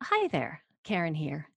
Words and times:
Hi 0.00 0.28
there, 0.28 0.62
Karen 0.84 1.14
here. 1.14 1.48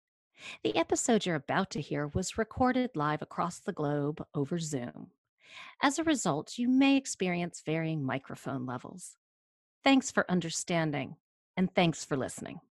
The 0.64 0.76
episode 0.76 1.28
you're 1.28 1.36
about 1.36 1.70
to 1.72 1.80
hear 1.80 2.08
was 2.08 2.40
recorded 2.40 2.90
live 2.96 3.22
across 3.22 3.60
the 3.60 3.72
globe 3.72 4.26
over 4.34 4.58
Zoom. 4.58 5.12
As 5.84 6.00
a 6.00 6.04
result, 6.04 6.58
you 6.58 6.68
may 6.68 6.98
experience 6.98 7.62
varying 7.64 8.04
microphone 8.04 8.66
levels. 8.66 9.16
Thanks 9.84 10.10
for 10.10 10.26
understanding, 10.28 11.18
and 11.56 11.72
thanks 11.76 12.04
for 12.04 12.18
listening. 12.18 12.62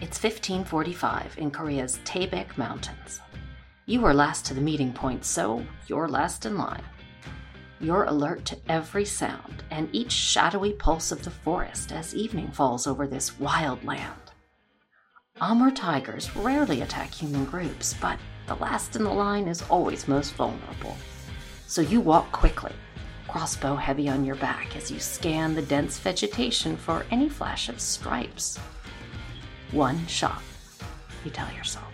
It's 0.00 0.22
1545 0.22 1.36
in 1.36 1.50
Korea's 1.50 1.98
Taebaek 2.06 2.56
Mountains. 2.56 3.20
You 3.84 4.00
were 4.00 4.14
last 4.14 4.46
to 4.46 4.54
the 4.54 4.62
meeting 4.62 4.94
point, 4.94 5.26
so 5.26 5.62
you're 5.88 6.08
last 6.08 6.46
in 6.46 6.56
line. 6.56 6.82
You're 7.80 8.04
alert 8.04 8.44
to 8.46 8.58
every 8.68 9.04
sound 9.04 9.62
and 9.70 9.88
each 9.92 10.10
shadowy 10.10 10.72
pulse 10.72 11.12
of 11.12 11.22
the 11.22 11.30
forest 11.30 11.92
as 11.92 12.12
evening 12.12 12.50
falls 12.50 12.88
over 12.88 13.06
this 13.06 13.38
wild 13.38 13.84
land. 13.84 14.32
Amur 15.40 15.70
tigers 15.70 16.34
rarely 16.34 16.80
attack 16.80 17.14
human 17.14 17.44
groups, 17.44 17.94
but 18.00 18.18
the 18.48 18.56
last 18.56 18.96
in 18.96 19.04
the 19.04 19.12
line 19.12 19.46
is 19.46 19.62
always 19.70 20.08
most 20.08 20.34
vulnerable. 20.34 20.96
So 21.68 21.80
you 21.80 22.00
walk 22.00 22.32
quickly, 22.32 22.72
crossbow 23.28 23.76
heavy 23.76 24.08
on 24.08 24.24
your 24.24 24.36
back 24.36 24.74
as 24.74 24.90
you 24.90 24.98
scan 24.98 25.54
the 25.54 25.62
dense 25.62 26.00
vegetation 26.00 26.76
for 26.76 27.06
any 27.12 27.28
flash 27.28 27.68
of 27.68 27.78
stripes. 27.80 28.58
One 29.70 30.04
shot, 30.08 30.42
you 31.24 31.30
tell 31.30 31.52
yourself. 31.52 31.92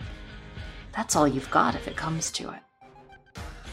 That's 0.95 1.15
all 1.15 1.27
you've 1.27 1.51
got 1.51 1.75
if 1.75 1.87
it 1.87 1.95
comes 1.95 2.31
to 2.31 2.49
it. 2.49 2.59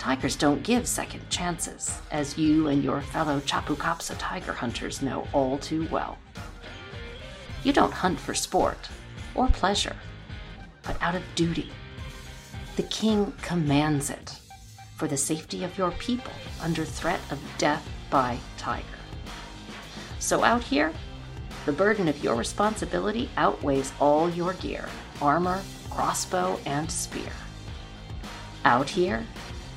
Tigers 0.02 0.34
don't 0.34 0.64
give 0.64 0.88
second 0.88 1.30
chances, 1.30 2.00
as 2.10 2.36
you 2.36 2.66
and 2.66 2.82
your 2.82 3.00
fellow 3.00 3.38
Chapukapsa 3.38 4.16
tiger 4.18 4.52
hunters 4.52 5.00
know 5.00 5.28
all 5.32 5.58
too 5.58 5.86
well. 5.92 6.18
You 7.62 7.72
don't 7.72 7.92
hunt 7.92 8.18
for 8.18 8.34
sport 8.34 8.88
or 9.36 9.46
pleasure, 9.46 9.94
but 10.82 11.00
out 11.00 11.14
of 11.14 11.22
duty. 11.36 11.70
The 12.74 12.82
king 12.82 13.32
commands 13.42 14.10
it 14.10 14.40
for 14.96 15.06
the 15.06 15.16
safety 15.16 15.62
of 15.62 15.78
your 15.78 15.92
people 15.92 16.32
under 16.60 16.84
threat 16.84 17.20
of 17.30 17.38
death 17.56 17.88
by 18.10 18.38
tiger. 18.58 18.98
So 20.18 20.42
out 20.42 20.64
here, 20.64 20.92
the 21.64 21.72
burden 21.72 22.08
of 22.08 22.24
your 22.24 22.34
responsibility 22.34 23.30
outweighs 23.36 23.92
all 24.00 24.28
your 24.28 24.54
gear 24.54 24.88
armor, 25.20 25.62
crossbow, 25.90 26.58
and 26.66 26.90
spear. 26.90 27.30
Out 28.64 28.90
here, 28.90 29.24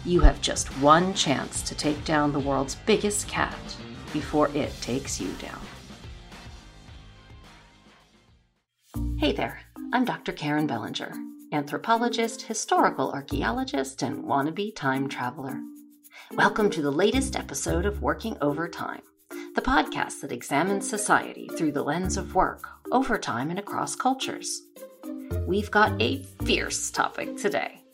you 0.06 0.20
have 0.20 0.40
just 0.40 0.68
one 0.80 1.14
chance 1.16 1.64
to 1.64 1.74
take 1.74 2.06
down 2.06 2.32
the 2.32 2.40
world's 2.40 2.76
biggest 2.86 3.28
cat 3.28 3.58
before 4.14 4.50
it 4.56 4.72
takes 4.80 5.20
you 5.20 5.32
down. 5.42 5.60
Hey 9.18 9.32
there, 9.32 9.62
I'm 9.94 10.06
Dr. 10.06 10.32
Karen 10.32 10.68
Bellinger, 10.68 11.12
anthropologist, 11.52 12.44
historical 12.44 13.12
archaeologist, 13.12 14.04
and 14.04 14.24
wannabe 14.24 14.76
time 14.76 15.10
traveler. 15.10 15.60
Welcome 16.34 16.70
to 16.72 16.84
the 16.84 16.92
latest 16.92 17.36
episode 17.36 17.88
of 17.88 18.04
Working 18.04 18.38
Over 18.42 18.68
Time, 18.68 19.02
the 19.56 19.62
podcast 19.62 20.22
that 20.22 20.32
examines 20.32 20.88
society 20.88 21.50
through 21.58 21.72
the 21.72 21.84
lens 21.84 22.16
of 22.16 22.36
work, 22.36 22.68
over 22.92 23.18
time, 23.18 23.50
and 23.50 23.58
across 23.58 23.96
cultures. 23.96 24.62
We've 25.48 25.72
got 25.72 26.00
a 26.00 26.22
fierce 26.44 26.92
topic 26.92 27.38
today 27.38 27.85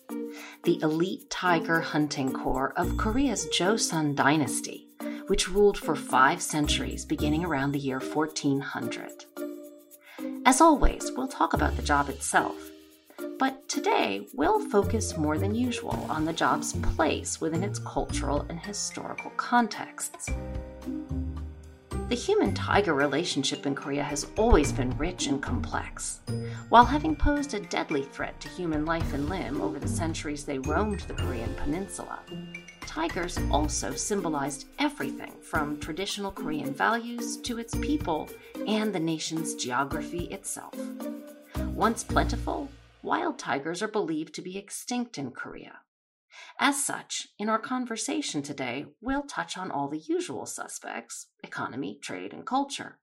the 0.64 0.80
elite 0.82 1.28
tiger 1.30 1.82
hunting 1.82 2.32
corps 2.32 2.74
of 2.76 2.98
Korea's 2.98 3.48
Joseon 3.48 4.16
dynasty, 4.16 4.88
which 5.28 5.50
ruled 5.50 5.78
for 5.78 5.96
five 5.96 6.42
centuries 6.42 7.04
beginning 7.04 7.44
around 7.44 7.72
the 7.72 7.80
year 7.80 8.00
1400. 8.00 9.26
As 10.46 10.62
always, 10.62 11.12
we'll 11.16 11.28
talk 11.28 11.54
about 11.54 11.76
the 11.76 11.82
job 11.82 12.10
itself, 12.10 12.56
but 13.40 13.68
today 13.68 14.28
we'll 14.36 14.60
focus 14.70 15.18
more 15.18 15.38
than 15.40 15.56
usual 15.56 16.06
on 16.10 16.26
the 16.26 16.34
job's 16.34 16.74
place 16.74 17.42
within 17.42 17.64
its 17.64 17.80
cultural 17.80 18.46
and 18.50 18.60
historical 18.60 19.32
contexts. 19.32 20.30
The 22.12 22.18
human 22.18 22.54
tiger 22.54 22.94
relationship 22.94 23.66
in 23.66 23.74
Korea 23.74 24.04
has 24.04 24.28
always 24.38 24.74
been 24.74 24.98
rich 24.98 25.28
and 25.28 25.42
complex. 25.42 26.20
While 26.68 26.84
having 26.84 27.16
posed 27.16 27.54
a 27.54 27.62
deadly 27.62 28.04
threat 28.04 28.38
to 28.42 28.50
human 28.50 28.84
life 28.84 29.14
and 29.14 29.30
limb 29.30 29.62
over 29.62 29.80
the 29.80 29.88
centuries 29.88 30.44
they 30.44 30.60
roamed 30.60 31.00
the 31.08 31.14
Korean 31.14 31.54
peninsula, 31.56 32.20
tigers 32.82 33.40
also 33.50 33.94
symbolized 33.96 34.68
everything 34.78 35.32
from 35.42 35.80
traditional 35.80 36.34
Korean 36.34 36.74
values 36.74 37.38
to 37.38 37.60
its 37.60 37.76
people 37.76 38.30
and 38.68 38.94
the 38.94 39.00
nation's 39.00 39.56
geography 39.56 40.26
itself. 40.26 40.76
Once 41.74 42.04
plentiful, 42.04 42.68
wild 43.04 43.40
tigers 43.40 43.82
are 43.82 43.88
believed 43.88 44.36
to 44.36 44.42
be 44.42 44.58
extinct 44.58 45.18
in 45.18 45.32
Korea. 45.32 45.80
As 46.60 46.84
such, 46.84 47.28
in 47.38 47.50
our 47.50 47.60
conversation 47.60 48.42
today, 48.42 48.86
we'll 49.02 49.24
touch 49.24 49.58
on 49.58 49.72
all 49.72 49.90
the 49.90 50.00
usual 50.00 50.46
suspects 50.46 51.28
economy, 51.44 52.00
trade, 52.02 52.34
and 52.34 52.46
culture. 52.46 53.00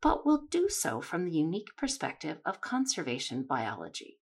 But 0.00 0.24
we'll 0.24 0.46
do 0.50 0.68
so 0.68 1.00
from 1.00 1.24
the 1.24 1.32
unique 1.32 1.76
perspective 1.76 2.38
of 2.44 2.60
conservation 2.60 3.42
biology. 3.42 4.18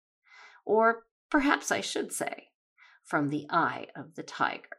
Or 0.65 1.05
perhaps 1.31 1.71
I 1.71 1.81
should 1.81 2.13
say, 2.13 2.49
from 3.05 3.29
the 3.29 3.47
eye 3.51 3.87
of 3.97 4.15
the 4.15 4.23
tiger. 4.23 4.77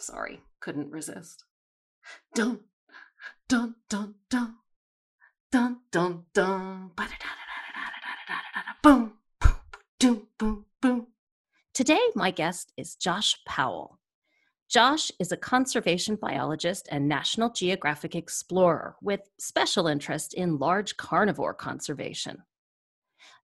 Sorry, 0.00 0.40
couldn't 0.60 0.90
resist. 0.90 1.44
Dun, 2.34 2.60
dun, 3.48 3.76
dun, 3.88 4.14
dun, 4.30 4.56
dun, 5.50 5.80
dun, 5.90 6.24
dun, 6.32 6.90
boom, 8.82 9.12
boom, 9.98 10.28
boom, 10.38 10.66
boom. 10.80 11.06
Today, 11.76 12.00
my 12.14 12.30
guest 12.30 12.72
is 12.78 12.96
Josh 12.96 13.36
Powell. 13.46 13.98
Josh 14.70 15.12
is 15.20 15.30
a 15.30 15.36
conservation 15.36 16.16
biologist 16.16 16.88
and 16.90 17.06
National 17.06 17.50
Geographic 17.50 18.14
explorer 18.14 18.96
with 19.02 19.20
special 19.38 19.86
interest 19.86 20.32
in 20.32 20.56
large 20.56 20.96
carnivore 20.96 21.52
conservation. 21.52 22.38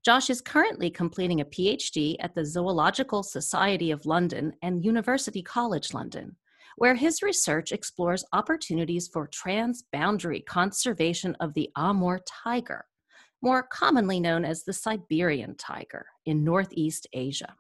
Josh 0.02 0.30
is 0.30 0.40
currently 0.40 0.88
completing 0.88 1.42
a 1.42 1.44
PhD 1.44 2.16
at 2.20 2.34
the 2.34 2.46
Zoological 2.46 3.22
Society 3.22 3.90
of 3.90 4.06
London 4.06 4.54
and 4.62 4.82
University 4.82 5.42
College 5.42 5.92
London, 5.92 6.34
where 6.78 6.94
his 6.94 7.20
research 7.20 7.70
explores 7.70 8.24
opportunities 8.32 9.08
for 9.08 9.28
transboundary 9.28 10.42
conservation 10.46 11.36
of 11.40 11.52
the 11.52 11.68
Amur 11.76 12.20
tiger, 12.26 12.86
more 13.42 13.62
commonly 13.62 14.18
known 14.18 14.46
as 14.46 14.64
the 14.64 14.72
Siberian 14.72 15.54
tiger, 15.56 16.06
in 16.24 16.42
Northeast 16.42 17.06
Asia. 17.12 17.54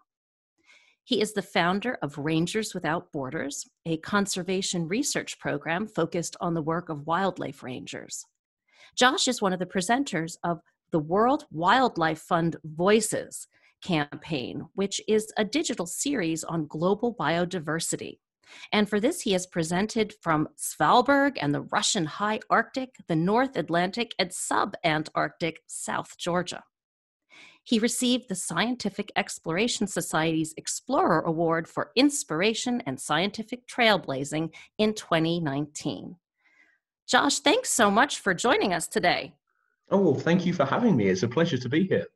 He 1.04 1.20
is 1.20 1.32
the 1.32 1.42
founder 1.42 1.98
of 2.00 2.16
Rangers 2.16 2.74
Without 2.74 3.10
Borders, 3.12 3.66
a 3.84 3.96
conservation 3.96 4.86
research 4.86 5.38
program 5.38 5.88
focused 5.88 6.36
on 6.40 6.54
the 6.54 6.62
work 6.62 6.88
of 6.88 7.06
wildlife 7.06 7.62
rangers. 7.62 8.24
Josh 8.96 9.26
is 9.26 9.42
one 9.42 9.52
of 9.52 9.58
the 9.58 9.66
presenters 9.66 10.36
of 10.44 10.60
the 10.92 11.00
World 11.00 11.44
Wildlife 11.50 12.20
Fund 12.20 12.56
Voices 12.64 13.48
campaign, 13.82 14.68
which 14.74 15.00
is 15.08 15.32
a 15.36 15.44
digital 15.44 15.86
series 15.86 16.44
on 16.44 16.66
global 16.68 17.14
biodiversity. 17.14 18.18
And 18.70 18.88
for 18.88 19.00
this, 19.00 19.22
he 19.22 19.32
has 19.32 19.46
presented 19.46 20.14
from 20.20 20.48
Svalbard 20.56 21.36
and 21.40 21.54
the 21.54 21.62
Russian 21.62 22.04
High 22.04 22.40
Arctic, 22.48 22.94
the 23.08 23.16
North 23.16 23.56
Atlantic, 23.56 24.14
and 24.18 24.30
subantarctic 24.30 25.56
South 25.66 26.16
Georgia. 26.18 26.62
He 27.64 27.78
received 27.78 28.28
the 28.28 28.34
Scientific 28.34 29.12
Exploration 29.14 29.86
Society's 29.86 30.52
Explorer 30.56 31.20
Award 31.20 31.68
for 31.68 31.92
Inspiration 31.94 32.82
and 32.86 33.00
Scientific 33.00 33.66
Trailblazing 33.68 34.52
in 34.78 34.94
2019. 34.94 36.16
Josh, 37.06 37.38
thanks 37.38 37.70
so 37.70 37.90
much 37.90 38.18
for 38.18 38.34
joining 38.34 38.72
us 38.72 38.88
today. 38.88 39.34
Oh, 39.90 39.98
well, 39.98 40.14
thank 40.14 40.44
you 40.44 40.52
for 40.52 40.64
having 40.64 40.96
me. 40.96 41.08
It's 41.08 41.22
a 41.22 41.28
pleasure 41.28 41.58
to 41.58 41.68
be 41.68 41.86
here. 41.86 42.06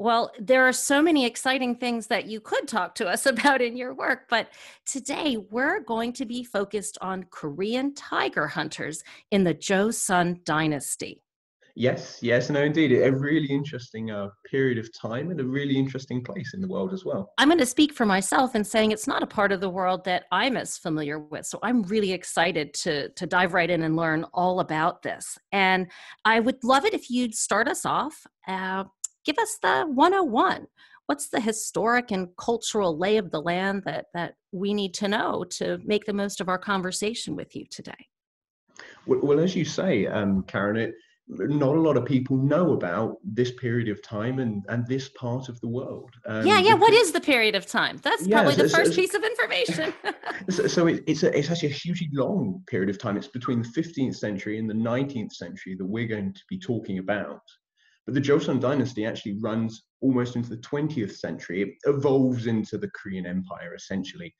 Well, 0.00 0.32
there 0.40 0.66
are 0.66 0.72
so 0.72 1.02
many 1.02 1.26
exciting 1.26 1.76
things 1.76 2.06
that 2.06 2.24
you 2.24 2.40
could 2.40 2.66
talk 2.66 2.94
to 2.96 3.06
us 3.06 3.26
about 3.26 3.60
in 3.60 3.76
your 3.76 3.94
work, 3.94 4.28
but 4.28 4.48
today 4.86 5.36
we're 5.36 5.80
going 5.80 6.14
to 6.14 6.24
be 6.24 6.42
focused 6.42 6.96
on 7.00 7.26
Korean 7.30 7.94
tiger 7.94 8.46
hunters 8.46 9.04
in 9.30 9.44
the 9.44 9.54
Joseon 9.54 10.42
dynasty. 10.44 11.22
Yes, 11.74 12.18
yes, 12.20 12.50
no, 12.50 12.62
indeed. 12.62 12.92
A 12.92 13.12
really 13.12 13.46
interesting 13.48 14.10
uh, 14.10 14.28
period 14.44 14.78
of 14.78 14.88
time 14.92 15.30
and 15.30 15.40
a 15.40 15.44
really 15.44 15.76
interesting 15.76 16.22
place 16.22 16.52
in 16.54 16.60
the 16.60 16.68
world 16.68 16.92
as 16.92 17.04
well. 17.04 17.32
I'm 17.38 17.48
going 17.48 17.58
to 17.58 17.66
speak 17.66 17.94
for 17.94 18.06
myself 18.06 18.54
in 18.54 18.64
saying 18.64 18.90
it's 18.90 19.06
not 19.06 19.22
a 19.22 19.26
part 19.26 19.52
of 19.52 19.60
the 19.60 19.70
world 19.70 20.04
that 20.04 20.24
I'm 20.32 20.56
as 20.56 20.78
familiar 20.78 21.18
with. 21.18 21.46
So 21.46 21.58
I'm 21.62 21.82
really 21.84 22.12
excited 22.12 22.74
to, 22.74 23.08
to 23.10 23.26
dive 23.26 23.54
right 23.54 23.70
in 23.70 23.82
and 23.82 23.96
learn 23.96 24.24
all 24.34 24.60
about 24.60 25.02
this. 25.02 25.38
And 25.52 25.90
I 26.24 26.40
would 26.40 26.62
love 26.64 26.84
it 26.84 26.94
if 26.94 27.10
you'd 27.10 27.34
start 27.34 27.68
us 27.68 27.86
off. 27.86 28.26
Uh, 28.46 28.84
give 29.24 29.38
us 29.38 29.58
the 29.62 29.84
101. 29.84 30.66
what's 31.06 31.28
the 31.28 31.40
historic 31.40 32.10
and 32.10 32.28
cultural 32.36 32.96
lay 32.96 33.16
of 33.16 33.30
the 33.30 33.40
land 33.40 33.82
that 33.84 34.06
that 34.14 34.34
we 34.52 34.72
need 34.72 34.94
to 34.94 35.08
know 35.08 35.44
to 35.50 35.78
make 35.84 36.04
the 36.04 36.12
most 36.12 36.40
of 36.40 36.48
our 36.48 36.58
conversation 36.58 37.36
with 37.36 37.54
you 37.54 37.64
today? 37.70 38.06
Well, 39.06 39.20
well 39.22 39.40
as 39.40 39.54
you 39.54 39.64
say, 39.64 40.06
um, 40.06 40.42
Karen, 40.44 40.76
it, 40.76 40.94
not 41.30 41.76
a 41.76 41.80
lot 41.80 41.96
of 41.96 42.04
people 42.04 42.36
know 42.36 42.72
about 42.72 43.18
this 43.22 43.52
period 43.52 43.88
of 43.88 44.02
time 44.02 44.40
and 44.40 44.64
and 44.68 44.86
this 44.86 45.08
part 45.10 45.48
of 45.48 45.60
the 45.60 45.68
world. 45.68 46.10
Um, 46.26 46.46
yeah, 46.46 46.58
yeah. 46.58 46.74
What 46.74 46.92
is 46.92 47.12
the 47.12 47.20
period 47.20 47.54
of 47.54 47.66
time? 47.66 47.98
That's 48.02 48.26
yeah, 48.26 48.42
probably 48.42 48.56
so, 48.56 48.62
the 48.64 48.68
first 48.68 48.90
so, 48.92 48.96
piece 48.96 49.14
of 49.14 49.22
information. 49.22 49.94
so, 50.50 50.66
so 50.66 50.86
it, 50.88 51.04
it's 51.06 51.22
a, 51.22 51.36
it's 51.36 51.50
actually 51.50 51.70
a 51.70 51.72
hugely 51.74 52.08
long 52.12 52.62
period 52.66 52.90
of 52.90 52.98
time. 52.98 53.16
It's 53.16 53.28
between 53.28 53.62
the 53.62 53.68
15th 53.68 54.16
century 54.16 54.58
and 54.58 54.68
the 54.68 54.74
19th 54.74 55.32
century 55.32 55.76
that 55.76 55.84
we're 55.84 56.08
going 56.08 56.32
to 56.32 56.42
be 56.48 56.58
talking 56.58 56.98
about. 56.98 57.42
But 58.06 58.14
the 58.14 58.20
Joseon 58.20 58.60
dynasty 58.60 59.06
actually 59.06 59.38
runs 59.40 59.84
almost 60.00 60.34
into 60.34 60.50
the 60.50 60.56
20th 60.56 61.16
century. 61.16 61.62
It 61.62 61.68
evolves 61.84 62.46
into 62.46 62.76
the 62.76 62.90
Korean 62.90 63.26
Empire 63.26 63.74
essentially. 63.74 64.34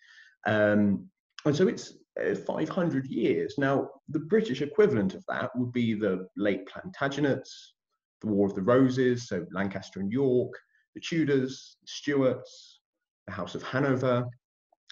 Um, 0.47 1.09
and 1.47 1.57
so 1.57 1.69
it's 1.69 1.95
uh, 2.21 2.35
500 2.35 3.07
years. 3.07 3.55
Now, 3.57 3.89
the 4.09 4.19
British 4.19 4.63
equivalent 4.63 5.15
of 5.15 5.25
that 5.29 5.51
would 5.57 5.73
be 5.73 5.95
the 5.95 6.27
late 6.37 6.69
Plantagenets, 6.69 7.49
the 8.21 8.29
War 8.29 8.47
of 8.47 8.55
the 8.55 8.63
Roses, 8.63 9.29
so 9.29 9.47
Lancaster 9.53 10.01
and 10.01 10.13
York, 10.13 10.53
the 10.95 11.01
Tudors, 11.01 11.77
the 11.81 11.87
Stuarts, 11.89 12.81
the 13.27 13.33
House 13.33 13.55
of 13.55 13.63
Hanover, 13.63 14.29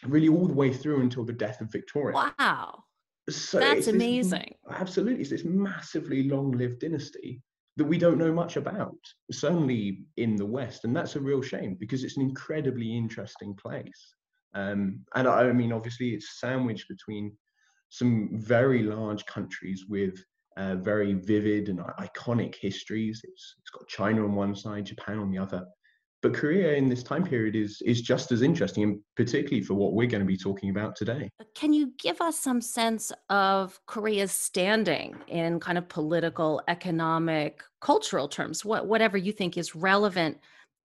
really 0.06 0.28
all 0.28 0.46
the 0.46 0.54
way 0.54 0.72
through 0.72 1.02
until 1.02 1.24
the 1.24 1.32
death 1.32 1.60
of 1.60 1.70
Victoria. 1.70 2.32
Wow. 2.38 2.84
So 3.28 3.58
That's 3.58 3.88
amazing. 3.88 4.54
This, 4.66 4.76
absolutely. 4.78 5.20
It's 5.20 5.30
this 5.30 5.44
massively 5.44 6.28
long 6.28 6.52
lived 6.52 6.80
dynasty 6.80 7.42
that 7.76 7.84
we 7.84 7.98
don't 7.98 8.18
know 8.18 8.32
much 8.32 8.56
about, 8.56 8.96
certainly 9.30 10.04
in 10.16 10.34
the 10.34 10.46
West. 10.46 10.84
And 10.84 10.96
that's 10.96 11.16
a 11.16 11.20
real 11.20 11.42
shame 11.42 11.76
because 11.78 12.04
it's 12.04 12.16
an 12.16 12.22
incredibly 12.22 12.96
interesting 12.96 13.54
place. 13.54 14.14
Um, 14.54 15.00
and 15.14 15.28
I, 15.28 15.52
mean, 15.52 15.72
obviously, 15.72 16.10
it's 16.10 16.40
sandwiched 16.40 16.88
between 16.88 17.36
some 17.90 18.30
very 18.32 18.82
large 18.82 19.24
countries 19.26 19.84
with 19.88 20.22
uh, 20.56 20.76
very 20.76 21.14
vivid 21.14 21.68
and 21.68 21.78
iconic 21.78 22.54
histories. 22.60 23.20
It's, 23.24 23.54
it's 23.60 23.70
got 23.70 23.88
China 23.88 24.24
on 24.24 24.34
one 24.34 24.54
side, 24.54 24.86
Japan 24.86 25.18
on 25.18 25.30
the 25.30 25.38
other. 25.38 25.64
But 26.20 26.34
Korea 26.34 26.74
in 26.74 26.88
this 26.88 27.04
time 27.04 27.22
period 27.22 27.54
is 27.54 27.80
is 27.82 28.02
just 28.02 28.32
as 28.32 28.42
interesting, 28.42 28.82
and 28.82 28.98
particularly 29.14 29.62
for 29.62 29.74
what 29.74 29.92
we're 29.92 30.08
going 30.08 30.22
to 30.22 30.26
be 30.26 30.36
talking 30.36 30.70
about 30.70 30.96
today. 30.96 31.30
Can 31.54 31.72
you 31.72 31.92
give 31.96 32.20
us 32.20 32.36
some 32.36 32.60
sense 32.60 33.12
of 33.30 33.78
Korea's 33.86 34.32
standing 34.32 35.16
in 35.28 35.60
kind 35.60 35.78
of 35.78 35.88
political, 35.88 36.60
economic, 36.66 37.62
cultural 37.80 38.26
terms? 38.26 38.64
What 38.64 38.88
whatever 38.88 39.16
you 39.16 39.30
think 39.30 39.56
is 39.56 39.76
relevant 39.76 40.38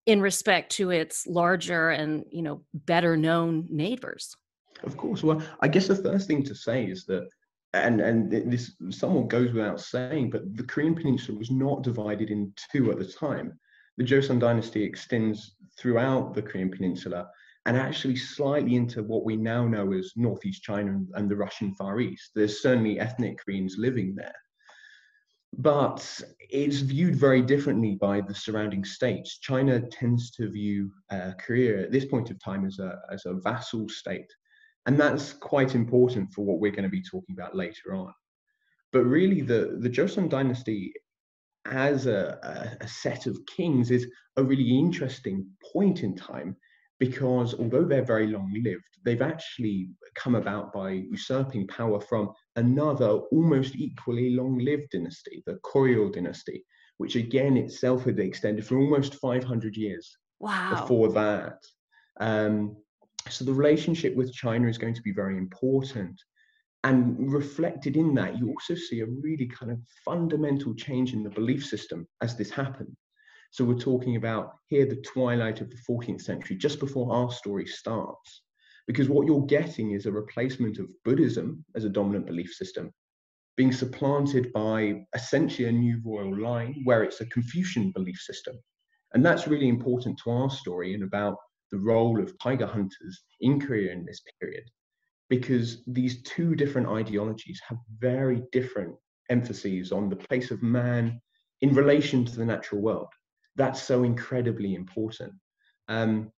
in 0.05 0.21
respect 0.21 0.71
to 0.73 0.91
its 0.91 1.25
larger 1.27 1.89
and 1.89 2.25
you 2.29 2.41
know 2.41 2.61
better 2.73 3.15
known 3.15 3.67
neighbors. 3.69 4.35
Of 4.83 4.97
course. 4.97 5.23
Well 5.23 5.41
i 5.61 5.67
guess 5.67 5.88
the 5.88 5.95
first 5.95 6.27
thing 6.27 6.44
to 6.44 6.55
say 6.55 6.85
is 6.85 7.05
that 7.05 7.27
and 7.73 8.01
and 8.01 8.31
this 8.31 8.75
somewhat 8.89 9.29
goes 9.29 9.51
without 9.51 9.79
saying 9.79 10.29
but 10.29 10.55
the 10.55 10.63
korean 10.63 10.94
peninsula 10.94 11.38
was 11.38 11.50
not 11.50 11.83
divided 11.83 12.29
in 12.29 12.53
two 12.71 12.91
at 12.91 13.00
the 13.00 13.05
time. 13.05 13.57
The 13.97 14.03
joseon 14.03 14.39
dynasty 14.39 14.83
extends 14.83 15.55
throughout 15.77 16.33
the 16.33 16.41
korean 16.41 16.69
peninsula 16.71 17.27
and 17.65 17.77
actually 17.77 18.17
slightly 18.17 18.75
into 18.75 19.03
what 19.03 19.23
we 19.23 19.38
now 19.38 19.65
know 19.65 19.94
as 19.94 20.11
northeast 20.17 20.63
china 20.63 21.00
and 21.13 21.29
the 21.29 21.35
russian 21.35 21.73
far 21.75 22.00
east. 22.00 22.31
There's 22.35 22.61
certainly 22.61 23.00
ethnic 23.00 23.38
koreans 23.44 23.75
living 23.77 24.15
there 24.15 24.35
but 25.57 26.21
it's 26.39 26.79
viewed 26.79 27.15
very 27.15 27.41
differently 27.41 27.95
by 27.95 28.21
the 28.21 28.33
surrounding 28.33 28.83
states. 28.83 29.39
China 29.39 29.79
tends 29.79 30.31
to 30.31 30.50
view 30.50 30.91
uh, 31.09 31.31
Korea 31.39 31.83
at 31.83 31.91
this 31.91 32.05
point 32.05 32.31
of 32.31 32.39
time 32.44 32.65
as 32.65 32.79
a, 32.79 33.00
as 33.11 33.25
a 33.25 33.35
vassal 33.35 33.88
state. 33.89 34.31
And 34.85 35.00
that's 35.00 35.33
quite 35.33 35.75
important 35.75 36.33
for 36.33 36.44
what 36.44 36.59
we're 36.59 36.71
going 36.71 36.83
to 36.83 36.89
be 36.89 37.01
talking 37.01 37.35
about 37.38 37.55
later 37.55 37.95
on. 37.95 38.13
But 38.91 39.05
really, 39.05 39.41
the, 39.41 39.77
the 39.79 39.89
Joseon 39.89 40.29
dynasty 40.29 40.94
as 41.65 42.05
a, 42.07 42.77
a, 42.81 42.83
a 42.83 42.88
set 42.88 43.25
of 43.25 43.39
kings 43.45 43.91
is 43.91 44.07
a 44.38 44.44
really 44.44 44.77
interesting 44.77 45.45
point 45.71 46.03
in 46.03 46.15
time 46.15 46.57
because 47.05 47.53
although 47.59 47.83
they're 47.83 48.13
very 48.15 48.27
long 48.27 48.50
lived, 48.63 48.83
they've 49.03 49.21
actually 49.21 49.89
come 50.15 50.35
about 50.35 50.71
by 50.71 50.91
usurping 50.91 51.67
power 51.67 52.00
from 52.00 52.31
another 52.55 53.09
almost 53.35 53.75
equally 53.75 54.29
long 54.29 54.57
lived 54.57 54.89
dynasty, 54.91 55.44
the 55.45 55.59
Koryo 55.65 56.13
dynasty, 56.13 56.63
which 57.00 57.15
again 57.17 57.57
itself 57.57 58.05
had 58.05 58.19
extended 58.19 58.65
for 58.65 58.77
almost 58.77 59.15
500 59.15 59.75
years 59.75 60.15
wow. 60.39 60.69
before 60.79 61.11
that. 61.11 61.57
Um, 62.21 62.77
so 63.29 63.44
the 63.44 63.53
relationship 63.53 64.15
with 64.15 64.33
China 64.33 64.69
is 64.69 64.77
going 64.77 64.94
to 64.94 65.01
be 65.01 65.11
very 65.11 65.38
important. 65.38 66.17
And 66.85 67.31
reflected 67.33 67.97
in 67.97 68.13
that, 68.15 68.38
you 68.38 68.50
also 68.50 68.75
see 68.75 69.01
a 69.01 69.05
really 69.05 69.47
kind 69.47 69.71
of 69.73 69.79
fundamental 70.05 70.73
change 70.75 71.13
in 71.13 71.23
the 71.23 71.29
belief 71.29 71.65
system 71.65 72.07
as 72.21 72.38
this 72.38 72.50
happened. 72.50 72.95
So 73.53 73.63
we're 73.63 73.75
talking 73.75 74.15
about 74.15 74.55
here 74.65 74.88
the 74.88 75.03
twilight 75.05 75.61
of 75.61 75.69
the 75.69 75.77
14th 75.88 76.23
century, 76.23 76.55
just 76.55 76.79
before 76.79 77.13
our 77.13 77.31
story 77.31 77.67
starts. 77.67 78.41
Because 78.88 79.09
what 79.09 79.27
you're 79.27 79.45
getting 79.45 79.91
is 79.91 80.07
a 80.07 80.11
replacement 80.11 80.79
of 80.79 80.88
Buddhism 81.05 81.63
as 81.75 81.85
a 81.85 81.89
dominant 81.89 82.25
belief 82.25 82.51
system 82.51 82.91
being 83.55 83.71
supplanted 83.71 84.51
by 84.53 85.05
essentially 85.13 85.67
a 85.67 85.71
new 85.71 86.01
royal 86.03 86.35
line 86.35 86.81
where 86.85 87.03
it's 87.03 87.21
a 87.21 87.27
Confucian 87.27 87.91
belief 87.91 88.17
system. 88.17 88.55
And 89.13 89.23
that's 89.23 89.47
really 89.47 89.69
important 89.69 90.19
to 90.23 90.31
our 90.31 90.50
story 90.50 90.95
and 90.95 91.03
about 91.03 91.38
the 91.71 91.77
role 91.77 92.19
of 92.19 92.35
tiger 92.39 92.65
hunters 92.65 93.23
in 93.41 93.61
Korea 93.61 93.91
in 93.91 94.03
this 94.03 94.23
period, 94.41 94.63
because 95.29 95.83
these 95.85 96.23
two 96.23 96.55
different 96.55 96.88
ideologies 96.88 97.61
have 97.67 97.77
very 98.00 98.41
different 98.51 98.95
emphases 99.29 99.91
on 99.91 100.09
the 100.09 100.15
place 100.15 100.50
of 100.50 100.63
man 100.63 101.21
in 101.61 101.75
relation 101.75 102.25
to 102.25 102.35
the 102.35 102.45
natural 102.45 102.81
world 102.81 103.09
that's 103.55 103.81
so 103.81 104.03
incredibly 104.03 104.75
important. 104.75 105.33
Um, 105.88 106.31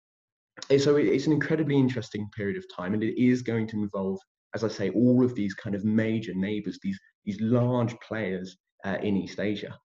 so 0.77 0.95
it's 0.95 1.27
an 1.27 1.33
incredibly 1.33 1.77
interesting 1.77 2.29
period 2.35 2.57
of 2.57 2.65
time, 2.73 2.94
and 2.94 3.03
it 3.03 3.21
is 3.21 3.41
going 3.41 3.67
to 3.67 3.77
involve, 3.77 4.19
as 4.53 4.63
I 4.63 4.69
say, 4.69 4.89
all 4.91 5.23
of 5.23 5.35
these 5.35 5.53
kind 5.53 5.75
of 5.75 5.83
major 5.83 6.33
neighbors, 6.33 6.79
these 6.81 7.00
these 7.25 7.41
large 7.41 8.00
players 8.00 8.56
uh, 8.85 8.97
in 9.01 9.17
East 9.17 9.39
Asia. 9.39 9.77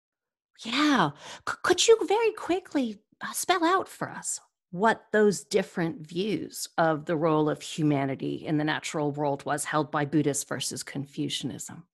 Yeah, 0.64 1.10
C- 1.48 1.56
could 1.62 1.88
you 1.88 1.98
very 2.06 2.32
quickly 2.32 3.00
uh, 3.20 3.32
spell 3.32 3.64
out 3.64 3.88
for 3.88 4.10
us 4.10 4.40
what 4.70 5.06
those 5.10 5.42
different 5.42 6.06
views 6.06 6.68
of 6.78 7.06
the 7.06 7.16
role 7.16 7.50
of 7.50 7.62
humanity 7.62 8.44
in 8.46 8.58
the 8.58 8.64
natural 8.64 9.10
world 9.10 9.44
was 9.44 9.64
held 9.64 9.90
by 9.90 10.04
Buddhists 10.04 10.44
versus 10.44 10.82
Confucianism? 10.82 11.84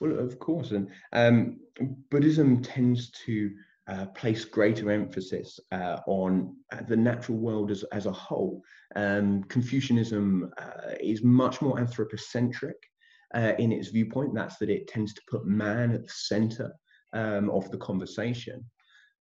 Well, 0.00 0.18
of 0.18 0.38
course, 0.38 0.70
and 0.70 0.88
um, 1.12 1.60
Buddhism 2.10 2.62
tends 2.62 3.10
to 3.26 3.50
uh, 3.88 4.06
place 4.06 4.44
greater 4.44 4.90
emphasis 4.90 5.58
uh, 5.72 5.98
on 6.06 6.56
uh, 6.72 6.82
the 6.88 6.96
natural 6.96 7.38
world 7.38 7.70
as, 7.70 7.84
as 7.92 8.06
a 8.06 8.12
whole. 8.12 8.62
Um, 8.94 9.42
Confucianism 9.44 10.50
uh, 10.58 10.94
is 11.00 11.22
much 11.22 11.60
more 11.60 11.80
anthropocentric 11.80 12.76
uh, 13.34 13.52
in 13.58 13.72
its 13.72 13.88
viewpoint. 13.88 14.34
That's 14.34 14.58
that 14.58 14.70
it 14.70 14.86
tends 14.86 15.14
to 15.14 15.22
put 15.28 15.46
man 15.46 15.92
at 15.92 16.04
the 16.04 16.12
center 16.12 16.72
um, 17.12 17.50
of 17.50 17.70
the 17.70 17.78
conversation. 17.78 18.64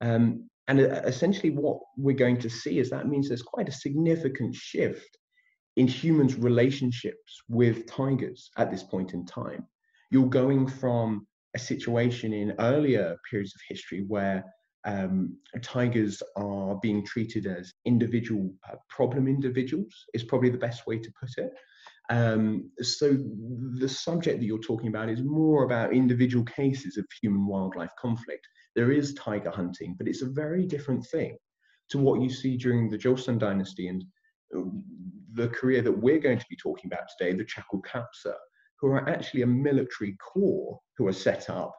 Um, 0.02 0.50
and 0.68 0.80
essentially, 0.80 1.50
what 1.50 1.80
we're 1.98 2.16
going 2.16 2.38
to 2.40 2.50
see 2.50 2.80
is 2.80 2.90
that 2.90 3.08
means 3.08 3.28
there's 3.28 3.42
quite 3.42 3.68
a 3.68 3.74
significant 3.74 4.56
shift 4.56 5.18
in 5.76 5.88
humans' 5.88 6.36
relationships 6.36 7.42
with 7.50 7.88
tigers 7.88 8.52
at 8.58 8.72
this 8.72 8.84
point 8.84 9.14
in 9.14 9.26
time. 9.26 9.66
You're 10.12 10.30
going 10.30 10.68
from 10.68 11.26
a 11.56 11.60
situation 11.60 12.34
in 12.34 12.54
earlier 12.60 13.18
periods 13.30 13.54
of 13.56 13.62
history 13.68 14.06
where 14.08 14.44
um, 14.86 15.38
tigers 15.62 16.24
are 16.36 16.76
being 16.82 17.06
treated 17.06 17.46
as 17.46 17.74
individual 17.86 18.52
uh, 18.70 18.76
problem 18.90 19.28
individuals 19.28 19.94
is 20.14 20.24
probably 20.24 20.50
the 20.50 20.58
best 20.58 20.88
way 20.88 20.98
to 20.98 21.12
put 21.20 21.30
it. 21.38 21.52
Um, 22.10 22.72
so 22.82 23.16
the 23.80 23.88
subject 23.88 24.40
that 24.40 24.46
you're 24.46 24.60
talking 24.60 24.90
about 24.90 25.10
is 25.10 25.22
more 25.22 25.64
about 25.64 25.94
individual 25.94 26.44
cases 26.46 26.98
of 26.98 27.06
human 27.22 27.46
wildlife 27.46 27.92
conflict. 28.00 28.48
There 28.76 28.92
is 28.92 29.14
tiger 29.14 29.52
hunting, 29.52 29.96
but 29.98 30.08
it's 30.08 30.22
a 30.22 30.30
very 30.30 30.66
different 30.66 31.06
thing 31.08 31.38
to 31.92 32.00
what 32.00 32.22
you 32.22 32.30
see 32.30 32.58
during 32.58 32.90
the 32.90 32.98
Joseon 32.98 33.38
dynasty 33.38 33.88
and 33.88 34.04
uh, 34.56 34.62
the 35.34 35.50
Korea 35.50 35.82
that 35.82 35.92
we're 35.92 36.20
going 36.20 36.40
to 36.40 36.46
be 36.50 36.56
talking 36.56 36.92
about 36.92 37.08
today, 37.18 37.38
the 37.38 37.46
Chakokwapsa, 37.46 38.34
who 38.82 38.88
are 38.88 39.08
actually 39.08 39.44
a 39.44 39.48
military 39.48 40.16
corps 40.18 40.80
who 40.98 41.08
are 41.08 41.14
set 41.14 41.50
up 41.50 41.74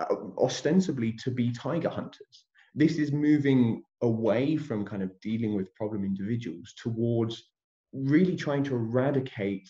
uh, 0.00 0.14
ostensibly 0.38 1.12
to 1.12 1.30
be 1.30 1.52
tiger 1.52 1.88
hunters. 1.88 2.44
This 2.74 2.98
is 2.98 3.12
moving 3.12 3.82
away 4.02 4.56
from 4.56 4.84
kind 4.84 5.02
of 5.02 5.18
dealing 5.20 5.54
with 5.54 5.74
problem 5.74 6.04
individuals 6.04 6.74
towards 6.82 7.50
really 7.92 8.36
trying 8.36 8.64
to 8.64 8.74
eradicate 8.74 9.68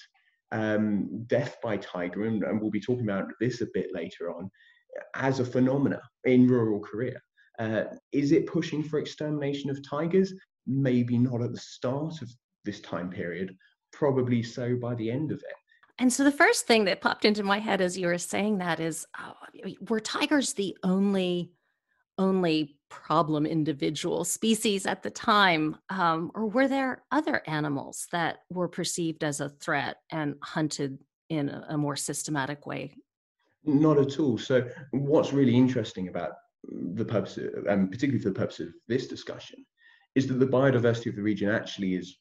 um, 0.53 1.25
death 1.27 1.57
by 1.63 1.77
tiger, 1.77 2.25
and, 2.25 2.43
and, 2.45 2.61
we'll 2.61 2.71
be 2.71 2.81
talking 2.81 3.05
about 3.05 3.27
this 3.41 3.61
a 3.61 3.67
bit 3.75 3.89
later 3.93 4.33
on, 4.35 4.51
as 5.17 5.41
a 5.41 5.45
phenomena 5.45 6.01
in 6.25 6.47
rural 6.47 6.81
Korea. 6.81 7.21
Uh, 7.59 7.85
is 8.13 8.33
it 8.33 8.47
pushing 8.47 8.83
for 8.83 8.99
extermination 8.99 9.69
of 9.69 9.87
tigers? 9.89 10.33
maybe 10.67 11.19
not 11.19 11.43
at 11.43 11.53
the 11.53 11.59
start 11.59 12.23
of 12.23 12.31
this 12.65 12.81
time 12.81 13.11
period, 13.11 13.55
probably 13.93 14.43
so 14.43 14.77
by 14.77 14.95
the 14.95 15.11
end 15.11 15.33
of 15.33 15.39
it. 15.39 15.57
And 15.99 16.13
so 16.13 16.25
the 16.25 16.33
first 16.33 16.67
thing 16.67 16.85
that 16.87 17.01
popped 17.01 17.25
into 17.25 17.43
my 17.43 17.59
head 17.59 17.81
as 17.81 17.97
you 17.97 18.09
were 18.09 18.19
saying 18.19 18.59
that 18.59 18.81
is, 18.81 19.07
oh, 19.19 19.35
were 19.89 20.01
tigers 20.01 20.53
the 20.55 20.77
only 20.83 21.53
only 22.19 22.77
problem 22.91 23.45
individual 23.45 24.25
species 24.25 24.87
at 24.87 25.03
the 25.03 25.11
time, 25.11 25.77
um, 25.91 26.31
or 26.35 26.47
were 26.47 26.69
there 26.69 27.03
other 27.11 27.43
animals 27.47 28.07
that 28.13 28.39
were 28.51 28.69
perceived 28.69 29.25
as 29.25 29.41
a 29.41 29.49
threat 29.49 29.97
and 30.13 30.37
hunted 30.43 30.99
in 31.29 31.49
a, 31.49 31.67
a 31.71 31.79
more 31.79 31.97
systematic 31.97 32.67
way? 32.67 32.95
Not 33.65 33.99
at 33.99 34.21
all. 34.21 34.39
So, 34.39 34.69
what's 34.93 35.33
really 35.33 35.57
interesting 35.57 36.09
about 36.09 36.33
the 36.95 37.05
purpose, 37.05 37.39
and 37.69 37.91
particularly 37.91 38.23
for 38.23 38.29
the 38.29 38.39
purpose 38.39 38.61
of 38.61 38.69
this 38.87 39.09
discussion, 39.09 39.65
is 40.15 40.27
that 40.29 40.35
the 40.35 40.47
biodiversity 40.47 41.07
of 41.07 41.17
the 41.17 41.23
region 41.23 41.51
actually 41.51 41.95
is 41.95 42.19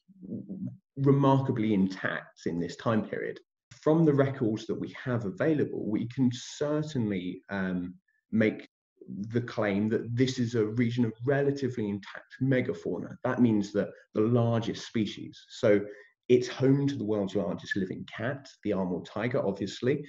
remarkably 0.96 1.74
intact 1.74 2.46
in 2.46 2.58
this 2.58 2.76
time 2.76 3.06
period. 3.06 3.38
From 3.84 4.06
the 4.06 4.14
records 4.14 4.64
that 4.66 4.80
we 4.80 4.94
have 5.04 5.26
available, 5.26 5.84
we 5.86 6.08
can 6.08 6.30
certainly 6.32 7.42
um, 7.50 7.94
make 8.32 8.66
the 9.28 9.42
claim 9.42 9.90
that 9.90 10.16
this 10.16 10.38
is 10.38 10.54
a 10.54 10.64
region 10.64 11.04
of 11.04 11.12
relatively 11.22 11.90
intact 11.90 12.34
megafauna. 12.42 13.16
That 13.24 13.42
means 13.42 13.72
that 13.72 13.90
the 14.14 14.22
largest 14.22 14.86
species. 14.86 15.38
So 15.50 15.82
it's 16.30 16.48
home 16.48 16.86
to 16.88 16.96
the 16.96 17.04
world's 17.04 17.36
largest 17.36 17.76
living 17.76 18.06
cat, 18.06 18.48
the 18.62 18.72
Amur 18.72 19.02
tiger, 19.02 19.46
obviously, 19.46 20.02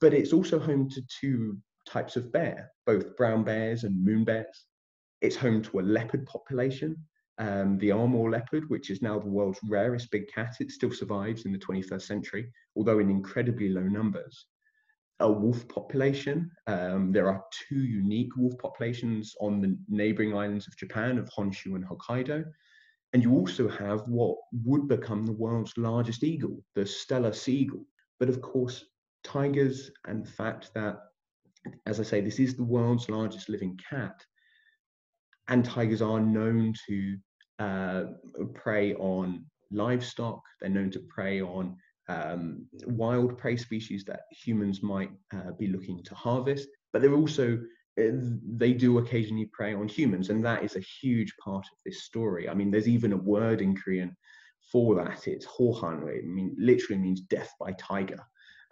but 0.00 0.14
it's 0.14 0.32
also 0.32 0.58
home 0.58 0.88
to 0.88 1.02
two 1.20 1.58
types 1.86 2.16
of 2.16 2.32
bear, 2.32 2.70
both 2.86 3.18
brown 3.18 3.44
bears 3.44 3.84
and 3.84 4.02
moon 4.02 4.24
bears. 4.24 4.64
It's 5.20 5.36
home 5.36 5.60
to 5.64 5.80
a 5.80 5.82
leopard 5.82 6.24
population, 6.24 6.96
um, 7.40 7.78
the 7.78 7.90
Amur 7.90 8.30
leopard, 8.30 8.68
which 8.68 8.90
is 8.90 9.00
now 9.00 9.18
the 9.18 9.26
world's 9.26 9.58
rarest 9.66 10.10
big 10.10 10.28
cat. 10.28 10.56
It 10.60 10.70
still 10.70 10.92
survives 10.92 11.46
in 11.46 11.52
the 11.52 11.58
21st 11.58 12.02
century, 12.02 12.52
although 12.76 12.98
in 12.98 13.08
incredibly 13.08 13.70
low 13.70 13.82
numbers. 13.82 14.44
A 15.20 15.32
wolf 15.32 15.66
population. 15.66 16.50
Um, 16.66 17.12
there 17.12 17.28
are 17.30 17.42
two 17.50 17.80
unique 17.80 18.36
wolf 18.36 18.56
populations 18.58 19.34
on 19.40 19.62
the 19.62 19.76
neighboring 19.88 20.36
islands 20.36 20.66
of 20.66 20.76
Japan, 20.76 21.18
of 21.18 21.30
Honshu 21.30 21.76
and 21.76 21.84
Hokkaido. 21.84 22.44
And 23.14 23.22
you 23.22 23.32
also 23.32 23.68
have 23.68 24.02
what 24.02 24.36
would 24.64 24.86
become 24.86 25.24
the 25.24 25.32
world's 25.32 25.76
largest 25.78 26.22
eagle, 26.22 26.62
the 26.74 26.82
Steller 26.82 27.34
sea 27.34 27.56
eagle. 27.56 27.86
But 28.18 28.28
of 28.28 28.42
course, 28.42 28.84
tigers 29.24 29.90
and 30.06 30.26
the 30.26 30.30
fact 30.30 30.72
that, 30.74 30.98
as 31.86 32.00
I 32.00 32.02
say, 32.02 32.20
this 32.20 32.38
is 32.38 32.54
the 32.54 32.64
world's 32.64 33.08
largest 33.08 33.48
living 33.48 33.78
cat, 33.88 34.24
and 35.48 35.64
tigers 35.64 36.02
are 36.02 36.20
known 36.20 36.74
to 36.86 37.18
uh, 37.60 38.04
prey 38.54 38.94
on 38.94 39.44
livestock, 39.70 40.42
they're 40.60 40.70
known 40.70 40.90
to 40.90 41.00
prey 41.00 41.40
on 41.40 41.76
um, 42.08 42.66
wild 42.86 43.38
prey 43.38 43.56
species 43.56 44.04
that 44.04 44.22
humans 44.32 44.82
might 44.82 45.10
uh, 45.32 45.52
be 45.58 45.68
looking 45.68 46.02
to 46.02 46.14
harvest, 46.14 46.68
but 46.92 47.00
they're 47.00 47.14
also 47.14 47.60
uh, 48.00 48.10
they 48.56 48.72
do 48.72 48.98
occasionally 48.98 49.48
prey 49.52 49.74
on 49.74 49.86
humans, 49.86 50.30
and 50.30 50.44
that 50.44 50.64
is 50.64 50.74
a 50.76 50.80
huge 50.80 51.32
part 51.36 51.66
of 51.66 51.78
this 51.84 52.02
story. 52.02 52.48
I 52.48 52.54
mean, 52.54 52.70
there's 52.70 52.88
even 52.88 53.12
a 53.12 53.16
word 53.16 53.60
in 53.60 53.76
Korean 53.76 54.16
for 54.72 54.94
that. 54.96 55.28
It's 55.28 55.46
hohan. 55.46 56.08
It 56.08 56.26
mean, 56.26 56.54
literally 56.58 57.00
means 57.00 57.20
death 57.20 57.52
by 57.60 57.72
tiger. 57.72 58.18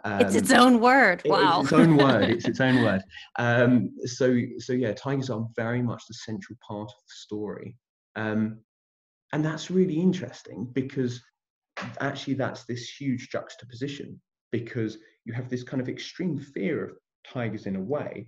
Um, 0.04 0.21
it's 0.21 0.37
its 0.37 0.52
own 0.52 0.80
word. 0.80 1.23
Wow. 1.25 1.61
It's 1.61 1.73
its 1.73 1.80
own 1.80 1.97
word. 1.97 2.30
It's 2.30 2.49
its 2.49 2.61
own 2.61 2.83
word. 2.83 3.02
Um, 3.38 3.90
so, 4.04 4.38
so 4.59 4.73
yeah, 4.73 4.92
tigers 4.92 5.28
are 5.28 5.45
very 5.57 5.83
much 5.83 6.02
the 6.07 6.14
central 6.14 6.57
part 6.66 6.88
of 6.88 6.97
the 7.07 7.14
story. 7.14 7.76
Um, 8.14 8.59
and 9.33 9.45
that's 9.45 9.71
really 9.71 9.99
interesting 10.01 10.69
because 10.73 11.21
actually 12.01 12.35
that's 12.35 12.65
this 12.65 12.89
huge 12.89 13.29
juxtaposition 13.31 14.21
because 14.51 14.99
you 15.25 15.33
have 15.33 15.49
this 15.49 15.63
kind 15.63 15.81
of 15.81 15.89
extreme 15.89 16.39
fear 16.39 16.85
of 16.85 16.97
tigers 17.27 17.67
in 17.67 17.77
a 17.77 17.81
way 17.81 18.27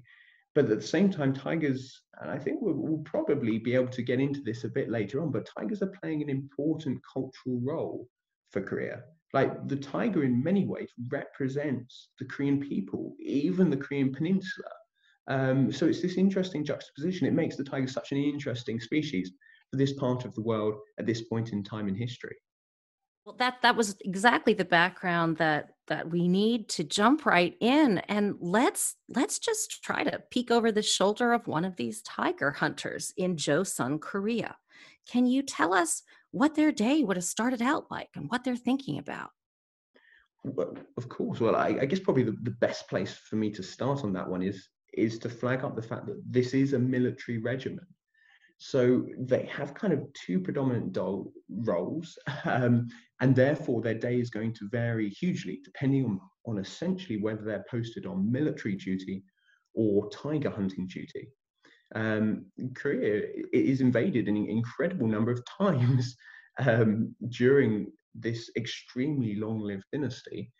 but 0.54 0.64
at 0.71 0.80
the 0.80 0.87
same 0.87 1.11
time 1.11 1.33
tigers 1.33 2.02
and 2.21 2.30
i 2.30 2.38
think 2.38 2.59
we'll, 2.61 2.75
we'll, 2.75 3.02
probably 3.04 3.59
be 3.59 3.75
able 3.75 3.88
to 3.88 4.02
get 4.02 4.21
into 4.21 4.40
this 4.42 4.64
a 4.64 4.69
bit 4.69 4.90
later 4.90 5.23
on 5.23 5.30
but 5.30 5.49
tigers 5.59 5.83
are 5.83 5.92
playing 6.02 6.23
an 6.23 6.30
important 6.30 7.00
cultural 7.12 7.61
role 7.62 8.07
for 8.50 8.61
korea. 8.61 9.02
Like 9.33 9.69
the 9.69 9.76
tiger 9.76 10.25
in 10.25 10.42
many 10.42 10.66
ways 10.66 10.90
represents 11.09 12.09
the 12.19 12.25
korean 12.25 12.61
people 12.61 13.14
even 13.21 13.71
the 13.71 13.76
korean 13.76 14.12
peninsula. 14.12 14.71
Um, 15.28 15.71
so 15.71 15.87
it's 15.87 16.02
this 16.02 16.16
interesting 16.16 16.64
juxtaposition. 16.64 17.28
It 17.28 17.35
makes 17.35 17.57
the 17.57 17.62
tiger 17.62 17.87
such 17.87 18.11
an 18.11 18.19
interesting 18.19 18.80
species 18.80 19.33
for 19.70 19.76
this 19.76 19.92
part 19.92 20.24
of 20.24 20.34
the 20.34 20.42
world 20.42 20.74
at 20.98 21.06
this 21.06 21.22
point 21.22 21.52
in 21.52 21.62
time 21.62 21.88
in 21.88 21.94
history 21.94 22.36
well, 23.24 23.36
that 23.38 23.62
that 23.62 23.76
was 23.76 23.96
exactly 24.04 24.54
the 24.54 24.64
background 24.64 25.36
that 25.36 25.70
that 25.88 26.10
we 26.10 26.26
need 26.26 26.68
to 26.70 26.84
jump 26.84 27.26
right 27.26 27.54
in 27.60 27.98
and 28.08 28.34
let's 28.40 28.96
let's 29.08 29.38
just 29.38 29.82
try 29.82 30.02
to 30.02 30.22
peek 30.30 30.50
over 30.50 30.72
the 30.72 30.82
shoulder 30.82 31.32
of 31.32 31.46
one 31.46 31.64
of 31.64 31.76
these 31.76 32.02
tiger 32.02 32.50
hunters 32.50 33.12
in 33.16 33.36
Joseon, 33.36 34.00
Korea. 34.00 34.56
Can 35.08 35.26
you 35.26 35.42
tell 35.42 35.74
us 35.74 36.02
what 36.30 36.54
their 36.54 36.72
day 36.72 37.04
would 37.04 37.16
have 37.16 37.24
started 37.24 37.60
out 37.60 37.90
like 37.90 38.08
and 38.16 38.30
what 38.30 38.42
they're 38.42 38.56
thinking 38.56 38.98
about? 38.98 39.30
Well, 40.42 40.74
of 40.96 41.08
course. 41.08 41.40
Well, 41.40 41.56
I, 41.56 41.78
I 41.82 41.86
guess 41.86 42.00
probably 42.00 42.22
the, 42.22 42.36
the 42.42 42.52
best 42.52 42.88
place 42.88 43.12
for 43.12 43.36
me 43.36 43.50
to 43.50 43.62
start 43.62 44.02
on 44.02 44.12
that 44.14 44.28
one 44.28 44.42
is 44.42 44.68
is 44.94 45.18
to 45.20 45.28
flag 45.28 45.62
up 45.62 45.76
the 45.76 45.82
fact 45.82 46.06
that 46.06 46.20
this 46.28 46.52
is 46.52 46.72
a 46.72 46.78
military 46.78 47.38
regiment. 47.38 47.86
So 48.62 49.06
they 49.18 49.46
have 49.46 49.72
kind 49.72 49.94
of 49.94 50.06
two 50.12 50.38
predominant 50.38 50.92
do- 50.92 51.32
roles, 51.48 52.18
um, 52.44 52.88
and 53.22 53.34
therefore 53.34 53.80
their 53.80 53.94
day 53.94 54.20
is 54.20 54.28
going 54.28 54.52
to 54.54 54.68
vary 54.68 55.08
hugely 55.08 55.60
depending 55.64 56.04
on, 56.04 56.20
on 56.44 56.58
essentially 56.58 57.16
whether 57.16 57.42
they're 57.42 57.64
posted 57.70 58.04
on 58.04 58.30
military 58.30 58.76
duty 58.76 59.24
or 59.72 60.10
tiger 60.10 60.50
hunting 60.50 60.86
duty. 60.86 61.28
Um, 61.94 62.44
Korea 62.74 63.22
is 63.54 63.80
invaded 63.80 64.28
an 64.28 64.36
incredible 64.36 65.06
number 65.06 65.30
of 65.30 65.42
times 65.58 66.14
um, 66.58 67.14
during 67.30 67.90
this 68.14 68.50
extremely 68.58 69.36
long-lived 69.36 69.84
dynasty. 69.90 70.52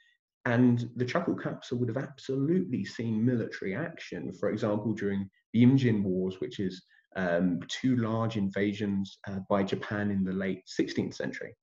And 0.47 0.89
the 0.97 1.05
Chaco-Kapsa 1.05 1.75
would 1.75 1.91
have 1.91 2.03
absolutely 2.03 2.83
seen 2.87 3.23
military 3.23 3.75
action, 3.75 4.33
for 4.33 4.49
example, 4.49 4.95
during 4.95 5.29
the 5.53 5.67
Imjin 5.67 6.03
Wars, 6.03 6.41
which 6.41 6.61
is 6.61 6.83
um, 7.17 7.61
two 7.69 7.97
large 7.97 8.37
invasions 8.37 9.19
uh, 9.27 9.41
by 9.49 9.63
Japan 9.63 10.11
in 10.11 10.25
the 10.25 10.33
late 10.33 10.63
16th 10.67 11.15
century. 11.15 11.55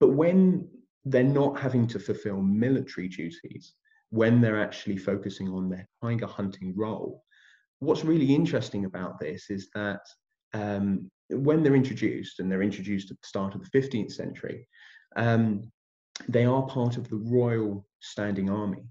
But 0.00 0.10
when 0.10 0.68
they're 1.04 1.22
not 1.22 1.58
having 1.58 1.86
to 1.88 1.98
fulfill 1.98 2.40
military 2.40 3.08
duties, 3.08 3.74
when 4.10 4.40
they're 4.40 4.62
actually 4.62 4.96
focusing 4.96 5.48
on 5.48 5.68
their 5.68 5.88
tiger 6.02 6.26
hunting 6.26 6.74
role, 6.76 7.22
what's 7.80 8.04
really 8.04 8.34
interesting 8.34 8.84
about 8.84 9.18
this 9.18 9.50
is 9.50 9.68
that 9.74 10.00
um, 10.54 11.10
when 11.28 11.62
they're 11.62 11.74
introduced, 11.74 12.40
and 12.40 12.50
they're 12.50 12.62
introduced 12.62 13.10
at 13.10 13.20
the 13.20 13.26
start 13.26 13.54
of 13.54 13.62
the 13.62 13.78
15th 13.78 14.12
century, 14.12 14.66
um, 15.16 15.70
they 16.28 16.44
are 16.44 16.62
part 16.66 16.96
of 16.96 17.08
the 17.08 17.16
royal 17.16 17.86
standing 18.00 18.48
army. 18.48 18.84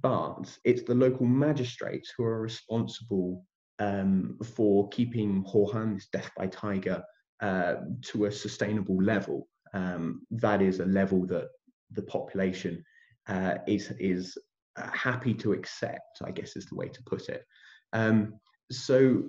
But 0.00 0.56
it's 0.64 0.82
the 0.82 0.94
local 0.94 1.26
magistrates 1.26 2.12
who 2.16 2.24
are 2.24 2.40
responsible 2.40 3.44
um, 3.78 4.38
for 4.44 4.88
keeping 4.88 5.44
Hohan's 5.44 6.06
death 6.12 6.30
by 6.36 6.46
tiger 6.46 7.02
uh, 7.40 7.74
to 8.02 8.26
a 8.26 8.32
sustainable 8.32 9.02
level. 9.02 9.48
Um, 9.72 10.22
that 10.30 10.62
is 10.62 10.80
a 10.80 10.86
level 10.86 11.26
that 11.26 11.48
the 11.90 12.02
population 12.02 12.84
uh, 13.28 13.56
is 13.66 13.92
is 13.98 14.38
uh, 14.76 14.90
happy 14.92 15.34
to 15.34 15.52
accept. 15.52 16.22
I 16.24 16.30
guess 16.30 16.56
is 16.56 16.66
the 16.66 16.76
way 16.76 16.88
to 16.88 17.02
put 17.04 17.28
it. 17.28 17.44
Um, 17.92 18.34
so, 18.70 19.24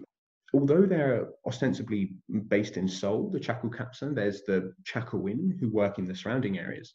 although 0.53 0.85
they're 0.85 1.29
ostensibly 1.45 2.15
based 2.47 2.77
in 2.77 2.87
Seoul, 2.87 3.29
the 3.29 3.39
Chaco-Kapsan, 3.39 4.15
there's 4.15 4.43
the 4.43 4.73
Chakawin 4.83 5.59
who 5.59 5.69
work 5.69 5.99
in 5.99 6.05
the 6.05 6.15
surrounding 6.15 6.57
areas 6.57 6.93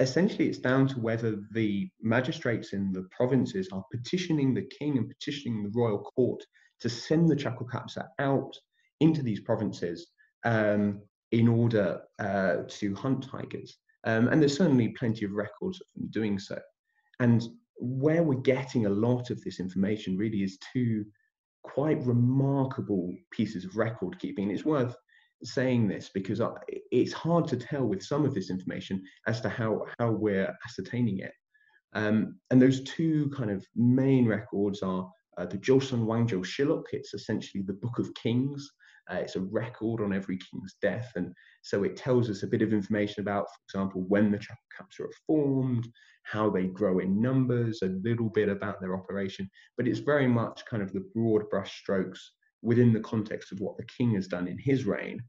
essentially 0.00 0.48
it's 0.48 0.58
down 0.58 0.86
to 0.88 1.00
whether 1.00 1.36
the 1.52 1.88
magistrates 2.00 2.72
in 2.72 2.92
the 2.92 3.06
provinces 3.10 3.68
are 3.72 3.84
petitioning 3.92 4.54
the 4.54 4.68
king 4.78 4.96
and 4.96 5.08
petitioning 5.08 5.62
the 5.62 5.72
royal 5.74 5.98
court 5.98 6.42
to 6.80 6.88
send 6.88 7.28
the 7.28 7.36
Chaco-Kapsa 7.36 8.06
out 8.18 8.52
into 9.00 9.22
these 9.22 9.40
provinces 9.40 10.08
um, 10.44 11.00
in 11.32 11.48
order 11.48 12.00
uh, 12.18 12.58
to 12.68 12.94
hunt 12.94 13.28
tigers. 13.28 13.78
Um, 14.04 14.28
and 14.28 14.40
there's 14.40 14.56
certainly 14.56 14.88
plenty 14.90 15.24
of 15.24 15.32
records 15.32 15.80
of 15.80 15.86
them 15.94 16.08
doing 16.10 16.38
so. 16.38 16.58
And 17.20 17.42
where 17.76 18.22
we're 18.22 18.40
getting 18.40 18.86
a 18.86 18.90
lot 18.90 19.30
of 19.30 19.42
this 19.42 19.60
information 19.60 20.16
really 20.16 20.42
is 20.42 20.58
two 20.72 21.04
quite 21.64 22.00
remarkable 22.04 23.12
pieces 23.32 23.64
of 23.64 23.76
record 23.76 24.18
keeping. 24.20 24.50
It's 24.50 24.64
worth 24.64 24.94
saying 25.42 25.88
this 25.88 26.10
because 26.12 26.40
it's 26.90 27.12
hard 27.12 27.46
to 27.48 27.56
tell 27.56 27.84
with 27.84 28.02
some 28.02 28.24
of 28.24 28.34
this 28.34 28.50
information 28.50 29.02
as 29.26 29.40
to 29.40 29.48
how, 29.48 29.84
how 29.98 30.10
we're 30.10 30.52
ascertaining 30.66 31.20
it. 31.20 31.32
Um, 31.94 32.36
and 32.50 32.60
those 32.60 32.82
two 32.84 33.30
kind 33.30 33.50
of 33.50 33.64
main 33.74 34.26
records 34.26 34.82
are 34.82 35.10
uh, 35.38 35.46
the 35.46 35.58
Joseon 35.58 36.04
Wangjo 36.04 36.44
Sillok. 36.44 36.84
It's 36.92 37.14
essentially 37.14 37.62
the 37.62 37.74
Book 37.74 37.98
of 37.98 38.12
Kings, 38.14 38.68
Uh, 39.10 39.20
it's 39.22 39.36
a 39.36 39.48
record 39.62 40.02
on 40.02 40.12
every 40.12 40.36
king's 40.36 40.74
death, 40.82 41.10
and 41.16 41.32
so 41.62 41.82
it 41.84 41.96
tells 41.96 42.28
us 42.28 42.42
a 42.42 42.46
bit 42.46 42.62
of 42.62 42.72
information 42.72 43.22
about, 43.22 43.46
for 43.46 43.60
example, 43.66 44.04
when 44.08 44.30
the 44.30 44.38
chapel 44.38 44.68
capsa 44.76 45.00
are 45.06 45.20
formed, 45.26 45.88
how 46.24 46.50
they 46.50 46.66
grow 46.66 46.98
in 46.98 47.22
numbers, 47.22 47.80
a 47.82 47.96
little 48.08 48.28
bit 48.28 48.50
about 48.50 48.80
their 48.80 48.94
operation, 48.94 49.48
but 49.76 49.88
it's 49.88 50.10
very 50.12 50.28
much 50.28 50.62
kind 50.70 50.82
of 50.82 50.92
the 50.92 51.08
broad 51.14 51.48
brush 51.48 51.80
strokes 51.80 52.34
within 52.62 52.92
the 52.92 53.00
context 53.00 53.52
of 53.52 53.60
what 53.60 53.76
the 53.76 53.84
king 53.84 54.14
has 54.14 54.26
done 54.26 54.48
in 54.48 54.58
his 54.58 54.84
reign. 54.84 55.20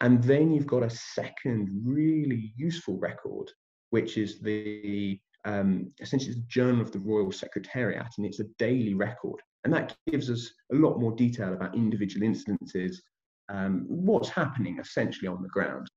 And 0.00 0.22
then 0.22 0.52
you've 0.52 0.66
got 0.66 0.82
a 0.82 0.90
second 0.90 1.68
really 1.84 2.52
useful 2.56 2.98
record, 2.98 3.50
which 3.90 4.18
is 4.18 4.40
the 4.40 5.18
um, 5.44 5.92
essentially 6.00 6.34
the 6.34 6.44
Journal 6.48 6.80
of 6.80 6.90
the 6.90 6.98
Royal 6.98 7.30
Secretariat, 7.30 8.06
and 8.16 8.26
it's 8.26 8.40
a 8.40 8.46
daily 8.58 8.94
record. 8.94 9.40
And 9.64 9.72
that 9.72 9.94
gives 10.10 10.30
us 10.30 10.50
a 10.72 10.76
lot 10.76 10.98
more 10.98 11.14
detail 11.14 11.52
about 11.52 11.74
individual 11.74 12.24
instances, 12.26 13.02
um, 13.48 13.84
what's 13.88 14.28
happening 14.28 14.78
essentially 14.78 15.28
on 15.28 15.42
the 15.42 15.48
ground. 15.48 15.88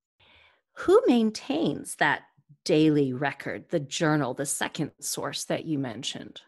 Who 0.73 1.01
maintains 1.07 1.95
that 1.95 2.23
daily 2.65 3.13
record, 3.13 3.69
the 3.69 3.79
journal, 3.79 4.33
the 4.33 4.45
second 4.45 4.91
source 4.99 5.45
that 5.45 5.65
you 5.65 5.79
mentioned? 5.79 6.41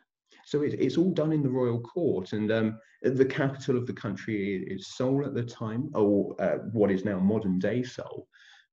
So 0.49 0.63
it, 0.63 0.73
it's 0.79 0.97
all 0.97 1.11
done 1.11 1.31
in 1.31 1.43
the 1.43 1.49
royal 1.49 1.79
court, 1.79 2.33
and 2.33 2.51
um, 2.51 2.79
the 3.03 3.23
capital 3.23 3.77
of 3.77 3.85
the 3.85 3.93
country 3.93 4.65
is 4.67 4.95
Seoul 4.95 5.23
at 5.23 5.35
the 5.35 5.43
time, 5.43 5.91
or 5.93 6.35
uh, 6.41 6.57
what 6.73 6.89
is 6.89 7.05
now 7.05 7.19
modern 7.19 7.59
day 7.59 7.83
Seoul. 7.83 8.27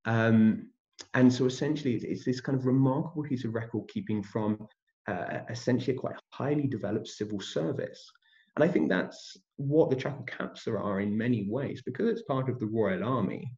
Um, 0.06 0.70
and 1.12 1.30
so 1.30 1.44
essentially, 1.44 1.94
it's, 1.94 2.04
it's, 2.04 2.24
this 2.24 2.40
kind 2.40 2.56
of 2.56 2.64
remarkable 2.64 3.24
piece 3.24 3.44
of 3.44 3.54
record 3.54 3.88
keeping 3.88 4.22
from 4.22 4.66
uh, 5.06 5.40
essentially 5.50 5.94
a 5.94 6.00
quite 6.00 6.16
highly 6.32 6.66
developed 6.66 7.08
civil 7.08 7.40
service. 7.40 8.10
And 8.56 8.64
I 8.64 8.68
think 8.68 8.88
that's 8.88 9.36
what 9.56 9.90
the 9.90 9.96
Chapel 9.96 10.24
Capsa 10.24 10.80
are 10.80 11.00
in 11.00 11.14
many 11.14 11.46
ways, 11.46 11.82
because 11.84 12.08
it's 12.08 12.22
part 12.22 12.48
of 12.48 12.58
the 12.58 12.66
Royal 12.66 13.04
Army. 13.04 13.52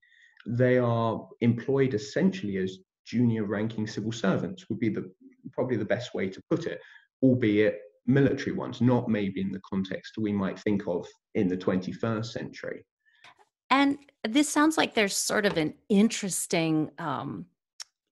They 0.44 0.78
are 0.78 1.24
employed 1.40 1.94
essentially 1.94 2.56
as 2.56 2.78
junior 3.06 3.44
ranking 3.44 3.86
civil 3.86 4.10
servants, 4.10 4.68
would 4.68 4.80
be 4.80 4.88
the 4.88 5.08
probably 5.52 5.76
the 5.76 5.84
best 5.84 6.14
way 6.14 6.28
to 6.28 6.42
put 6.50 6.66
it, 6.66 6.80
albeit 7.22 7.78
military 8.08 8.52
ones, 8.52 8.80
not 8.80 9.08
maybe 9.08 9.40
in 9.40 9.52
the 9.52 9.60
context 9.60 10.14
we 10.18 10.32
might 10.32 10.58
think 10.58 10.82
of 10.88 11.06
in 11.34 11.46
the 11.46 11.56
21st 11.56 12.26
century. 12.26 12.84
And 13.70 13.98
this 14.26 14.48
sounds 14.48 14.78
like 14.78 14.94
there's 14.94 15.16
sort 15.16 15.44
of 15.44 15.56
an 15.58 15.74
interesting 15.88 16.90
um, 16.98 17.46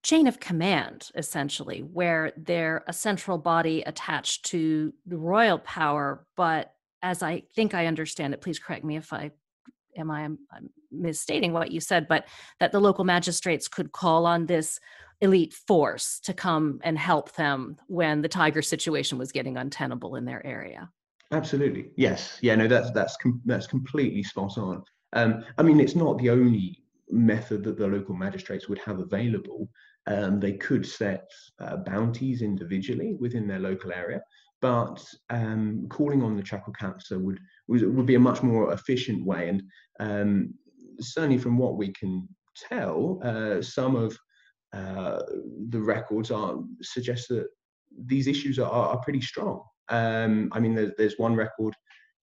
chain 0.02 0.26
of 0.26 0.38
command, 0.38 1.10
essentially, 1.16 1.80
where 1.80 2.32
they're 2.36 2.84
a 2.86 2.92
central 2.92 3.38
body 3.38 3.82
attached 3.86 4.44
to 4.46 4.92
the 5.06 5.16
royal 5.16 5.58
power. 5.58 6.26
But 6.36 6.74
as 7.02 7.22
I 7.22 7.42
think 7.54 7.74
I 7.74 7.86
understand 7.86 8.34
it, 8.34 8.42
please 8.42 8.58
correct 8.58 8.84
me 8.84 8.96
if 8.96 9.12
I 9.12 9.30
am 9.96 10.10
I 10.10 10.22
am 10.22 10.38
misstating 10.92 11.52
what 11.52 11.72
you 11.72 11.80
said, 11.80 12.06
but 12.06 12.26
that 12.60 12.70
the 12.70 12.80
local 12.80 13.04
magistrates 13.04 13.66
could 13.66 13.92
call 13.92 14.26
on 14.26 14.46
this 14.46 14.78
elite 15.20 15.54
force 15.54 16.20
to 16.20 16.32
come 16.34 16.80
and 16.84 16.98
help 16.98 17.32
them 17.34 17.76
when 17.86 18.22
the 18.22 18.28
tiger 18.28 18.62
situation 18.62 19.18
was 19.18 19.32
getting 19.32 19.56
untenable 19.56 20.16
in 20.16 20.24
their 20.24 20.44
area. 20.46 20.90
Absolutely, 21.32 21.90
yes, 21.96 22.38
yeah, 22.40 22.54
no, 22.54 22.68
that's 22.68 22.90
that's 22.92 23.16
com- 23.16 23.42
that's 23.44 23.66
completely 23.66 24.22
spot 24.22 24.56
on. 24.58 24.82
Um, 25.12 25.44
I 25.58 25.62
mean, 25.62 25.80
it's 25.80 25.96
not 25.96 26.18
the 26.18 26.30
only 26.30 26.82
method 27.10 27.64
that 27.64 27.78
the 27.78 27.86
local 27.86 28.14
magistrates 28.14 28.68
would 28.68 28.78
have 28.78 29.00
available. 29.00 29.68
Um, 30.06 30.38
they 30.38 30.52
could 30.52 30.86
set 30.86 31.28
uh, 31.58 31.78
bounties 31.78 32.42
individually 32.42 33.16
within 33.18 33.48
their 33.48 33.58
local 33.58 33.92
area, 33.92 34.20
but 34.60 35.02
um, 35.30 35.86
calling 35.88 36.22
on 36.22 36.36
the 36.36 36.42
chapel 36.42 36.72
would, 37.10 37.40
would, 37.68 37.96
would 37.96 38.06
be 38.06 38.14
a 38.14 38.20
much 38.20 38.42
more 38.42 38.72
efficient 38.72 39.24
way. 39.24 39.48
And 39.48 39.62
um, 39.98 40.54
certainly, 41.00 41.38
from 41.38 41.58
what 41.58 41.76
we 41.76 41.92
can 41.92 42.28
tell, 42.68 43.20
uh, 43.22 43.62
some 43.62 43.96
of 43.96 44.16
uh, 44.76 45.22
the 45.70 45.80
records 45.80 46.30
are 46.30 46.56
suggest 46.82 47.28
that 47.28 47.46
these 48.04 48.26
issues 48.26 48.58
are, 48.58 48.70
are 48.70 49.00
pretty 49.00 49.20
strong. 49.20 49.62
Um, 49.88 50.50
I 50.52 50.60
mean, 50.60 50.74
there's, 50.74 50.92
there's 50.98 51.18
one 51.18 51.34
record 51.34 51.74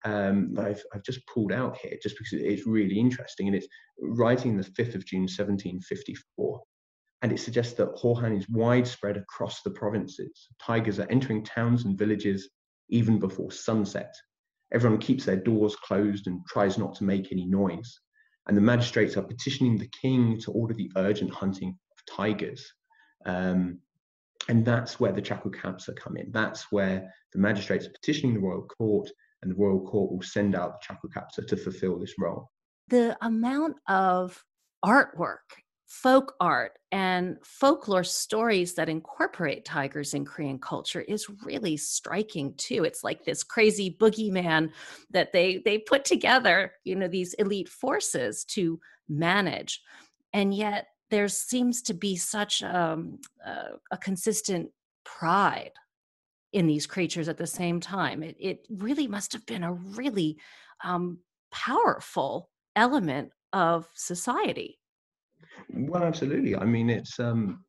um, 0.06 0.54
that 0.54 0.66
I've, 0.66 0.84
I've 0.94 1.04
just 1.04 1.26
pulled 1.28 1.52
out 1.52 1.78
here 1.78 1.98
just 2.02 2.18
because 2.18 2.34
it's 2.34 2.68
really 2.68 3.00
interesting, 3.00 3.48
and 3.48 3.56
it's 3.56 3.68
writing 4.00 4.58
the 4.58 4.64
5th 4.64 4.96
of 4.96 5.06
June 5.06 5.22
1754. 5.22 6.62
And 7.22 7.32
it 7.32 7.40
suggests 7.40 7.74
that 7.76 7.96
Hohan 7.96 8.38
is 8.38 8.50
widespread 8.50 9.16
across 9.16 9.62
the 9.62 9.72
provinces. 9.72 10.50
Tigers 10.62 11.00
are 11.00 11.08
entering 11.10 11.44
towns 11.44 11.86
and 11.86 11.98
villages 11.98 12.50
even 12.90 13.18
before 13.18 13.50
sunset. 13.50 14.14
Everyone 14.74 15.00
keeps 15.00 15.24
their 15.24 15.38
doors 15.38 15.76
closed 15.78 16.28
and 16.28 16.42
tries 16.48 16.78
not 16.78 16.96
to 16.96 17.06
make 17.06 17.32
any 17.32 17.46
noise. 17.46 17.98
And 18.48 18.58
the 18.58 18.62
magistrates 18.62 19.16
are 19.16 19.24
petitioning 19.24 19.78
the 19.78 19.90
king 20.02 20.38
to 20.42 20.52
order 20.52 20.74
the 20.74 20.92
urgent 20.98 21.32
hunting 21.32 21.78
tigers. 22.08 22.72
Um, 23.26 23.80
and 24.50 24.66
that's 24.66 25.00
where 25.00 25.12
the 25.12 25.22
chapel 25.22 25.52
capsa 25.52 25.96
come 25.96 26.18
in. 26.18 26.32
That's 26.32 26.72
where 26.72 27.14
the 27.32 27.40
magistrates 27.40 27.88
are 27.88 27.92
petitioning 27.92 28.34
the 28.34 28.42
royal 28.42 28.64
court, 28.64 29.10
and 29.42 29.52
the 29.52 29.56
royal 29.56 29.86
court 29.86 30.12
will 30.12 30.22
send 30.22 30.56
out 30.56 30.74
the 30.74 30.86
chapel 30.86 31.10
capsa 31.10 31.48
to 31.48 31.58
fulfill 31.58 32.00
this 32.00 32.16
role. 32.20 32.50
The 32.90 33.18
amount 33.22 33.78
of 33.88 34.44
artwork, 34.84 35.38
folk 35.88 36.34
art, 36.42 36.74
and 36.92 37.38
folklore 37.44 38.04
stories 38.04 38.74
that 38.76 38.90
incorporate 38.90 39.64
tigers 39.64 40.14
in 40.14 40.26
Korean 40.26 40.60
culture 40.60 41.02
is 41.02 41.28
really 41.46 41.78
striking 41.78 42.54
too. 42.58 42.84
It's 42.84 43.04
like 43.04 43.24
this 43.24 43.44
crazy 43.44 43.96
boogeyman 44.00 44.72
that 45.12 45.32
they 45.32 45.62
they 45.64 45.78
put 45.78 46.04
together, 46.04 46.74
you 46.84 46.96
know, 46.96 47.08
these 47.08 47.34
elite 47.36 47.70
forces 47.70 48.44
to 48.46 48.80
manage. 49.08 49.82
And 50.34 50.54
yet 50.54 50.88
there 51.14 51.28
seems 51.28 51.84
to 51.84 51.94
be 51.94 52.16
such 52.16 52.64
um, 52.64 53.20
uh, 53.46 53.78
a 53.92 53.98
consistent 53.98 54.72
pride 55.06 55.74
in 56.54 56.66
these 56.66 56.88
creatures 56.88 57.30
at 57.30 57.38
the 57.38 57.46
same 57.46 57.80
time. 57.80 58.24
It, 58.24 58.36
it 58.40 58.66
really 58.68 59.08
must 59.08 59.32
have 59.34 59.46
been 59.46 59.64
a 59.64 59.74
really 59.74 60.40
um, 60.84 61.20
powerful 61.52 62.50
element 62.76 63.30
of 63.54 63.88
society. 63.94 64.80
Well, 65.72 66.04
absolutely. 66.04 66.56
I 66.56 66.66
mean, 66.66 66.90
it's 66.90 67.20
um, 67.20 67.64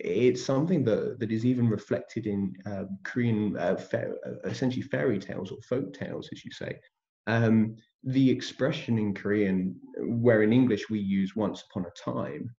it's 0.00 0.44
something 0.44 0.82
that 0.84 1.20
that 1.20 1.30
is 1.30 1.46
even 1.46 1.68
reflected 1.68 2.26
in 2.26 2.52
uh, 2.66 2.86
Korean, 3.04 3.56
uh, 3.56 3.76
fa- 3.76 4.14
uh, 4.26 4.48
essentially 4.48 4.82
fairy 4.82 5.20
tales 5.20 5.52
or 5.52 5.58
folk 5.62 5.94
tales, 5.94 6.28
as 6.32 6.44
you 6.44 6.50
say. 6.50 6.80
Um, 7.28 7.76
the 8.02 8.28
expression 8.28 8.98
in 8.98 9.14
Korean, 9.14 9.76
where 10.00 10.42
in 10.42 10.52
English 10.52 10.90
we 10.90 10.98
use 10.98 11.36
"once 11.36 11.62
upon 11.62 11.86
a 11.86 12.10
time," 12.10 12.50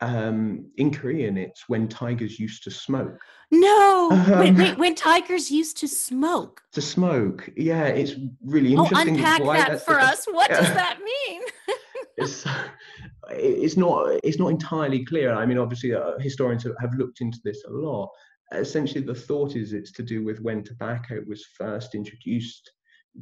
um, 0.00 0.70
in 0.76 0.92
Korean, 0.92 1.36
it's 1.36 1.68
when 1.68 1.88
tigers 1.88 2.38
used 2.38 2.64
to 2.64 2.70
smoke. 2.70 3.18
No, 3.50 4.10
um, 4.10 4.38
wait, 4.40 4.54
wait, 4.54 4.78
when 4.78 4.94
tigers 4.94 5.50
used 5.50 5.78
to 5.78 5.88
smoke. 5.88 6.62
To 6.72 6.82
smoke, 6.82 7.48
yeah, 7.56 7.86
it's 7.86 8.14
really 8.44 8.76
oh, 8.76 8.82
interesting. 8.82 9.14
Oh, 9.14 9.18
unpack 9.18 9.42
that 9.42 9.84
for 9.84 10.00
us. 10.00 10.26
What 10.26 10.50
yeah. 10.50 10.60
does 10.60 10.74
that 10.74 10.98
mean? 11.00 11.42
it's, 12.16 12.44
it's 13.30 13.76
not 13.76 14.20
it's 14.24 14.38
not 14.38 14.48
entirely 14.48 15.04
clear. 15.04 15.32
I 15.32 15.46
mean, 15.46 15.58
obviously, 15.58 15.94
uh, 15.94 16.18
historians 16.18 16.64
have 16.64 16.94
looked 16.94 17.20
into 17.20 17.38
this 17.44 17.62
a 17.68 17.70
lot. 17.70 18.10
Essentially, 18.52 19.04
the 19.04 19.14
thought 19.14 19.56
is 19.56 19.72
it's 19.72 19.92
to 19.92 20.02
do 20.02 20.24
with 20.24 20.40
when 20.40 20.62
tobacco 20.62 21.20
was 21.26 21.44
first 21.56 21.94
introduced 21.94 22.70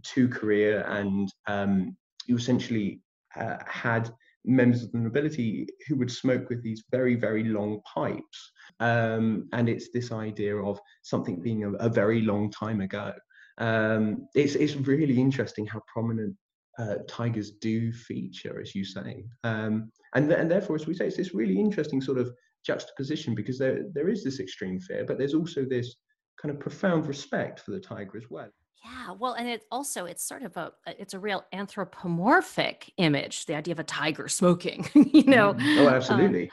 to 0.02 0.28
Korea, 0.28 0.86
and 0.88 1.32
um, 1.46 1.96
you 2.26 2.36
essentially 2.36 3.00
uh, 3.36 3.58
had 3.66 4.10
members 4.44 4.82
of 4.82 4.92
the 4.92 4.98
nobility 4.98 5.66
who 5.86 5.96
would 5.96 6.10
smoke 6.10 6.48
with 6.48 6.62
these 6.62 6.84
very, 6.90 7.14
very 7.14 7.44
long 7.44 7.80
pipes. 7.94 8.52
Um, 8.80 9.48
and 9.52 9.68
it's 9.68 9.90
this 9.90 10.12
idea 10.12 10.56
of 10.56 10.80
something 11.02 11.40
being 11.40 11.64
a, 11.64 11.72
a 11.74 11.88
very 11.88 12.22
long 12.22 12.50
time 12.50 12.80
ago. 12.80 13.12
Um, 13.58 14.26
it's, 14.34 14.54
it's 14.54 14.76
really 14.76 15.18
interesting 15.20 15.66
how 15.66 15.82
prominent 15.86 16.36
uh, 16.78 16.96
tigers 17.08 17.52
do 17.52 17.92
feature, 17.92 18.60
as 18.60 18.74
you 18.74 18.84
say. 18.84 19.24
Um, 19.44 19.92
and, 20.14 20.28
th- 20.28 20.40
and 20.40 20.50
therefore, 20.50 20.76
as 20.76 20.86
we 20.86 20.94
say, 20.94 21.06
it's 21.06 21.16
this 21.16 21.34
really 21.34 21.58
interesting 21.58 22.00
sort 22.00 22.18
of 22.18 22.32
juxtaposition 22.64 23.34
because 23.34 23.58
there, 23.58 23.84
there 23.92 24.08
is 24.08 24.24
this 24.24 24.40
extreme 24.40 24.80
fear, 24.80 25.04
but 25.04 25.18
there's 25.18 25.34
also 25.34 25.64
this 25.64 25.96
kind 26.40 26.52
of 26.52 26.60
profound 26.60 27.06
respect 27.06 27.60
for 27.60 27.72
the 27.72 27.80
tiger 27.80 28.16
as 28.16 28.24
well. 28.30 28.50
Yeah, 28.84 29.12
well, 29.18 29.34
and 29.34 29.48
it 29.48 29.64
also 29.70 30.06
it's 30.06 30.26
sort 30.26 30.42
of 30.42 30.56
a 30.56 30.72
it's 30.86 31.14
a 31.14 31.18
real 31.18 31.44
anthropomorphic 31.52 32.92
image, 32.96 33.46
the 33.46 33.54
idea 33.54 33.72
of 33.72 33.78
a 33.78 33.84
tiger 33.84 34.28
smoking, 34.28 34.88
you 34.94 35.24
know. 35.24 35.54
Mm. 35.54 35.78
Oh, 35.78 35.88
um, 35.88 35.94
absolutely. 35.94 36.50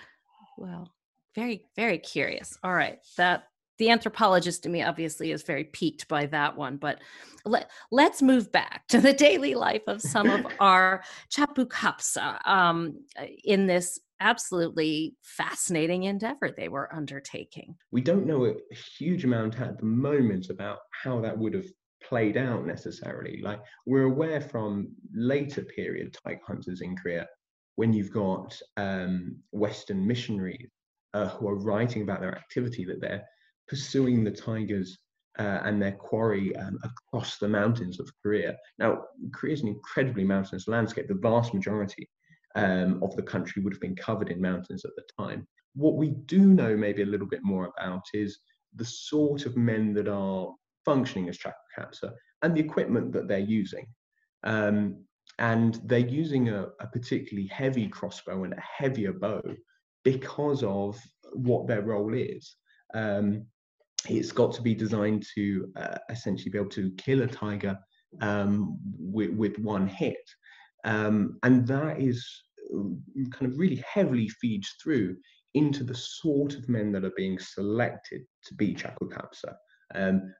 well, 0.57 0.93
very 1.35 1.65
very 1.75 1.97
curious. 1.97 2.57
All 2.63 2.73
right, 2.73 2.99
that 3.17 3.45
the 3.79 3.89
anthropologist 3.89 4.65
in 4.65 4.71
me 4.71 4.83
obviously 4.83 5.31
is 5.31 5.41
very 5.41 5.63
piqued 5.63 6.07
by 6.07 6.27
that 6.27 6.55
one, 6.55 6.77
but 6.77 6.99
let, 7.45 7.71
let's 7.91 8.21
move 8.21 8.51
back 8.51 8.85
to 8.89 8.99
the 8.99 9.13
daily 9.13 9.55
life 9.55 9.83
of 9.87 10.01
some 10.01 10.29
of 10.29 10.45
our 10.59 11.01
chapu 11.29 11.65
kapsa 11.65 12.45
um, 12.45 12.99
in 13.45 13.65
this 13.65 13.99
absolutely 14.19 15.15
fascinating 15.21 16.03
endeavor 16.03 16.51
they 16.51 16.67
were 16.67 16.93
undertaking. 16.93 17.75
We 17.91 18.01
don't 18.01 18.25
know 18.25 18.45
a 18.45 18.55
huge 18.75 19.23
amount 19.23 19.59
at 19.61 19.77
the 19.77 19.85
moment 19.85 20.49
about 20.49 20.79
how 20.91 21.21
that 21.21 21.37
would 21.37 21.53
have 21.53 21.65
played 22.09 22.37
out 22.37 22.65
necessarily. 22.65 23.39
Like 23.41 23.61
we're 23.85 24.11
aware 24.13 24.41
from 24.41 24.89
later 25.13 25.61
period 25.61 26.17
tiger 26.23 26.41
hunters 26.45 26.81
in 26.81 26.95
Korea, 26.97 27.27
when 27.75 27.93
you've 27.93 28.11
got 28.11 28.59
um, 28.77 29.37
Western 29.51 30.05
missionaries 30.05 30.69
uh, 31.13 31.29
who 31.29 31.47
are 31.47 31.55
writing 31.55 32.01
about 32.01 32.19
their 32.19 32.35
activity, 32.35 32.83
that 32.85 32.99
they're 32.99 33.23
pursuing 33.67 34.23
the 34.23 34.31
tigers 34.31 34.97
uh, 35.37 35.61
and 35.63 35.81
their 35.81 35.93
quarry 35.93 36.55
um, 36.57 36.77
across 36.83 37.37
the 37.37 37.47
mountains 37.47 37.99
of 37.99 38.09
Korea. 38.21 38.57
Now, 38.79 39.03
Korea 39.31 39.53
is 39.53 39.61
an 39.61 39.69
incredibly 39.69 40.23
mountainous 40.23 40.67
landscape. 40.67 41.07
The 41.07 41.13
vast 41.13 41.53
majority 41.53 42.09
um, 42.55 43.01
of 43.03 43.15
the 43.15 43.23
country 43.23 43.61
would 43.61 43.73
have 43.73 43.81
been 43.81 43.95
covered 43.95 44.29
in 44.29 44.41
mountains 44.41 44.83
at 44.83 44.91
the 44.95 45.03
time. 45.17 45.47
What 45.75 45.95
we 45.95 46.09
do 46.25 46.39
know 46.39 46.75
maybe 46.75 47.03
a 47.03 47.11
little 47.13 47.27
bit 47.27 47.43
more 47.43 47.71
about 47.77 48.03
is 48.13 48.39
the 48.75 48.85
sort 48.85 49.45
of 49.45 49.55
men 49.55 49.93
that 49.93 50.07
are 50.07 50.49
functioning 50.89 51.29
as 51.29 51.37
Chakukapsa 51.37 52.11
and 52.41 52.55
the 52.55 52.61
equipment 52.61 53.11
that 53.13 53.27
they're 53.27 53.51
using. 53.61 53.85
Um, 54.43 55.05
and 55.37 55.79
they're 55.85 55.99
using 55.99 56.49
a, 56.49 56.69
a, 56.79 56.87
particularly 56.87 57.47
heavy 57.47 57.87
crossbow 57.87 58.43
and 58.43 58.53
a 58.53 58.61
heavier 58.61 59.13
bow 59.13 59.43
because 60.03 60.63
of 60.63 60.99
what 61.33 61.67
their 61.67 61.83
role 61.83 62.15
is. 62.15 62.55
Um, 62.95 63.45
it's 64.09 64.31
got 64.31 64.51
to 64.53 64.63
be 64.63 64.73
designed 64.73 65.23
to 65.35 65.71
uh, 65.75 65.97
essentially 66.09 66.49
be 66.49 66.57
able 66.57 66.71
to 66.71 66.91
kill 66.97 67.21
a 67.21 67.27
tiger 67.27 67.77
um, 68.21 68.79
with, 68.97 69.29
with, 69.29 69.59
one 69.59 69.87
hit. 69.87 70.25
Um, 70.85 71.37
and 71.43 71.67
that 71.67 72.01
is 72.01 72.27
uh, 72.75 72.89
kind 73.31 73.51
of 73.51 73.59
really 73.59 73.83
heavily 73.93 74.27
feeds 74.41 74.73
through 74.81 75.17
into 75.53 75.83
the 75.83 75.95
sort 75.95 76.55
of 76.55 76.67
men 76.67 76.91
that 76.93 77.05
are 77.05 77.13
being 77.15 77.37
selected 77.37 78.21
to 78.45 78.55
be 78.55 78.73
Chakukapsa. 78.73 79.53
Um, 79.95 80.33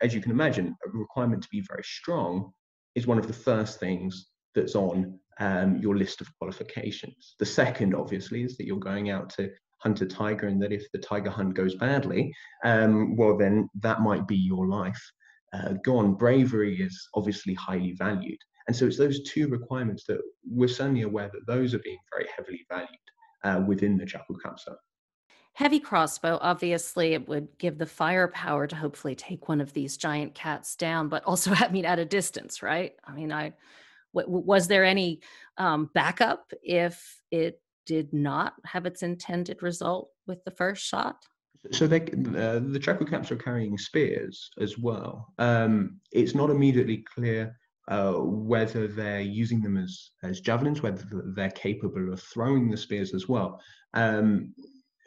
as 0.00 0.14
you 0.14 0.20
can 0.20 0.32
imagine, 0.32 0.74
a 0.86 0.90
requirement 0.90 1.42
to 1.42 1.48
be 1.50 1.62
very 1.68 1.84
strong 1.84 2.52
is 2.94 3.06
one 3.06 3.18
of 3.18 3.26
the 3.26 3.32
first 3.32 3.80
things 3.80 4.28
that's 4.54 4.74
on 4.74 5.18
um, 5.38 5.76
your 5.78 5.96
list 5.96 6.20
of 6.20 6.28
qualifications. 6.38 7.34
The 7.38 7.46
second, 7.46 7.94
obviously, 7.94 8.42
is 8.42 8.56
that 8.56 8.66
you're 8.66 8.78
going 8.78 9.10
out 9.10 9.30
to 9.30 9.50
hunt 9.78 10.00
a 10.00 10.06
tiger, 10.06 10.46
and 10.46 10.62
that 10.62 10.72
if 10.72 10.84
the 10.92 10.98
tiger 10.98 11.30
hunt 11.30 11.54
goes 11.54 11.74
badly, 11.74 12.32
um, 12.64 13.16
well, 13.16 13.36
then 13.36 13.68
that 13.80 14.00
might 14.00 14.28
be 14.28 14.36
your 14.36 14.68
life 14.68 15.02
uh, 15.52 15.74
gone. 15.84 16.14
Bravery 16.14 16.80
is 16.80 17.08
obviously 17.14 17.54
highly 17.54 17.92
valued. 17.92 18.38
And 18.68 18.76
so 18.76 18.86
it's 18.86 18.98
those 18.98 19.22
two 19.24 19.48
requirements 19.48 20.04
that 20.06 20.20
we're 20.48 20.68
certainly 20.68 21.02
aware 21.02 21.30
that 21.32 21.46
those 21.46 21.74
are 21.74 21.80
being 21.80 21.98
very 22.12 22.28
heavily 22.36 22.64
valued 22.68 22.88
uh, 23.42 23.64
within 23.66 23.96
the 23.96 24.04
Chakukapsa. 24.04 24.76
Heavy 25.54 25.80
crossbow, 25.80 26.38
obviously, 26.40 27.12
it 27.12 27.28
would 27.28 27.48
give 27.58 27.76
the 27.76 27.86
firepower 27.86 28.66
to 28.66 28.76
hopefully 28.76 29.14
take 29.14 29.48
one 29.48 29.60
of 29.60 29.72
these 29.74 29.98
giant 29.98 30.34
cats 30.34 30.76
down, 30.76 31.08
but 31.08 31.24
also, 31.24 31.52
I 31.54 31.68
mean, 31.68 31.84
at 31.84 31.98
a 31.98 32.04
distance, 32.04 32.62
right? 32.62 32.92
I 33.04 33.12
mean, 33.12 33.32
I 33.32 33.52
w- 34.14 34.44
was 34.44 34.66
there 34.66 34.84
any 34.84 35.20
um, 35.58 35.90
backup 35.94 36.52
if 36.62 37.20
it 37.30 37.60
did 37.84 38.12
not 38.12 38.54
have 38.64 38.86
its 38.86 39.02
intended 39.02 39.62
result 39.62 40.10
with 40.26 40.42
the 40.44 40.50
first 40.50 40.84
shot? 40.84 41.16
So 41.70 41.86
they, 41.86 42.00
uh, 42.00 42.58
the 42.58 42.80
Chakukapsa 42.82 43.32
are 43.32 43.36
carrying 43.36 43.76
spears 43.78 44.50
as 44.58 44.78
well. 44.78 45.32
Um, 45.38 46.00
it's 46.10 46.34
not 46.34 46.50
immediately 46.50 47.04
clear 47.14 47.56
uh, 47.88 48.14
whether 48.14 48.88
they're 48.88 49.20
using 49.20 49.60
them 49.60 49.76
as, 49.76 50.10
as 50.22 50.40
javelins, 50.40 50.82
whether 50.82 51.04
they're 51.36 51.50
capable 51.50 52.12
of 52.12 52.22
throwing 52.22 52.70
the 52.70 52.76
spears 52.76 53.14
as 53.14 53.28
well, 53.28 53.60
um, 53.94 54.54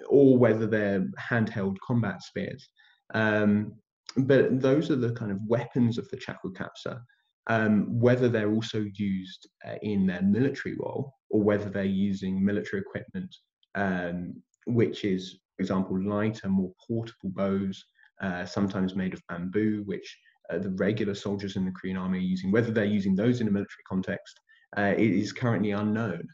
or 0.08 0.38
whether 0.38 0.68
they're 0.68 1.06
handheld 1.20 1.78
combat 1.86 2.22
spears. 2.22 2.68
Um, 3.14 3.74
but 4.18 4.62
those 4.62 4.90
are 4.92 4.96
the 4.96 5.12
kind 5.12 5.32
of 5.32 5.40
weapons 5.48 5.98
of 5.98 6.10
the 6.10 6.18
Chakukapsa. 6.18 7.02
Um, 7.48 8.00
whether 8.00 8.28
they're 8.28 8.52
also 8.52 8.86
used 8.96 9.48
uh, 9.68 9.76
in 9.84 10.08
their 10.08 10.24
military 10.24 10.76
role 10.80 11.14
or 11.30 11.44
whether 11.44 11.70
they're 11.70 11.84
using 11.84 12.44
military 12.44 12.82
equipment, 12.82 13.36
um, 13.76 14.42
which 14.66 15.06
is, 15.06 15.38
for 15.56 15.62
example, 15.62 16.02
lighter, 16.04 16.50
more 16.50 16.72
portable 16.88 17.30
bows, 17.30 17.86
uh, 18.22 18.46
sometimes 18.46 18.96
made 18.96 19.14
of 19.14 19.22
bamboo, 19.30 19.84
which 19.86 20.18
uh, 20.52 20.58
the 20.58 20.72
regular 20.72 21.14
soldiers 21.14 21.56
in 21.56 21.66
the 21.66 21.72
Korean 21.72 21.98
army 21.98 22.18
are 22.18 22.22
using, 22.22 22.52
whether 22.52 22.72
they're 22.72 22.86
using 22.86 23.16
those 23.16 23.42
in 23.42 23.48
a 23.48 23.52
military 23.52 23.84
context, 23.88 24.40
uh, 24.78 24.94
it 24.98 25.12
is 25.12 25.32
currently 25.32 25.72
unknown. 25.72 26.28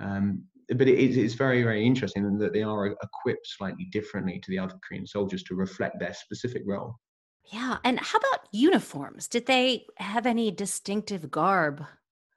Um, 0.00 0.42
but 0.68 0.88
it 0.88 0.98
is 0.98 1.34
very, 1.34 1.62
very 1.62 1.86
interesting 1.86 2.38
that 2.38 2.52
they 2.52 2.62
are 2.62 2.86
equipped 2.86 3.46
slightly 3.46 3.84
differently 3.92 4.40
to 4.40 4.50
the 4.50 4.58
other 4.58 4.74
Korean 4.86 5.06
soldiers 5.06 5.42
to 5.44 5.54
reflect 5.54 6.00
their 6.00 6.14
specific 6.14 6.62
role. 6.66 6.96
Yeah. 7.52 7.78
And 7.84 8.00
how 8.00 8.18
about 8.18 8.48
uniforms? 8.52 9.28
Did 9.28 9.46
they 9.46 9.86
have 9.98 10.26
any 10.26 10.50
distinctive 10.50 11.30
garb, 11.30 11.84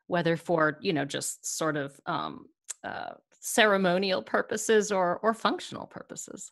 whether 0.06 0.38
for, 0.38 0.78
you 0.82 0.94
know, 0.94 1.06
just 1.06 1.58
sort 1.58 1.78
of 1.78 2.00
um, 2.06 2.46
uh, 2.84 3.14
ceremonial 3.40 4.22
purposes 4.22 4.92
or, 4.92 5.20
or 5.24 5.34
functional 5.34 5.88
purposes? 5.88 6.52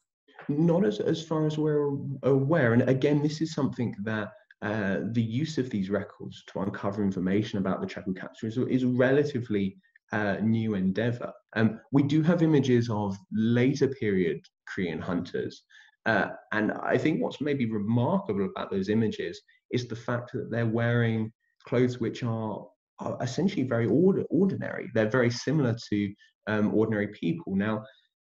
Not 0.49 0.85
as, 0.85 0.99
as 0.99 1.23
far 1.23 1.45
as 1.45 1.59
we're 1.59 1.91
aware. 2.23 2.73
And 2.73 2.89
again, 2.89 3.21
this 3.21 3.41
is 3.41 3.53
something 3.53 3.95
that 4.03 4.31
uh, 4.63 5.01
the 5.11 5.21
use 5.21 5.59
of 5.59 5.69
these 5.69 5.91
records 5.91 6.43
to 6.47 6.61
uncover 6.61 7.03
information 7.03 7.59
about 7.59 7.81
the 7.81 7.87
Chakukapsa 7.87 8.45
is, 8.45 8.57
is 8.57 8.83
a 8.83 8.87
relatively 8.87 9.77
uh, 10.11 10.37
new 10.41 10.75
endeavor. 10.75 11.31
Um, 11.55 11.79
we 11.91 12.03
do 12.03 12.21
have 12.23 12.41
images 12.41 12.89
of 12.89 13.17
later 13.31 13.87
period 13.87 14.41
Korean 14.67 14.99
hunters. 14.99 15.63
Uh, 16.05 16.29
and 16.53 16.71
I 16.71 16.97
think 16.97 17.21
what's 17.21 17.41
maybe 17.41 17.69
remarkable 17.69 18.45
about 18.45 18.71
those 18.71 18.89
images 18.89 19.41
is 19.71 19.87
the 19.87 19.95
fact 19.95 20.31
that 20.33 20.49
they're 20.49 20.65
wearing 20.65 21.31
clothes 21.65 21.99
which 21.99 22.23
are, 22.23 22.65
are 22.99 23.17
essentially 23.21 23.63
very 23.63 23.87
order, 23.87 24.23
ordinary. 24.29 24.89
They're 24.93 25.09
very 25.09 25.29
similar 25.29 25.75
to 25.89 26.13
um, 26.47 26.73
ordinary 26.73 27.09
people. 27.09 27.55
Now, 27.55 27.83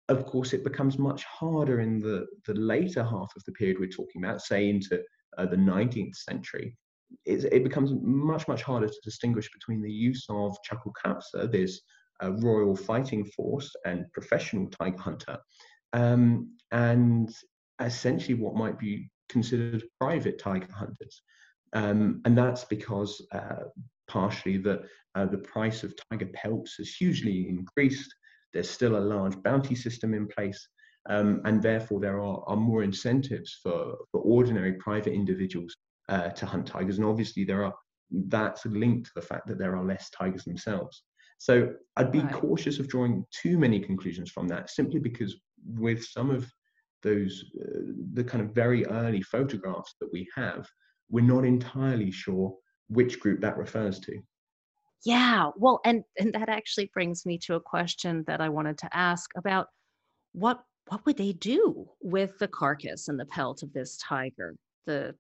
of 0.10 0.26
course, 0.26 0.54
it 0.54 0.64
becomes 0.64 0.98
much 0.98 1.24
harder 1.26 1.82
in 1.82 2.00
the, 2.00 2.26
the 2.48 2.54
later 2.54 3.04
half 3.04 3.32
of 3.36 3.44
the 3.46 3.52
period 3.54 3.78
we're 3.80 3.90
talking 3.90 4.24
about, 4.24 4.42
say 4.42 4.70
into 4.70 5.02
uh, 5.38 5.46
the 5.46 5.58
19th 5.58 6.16
century, 6.16 6.78
it, 7.26 7.64
becomes 7.64 7.92
much, 8.02 8.48
much 8.48 8.64
harder 8.64 8.88
to 8.88 9.02
distinguish 9.04 9.50
between 9.52 9.82
the 9.82 9.92
use 9.92 10.26
of 10.30 10.58
Chakukapsa, 10.68 11.52
this 11.52 11.82
uh, 12.24 12.32
royal 12.34 12.76
fighting 12.76 13.26
force 13.26 13.72
and 13.86 14.06
professional 14.14 14.68
tiger 14.70 14.98
hunter, 14.98 15.38
um, 15.94 16.50
and 16.72 17.34
essentially 17.82 18.36
what 18.36 18.56
might 18.56 18.80
be 18.80 19.10
considered 19.30 19.84
private 20.00 20.40
tiger 20.40 20.72
hunters. 20.72 21.22
Um, 21.74 22.22
and 22.26 22.38
that's 22.38 22.66
because 22.66 23.26
uh, 23.32 23.66
partially 24.08 24.58
the, 24.58 24.84
uh, 25.16 25.26
the 25.26 25.40
price 25.40 25.84
of 25.84 25.94
tiger 26.10 26.30
pelts 26.34 26.76
has 26.78 26.90
hugely 26.90 27.48
increased. 27.50 28.14
There's 28.54 28.70
still 28.70 28.96
a 28.96 29.00
large 29.00 29.42
bounty 29.42 29.76
system 29.76 30.14
in 30.14 30.28
place. 30.28 30.68
Um, 31.10 31.42
and 31.46 31.62
therefore, 31.62 32.00
there 32.00 32.22
are, 32.22 32.44
are 32.48 32.56
more 32.56 32.84
incentives 32.84 33.60
for, 33.62 33.96
for 34.12 34.22
ordinary 34.22 34.74
private 34.74 35.14
individuals 35.14 35.76
uh, 36.10 36.30
to 36.30 36.46
hunt 36.46 36.68
tigers. 36.68 36.98
And 36.98 37.06
obviously, 37.06 37.44
there 37.44 37.64
are 37.64 37.74
that's 38.12 38.66
linked 38.66 39.08
to 39.08 39.12
the 39.16 39.22
fact 39.22 39.48
that 39.48 39.58
there 39.58 39.76
are 39.76 39.86
less 39.86 40.10
tigers 40.12 40.44
themselves. 40.44 41.04
So 41.40 41.74
I'd 41.98 42.12
be 42.12 42.20
right. 42.20 42.32
cautious 42.32 42.80
of 42.80 42.88
drawing 42.88 43.26
too 43.32 43.58
many 43.58 43.80
conclusions 43.80 44.32
from 44.32 44.48
that, 44.50 44.70
simply 44.70 45.00
because 45.00 45.36
with 45.66 46.04
some 46.04 46.30
of 46.30 46.50
those, 47.02 47.44
uh, 47.62 47.80
the 48.14 48.24
kind 48.24 48.44
of 48.44 48.56
very 48.56 48.86
early 48.86 49.22
photographs 49.22 49.96
that 50.00 50.10
we 50.14 50.28
have, 50.36 50.68
we're 51.10 51.24
not 51.24 51.44
entirely 51.44 52.12
sure 52.12 52.56
which 52.88 53.20
group 53.20 53.42
that 53.42 53.58
refers 53.58 54.00
to. 54.02 54.20
Yeah, 55.06 55.50
well, 55.58 55.82
and 55.84 56.04
and 56.18 56.32
that 56.34 56.48
actually 56.48 56.90
brings 56.94 57.26
me 57.26 57.38
to 57.40 57.56
a 57.56 57.60
question 57.60 58.24
that 58.28 58.40
I 58.40 58.48
wanted 58.48 58.78
to 58.80 58.96
ask 58.96 59.30
about 59.36 59.68
what 60.32 60.64
what 60.88 61.06
would 61.06 61.18
they 61.18 61.34
do 61.34 61.90
with 62.02 62.38
the 62.40 62.48
carcass 62.48 63.10
and 63.10 63.20
the 63.20 63.26
pelt 63.26 63.64
of 63.64 63.74
this 63.74 63.98
tiger, 63.98 64.56
the 64.86 65.14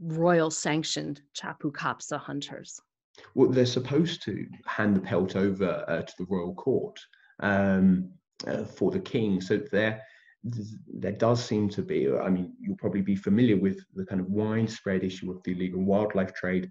royal 0.00 0.50
sanctioned 0.50 1.22
Chakukapsa 1.34 2.18
hunters? 2.18 2.80
Well, 3.34 3.50
they're 3.50 3.66
supposed 3.66 4.22
to 4.24 4.46
hand 4.66 4.96
the 4.96 5.00
pelt 5.00 5.36
over 5.36 5.84
uh, 5.88 6.02
to 6.02 6.12
the 6.18 6.26
royal 6.28 6.54
court 6.54 6.98
um, 7.40 8.10
uh, 8.46 8.64
for 8.64 8.90
the 8.90 9.00
king. 9.00 9.40
So 9.40 9.58
there, 9.70 10.02
there 10.42 11.12
does 11.12 11.44
seem 11.44 11.68
to 11.70 11.82
be, 11.82 12.10
I 12.10 12.30
mean, 12.30 12.54
you'll 12.60 12.76
probably 12.76 13.02
be 13.02 13.16
familiar 13.16 13.56
with 13.56 13.78
the 13.94 14.06
kind 14.06 14.20
of 14.20 14.28
widespread 14.28 15.04
issue 15.04 15.30
of 15.30 15.42
the 15.42 15.52
illegal 15.52 15.82
wildlife 15.82 16.32
trade 16.34 16.70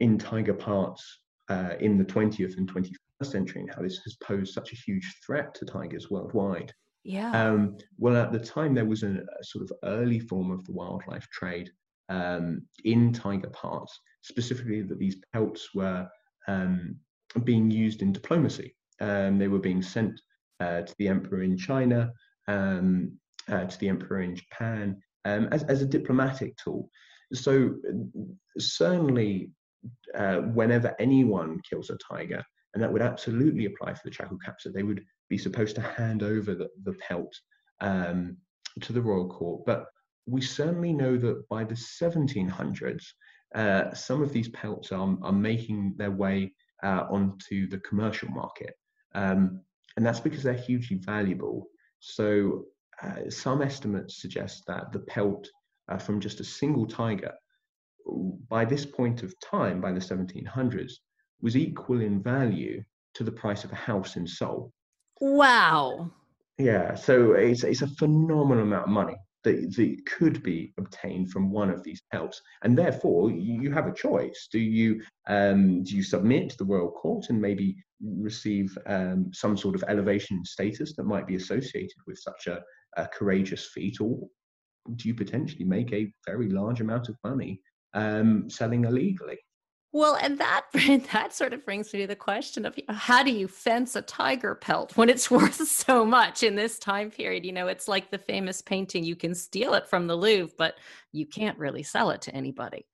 in 0.00 0.16
tiger 0.16 0.54
parts 0.54 1.20
uh, 1.50 1.74
in 1.80 1.98
the 1.98 2.04
20th 2.04 2.56
and 2.56 2.72
21st 2.72 2.96
century 3.22 3.60
and 3.60 3.74
how 3.74 3.82
this 3.82 3.98
has 3.98 4.16
posed 4.16 4.54
such 4.54 4.72
a 4.72 4.76
huge 4.76 5.14
threat 5.24 5.54
to 5.54 5.66
tigers 5.66 6.10
worldwide. 6.10 6.72
Yeah. 7.02 7.30
Um, 7.32 7.76
well, 7.98 8.16
at 8.16 8.32
the 8.32 8.38
time, 8.38 8.74
there 8.74 8.84
was 8.84 9.02
a, 9.02 9.24
a, 9.40 9.44
sort 9.44 9.64
of 9.64 9.72
early 9.84 10.18
form 10.18 10.50
of 10.50 10.64
the 10.64 10.72
wildlife 10.72 11.26
trade 11.30 11.70
um, 12.10 12.62
in 12.84 13.12
tiger 13.12 13.50
parts, 13.50 13.98
specifically 14.22 14.82
that 14.82 14.98
these 14.98 15.16
pelts 15.32 15.68
were 15.74 16.06
um, 16.48 16.96
being 17.44 17.70
used 17.70 18.02
in 18.02 18.12
diplomacy. 18.12 18.74
Um, 19.00 19.38
they 19.38 19.48
were 19.48 19.58
being 19.58 19.82
sent 19.82 20.20
uh, 20.60 20.82
to 20.82 20.94
the 20.98 21.08
emperor 21.08 21.42
in 21.42 21.56
China, 21.56 22.12
um, 22.48 23.12
uh, 23.48 23.64
to 23.64 23.78
the 23.78 23.88
emperor 23.88 24.20
in 24.20 24.36
Japan, 24.36 25.00
um, 25.24 25.48
as, 25.52 25.62
as 25.64 25.80
a 25.80 25.86
diplomatic 25.86 26.56
tool. 26.56 26.90
So 27.32 27.76
certainly, 28.58 29.50
uh, 30.14 30.38
whenever 30.38 30.94
anyone 30.98 31.60
kills 31.68 31.90
a 31.90 31.96
tiger, 31.96 32.44
and 32.74 32.82
that 32.82 32.92
would 32.92 33.02
absolutely 33.02 33.66
apply 33.66 33.94
for 33.94 34.00
the 34.04 34.10
Chaco 34.10 34.38
capsa, 34.46 34.72
they 34.72 34.82
would 34.82 35.02
be 35.28 35.38
supposed 35.38 35.76
to 35.76 35.80
hand 35.80 36.22
over 36.22 36.54
the, 36.54 36.68
the 36.84 36.92
pelt 36.94 37.32
um, 37.80 38.36
to 38.80 38.92
the 38.92 39.00
royal 39.00 39.28
court. 39.28 39.64
But 39.64 39.86
we 40.26 40.40
certainly 40.40 40.92
know 40.92 41.16
that 41.16 41.48
by 41.48 41.64
the 41.64 41.74
1700s, 41.74 43.04
uh, 43.54 43.92
some 43.94 44.22
of 44.22 44.32
these 44.32 44.48
pelts 44.48 44.92
are, 44.92 45.16
are 45.22 45.32
making 45.32 45.94
their 45.96 46.10
way 46.10 46.52
uh, 46.82 47.04
onto 47.10 47.68
the 47.68 47.78
commercial 47.78 48.28
market. 48.28 48.74
Um, 49.14 49.60
and 49.96 50.06
that's 50.06 50.20
because 50.20 50.42
they're 50.42 50.54
hugely 50.54 50.98
valuable. 50.98 51.66
So 51.98 52.64
uh, 53.02 53.28
some 53.28 53.60
estimates 53.60 54.20
suggest 54.20 54.64
that 54.66 54.92
the 54.92 55.00
pelt 55.00 55.48
uh, 55.88 55.98
from 55.98 56.20
just 56.20 56.40
a 56.40 56.44
single 56.44 56.86
tiger, 56.86 57.32
by 58.48 58.64
this 58.64 58.86
point 58.86 59.22
of 59.22 59.34
time, 59.40 59.80
by 59.80 59.92
the 59.92 60.00
1700s, 60.00 60.92
was 61.42 61.56
equal 61.56 62.00
in 62.00 62.22
value 62.22 62.82
to 63.14 63.24
the 63.24 63.32
price 63.32 63.64
of 63.64 63.72
a 63.72 63.76
house 63.76 64.16
in 64.16 64.26
Seoul. 64.26 64.72
Wow. 65.20 66.12
Yeah, 66.58 66.94
so 66.94 67.32
it's, 67.32 67.64
it's 67.64 67.82
a 67.82 67.88
phenomenal 67.88 68.64
amount 68.64 68.84
of 68.84 68.90
money 68.90 69.16
that, 69.44 69.74
that 69.76 69.96
could 70.06 70.42
be 70.42 70.72
obtained 70.78 71.30
from 71.30 71.50
one 71.50 71.70
of 71.70 71.82
these 71.82 72.02
helps. 72.10 72.40
and 72.62 72.76
therefore 72.76 73.30
you 73.30 73.70
have 73.72 73.86
a 73.86 73.94
choice. 73.94 74.48
Do 74.52 74.58
you 74.58 75.00
um, 75.28 75.82
do 75.82 75.96
you 75.96 76.02
submit 76.02 76.50
to 76.50 76.58
the 76.58 76.64
royal 76.64 76.90
court 76.90 77.26
and 77.30 77.40
maybe 77.40 77.76
receive 78.02 78.76
um, 78.86 79.30
some 79.32 79.56
sort 79.56 79.74
of 79.74 79.84
elevation 79.88 80.44
status 80.44 80.94
that 80.96 81.04
might 81.04 81.26
be 81.26 81.36
associated 81.36 81.98
with 82.06 82.18
such 82.18 82.46
a, 82.46 82.62
a 82.96 83.06
courageous 83.08 83.66
feat, 83.66 84.00
or 84.00 84.18
do 84.96 85.08
you 85.08 85.14
potentially 85.14 85.64
make 85.64 85.92
a 85.92 86.12
very 86.26 86.48
large 86.48 86.80
amount 86.80 87.08
of 87.08 87.16
money 87.24 87.60
um, 87.94 88.48
selling 88.48 88.84
illegally? 88.84 89.38
Well, 89.92 90.16
and 90.16 90.38
that 90.38 90.66
that 91.12 91.34
sort 91.34 91.52
of 91.52 91.64
brings 91.64 91.92
me 91.92 92.00
to 92.00 92.06
the 92.06 92.16
question 92.16 92.64
of 92.64 92.78
how 92.88 93.22
do 93.22 93.32
you 93.32 93.48
fence 93.48 93.96
a 93.96 94.02
tiger 94.02 94.54
pelt 94.54 94.96
when 94.96 95.08
it's 95.08 95.30
worth 95.30 95.66
so 95.66 96.04
much 96.04 96.42
in 96.42 96.54
this 96.54 96.78
time 96.78 97.10
period? 97.10 97.44
You 97.44 97.52
know, 97.52 97.66
it's 97.66 97.88
like 97.88 98.10
the 98.10 98.18
famous 98.18 98.62
painting: 98.62 99.04
you 99.04 99.16
can 99.16 99.34
steal 99.34 99.74
it 99.74 99.88
from 99.88 100.06
the 100.06 100.16
Louvre, 100.16 100.54
but 100.56 100.76
you 101.12 101.26
can't 101.26 101.58
really 101.58 101.82
sell 101.82 102.10
it 102.10 102.22
to 102.22 102.34
anybody. 102.34 102.86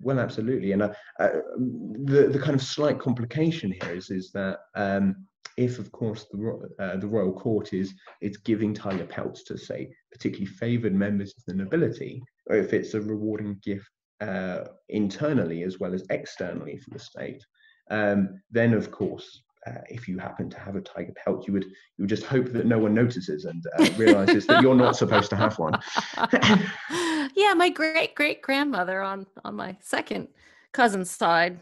Well, 0.00 0.18
absolutely, 0.18 0.72
and 0.72 0.82
uh, 0.82 0.92
uh, 1.18 1.28
the 1.58 2.28
the 2.32 2.38
kind 2.38 2.54
of 2.54 2.62
slight 2.62 2.98
complication 2.98 3.72
here 3.72 3.94
is 3.94 4.10
is 4.10 4.30
that 4.32 4.60
um, 4.74 5.26
if, 5.56 5.78
of 5.78 5.90
course, 5.92 6.26
the 6.32 6.68
uh, 6.78 6.96
the 6.96 7.08
royal 7.08 7.32
court 7.32 7.74
is 7.74 7.92
it's 8.20 8.38
giving 8.38 8.72
tiger 8.72 9.04
pelts 9.04 9.42
to 9.44 9.58
say 9.58 9.90
particularly 10.12 10.46
favoured 10.46 10.94
members 10.94 11.34
of 11.36 11.44
the 11.46 11.54
nobility, 11.54 12.22
or 12.46 12.56
if 12.56 12.72
it's 12.72 12.94
a 12.94 13.00
rewarding 13.00 13.58
gift 13.62 13.90
uh, 14.20 14.64
internally 14.88 15.62
as 15.62 15.78
well 15.78 15.94
as 15.94 16.04
externally 16.10 16.78
for 16.78 16.90
the 16.90 16.98
state, 16.98 17.44
um, 17.90 18.40
then 18.50 18.74
of 18.74 18.90
course, 18.90 19.42
uh, 19.66 19.80
if 19.88 20.08
you 20.08 20.18
happen 20.18 20.48
to 20.48 20.58
have 20.58 20.76
a 20.76 20.80
tiger 20.80 21.12
pelt, 21.22 21.46
you 21.46 21.52
would 21.52 21.64
you 21.64 22.00
would 22.00 22.08
just 22.08 22.24
hope 22.24 22.46
that 22.52 22.66
no 22.66 22.78
one 22.78 22.94
notices 22.94 23.44
and 23.44 23.62
uh, 23.78 23.88
realizes 23.96 24.46
that 24.46 24.62
you're 24.62 24.74
not 24.74 24.96
supposed 24.96 25.28
to 25.30 25.36
have 25.36 25.58
one. 25.58 25.78
yeah, 27.36 27.52
my 27.54 27.68
great 27.68 28.14
great 28.14 28.40
grandmother 28.42 29.02
on 29.02 29.26
on 29.44 29.54
my 29.54 29.76
second 29.80 30.28
cousin's 30.72 31.10
side 31.10 31.60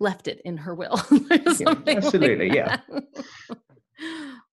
left 0.00 0.26
it 0.26 0.40
in 0.44 0.56
her 0.56 0.74
will. 0.74 1.00
yeah, 1.30 1.74
absolutely, 1.86 2.48
like 2.48 2.54
yeah. 2.56 2.80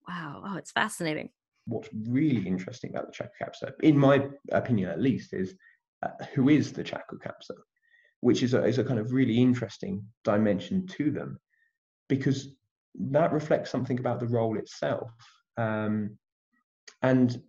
wow, 0.08 0.44
oh, 0.46 0.58
it's 0.58 0.72
fascinating. 0.72 1.30
What's 1.68 1.90
really 2.08 2.46
interesting 2.46 2.90
about 2.90 3.08
the 3.08 3.14
Chaco 3.14 3.32
capsa, 3.42 3.72
in 3.82 3.98
my 3.98 4.28
opinion 4.52 4.90
at 4.90 5.02
least, 5.02 5.34
is 5.34 5.56
uh, 6.04 6.26
who 6.34 6.50
is 6.50 6.72
the 6.72 6.84
Chaco 6.84 7.18
capsa, 7.18 7.56
which 8.22 8.44
is 8.44 8.54
a, 8.54 8.64
is 8.64 8.78
a 8.78 8.84
kind 8.84 9.00
of 9.00 9.14
really 9.14 9.42
interesting 9.42 10.04
dimension 10.24 10.88
to 10.88 11.12
them 11.12 11.40
because 12.10 12.50
that 13.00 13.32
reflects 13.32 13.70
something 13.70 14.00
about 14.00 14.20
the 14.20 14.28
role 14.28 14.58
itself. 14.58 15.12
Um, 15.58 16.18
and 17.02 17.42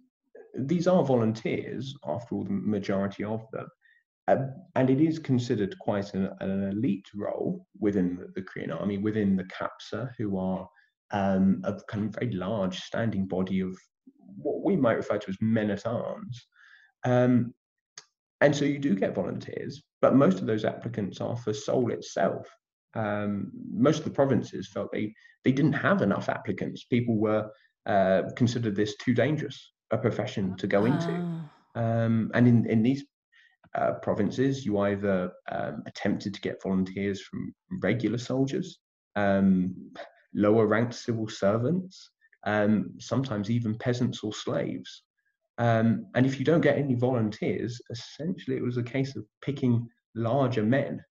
these 0.54 0.86
are 0.86 1.04
volunteers, 1.04 1.94
after 2.06 2.34
all, 2.34 2.44
the 2.44 2.50
majority 2.50 3.24
of 3.24 3.44
them. 3.52 3.66
Uh, 4.28 4.36
and 4.76 4.88
it 4.88 5.00
is 5.00 5.18
considered 5.18 5.76
quite 5.80 6.14
an, 6.14 6.30
an 6.40 6.68
elite 6.70 7.08
role 7.14 7.66
within 7.80 8.16
the, 8.16 8.28
the, 8.34 8.42
Korean 8.42 8.70
army, 8.70 8.98
within 8.98 9.36
the 9.36 9.44
Capsa, 9.44 10.10
who 10.16 10.38
are 10.38 10.68
um, 11.10 11.60
a 11.64 11.74
kind 11.88 12.06
of 12.06 12.14
very 12.14 12.32
large 12.32 12.78
standing 12.78 13.26
body 13.26 13.60
of 13.60 13.76
what 14.36 14.62
we 14.64 14.76
might 14.76 14.96
refer 14.96 15.18
to 15.18 15.28
as 15.28 15.36
men 15.40 15.70
at 15.70 15.86
arms. 15.86 16.46
Um, 17.04 17.52
and 18.42 18.54
so 18.54 18.64
you 18.64 18.80
do 18.80 18.96
get 18.96 19.14
volunteers, 19.14 19.82
but 20.00 20.16
most 20.16 20.40
of 20.40 20.46
those 20.46 20.64
applicants 20.64 21.20
are 21.20 21.36
for 21.36 21.54
Seoul 21.54 21.92
itself. 21.92 22.48
Um, 22.94 23.52
most 23.72 24.00
of 24.00 24.04
the 24.04 24.10
provinces 24.10 24.68
felt 24.68 24.90
they, 24.92 25.14
they 25.44 25.52
didn't 25.52 25.74
have 25.74 26.02
enough 26.02 26.28
applicants. 26.28 26.84
People 26.84 27.16
were 27.16 27.48
uh, 27.86 28.22
considered 28.36 28.74
this 28.74 28.96
too 28.96 29.14
dangerous 29.14 29.72
a 29.92 29.98
profession 29.98 30.56
to 30.56 30.66
go 30.66 30.86
into. 30.86 31.12
Ah. 31.76 31.80
Um, 31.80 32.32
and 32.34 32.48
in, 32.48 32.68
in 32.68 32.82
these 32.82 33.04
uh, 33.76 33.92
provinces, 34.02 34.66
you 34.66 34.78
either 34.78 35.30
um, 35.50 35.82
attempted 35.86 36.34
to 36.34 36.40
get 36.40 36.62
volunteers 36.62 37.22
from 37.22 37.54
regular 37.80 38.18
soldiers, 38.18 38.80
um, 39.14 39.74
lower 40.34 40.66
ranked 40.66 40.94
civil 40.94 41.28
servants, 41.28 42.10
um, 42.44 42.94
sometimes 42.98 43.50
even 43.50 43.78
peasants 43.78 44.24
or 44.24 44.32
slaves. 44.32 45.04
Um, 45.58 46.06
and 46.14 46.24
if 46.26 46.38
you 46.38 46.44
don't 46.44 46.60
get 46.60 46.78
any 46.78 46.94
volunteers, 46.94 47.80
essentially 47.90 48.56
it 48.56 48.62
was 48.62 48.78
a 48.78 48.82
case 48.82 49.16
of 49.16 49.24
picking 49.42 49.88
larger 50.14 50.62
men 50.62 51.02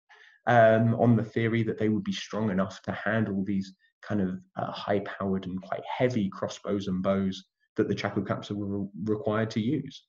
um, 0.47 0.95
on 0.95 1.15
the 1.15 1.23
theory 1.23 1.63
that 1.63 1.77
they 1.77 1.89
would 1.89 2.04
be 2.04 2.12
strong 2.12 2.49
enough 2.49 2.82
to 2.84 2.91
handle 2.91 3.43
these 3.45 3.73
kind 4.01 4.21
of 4.21 4.39
uh, 4.58 4.71
high 4.71 4.99
powered 5.01 5.45
and 5.45 5.62
quite 5.62 5.84
heavy 5.86 6.30
crossbows 6.30 6.88
and 6.88 7.04
bows 7.04 7.43
that 7.77 7.88
the 7.88 7.95
Chaco 7.95 8.21
Capsa 8.21 8.51
were 8.51 8.80
re- 8.80 8.88
required 9.06 9.51
to 9.51 9.62
use. 9.62 10.04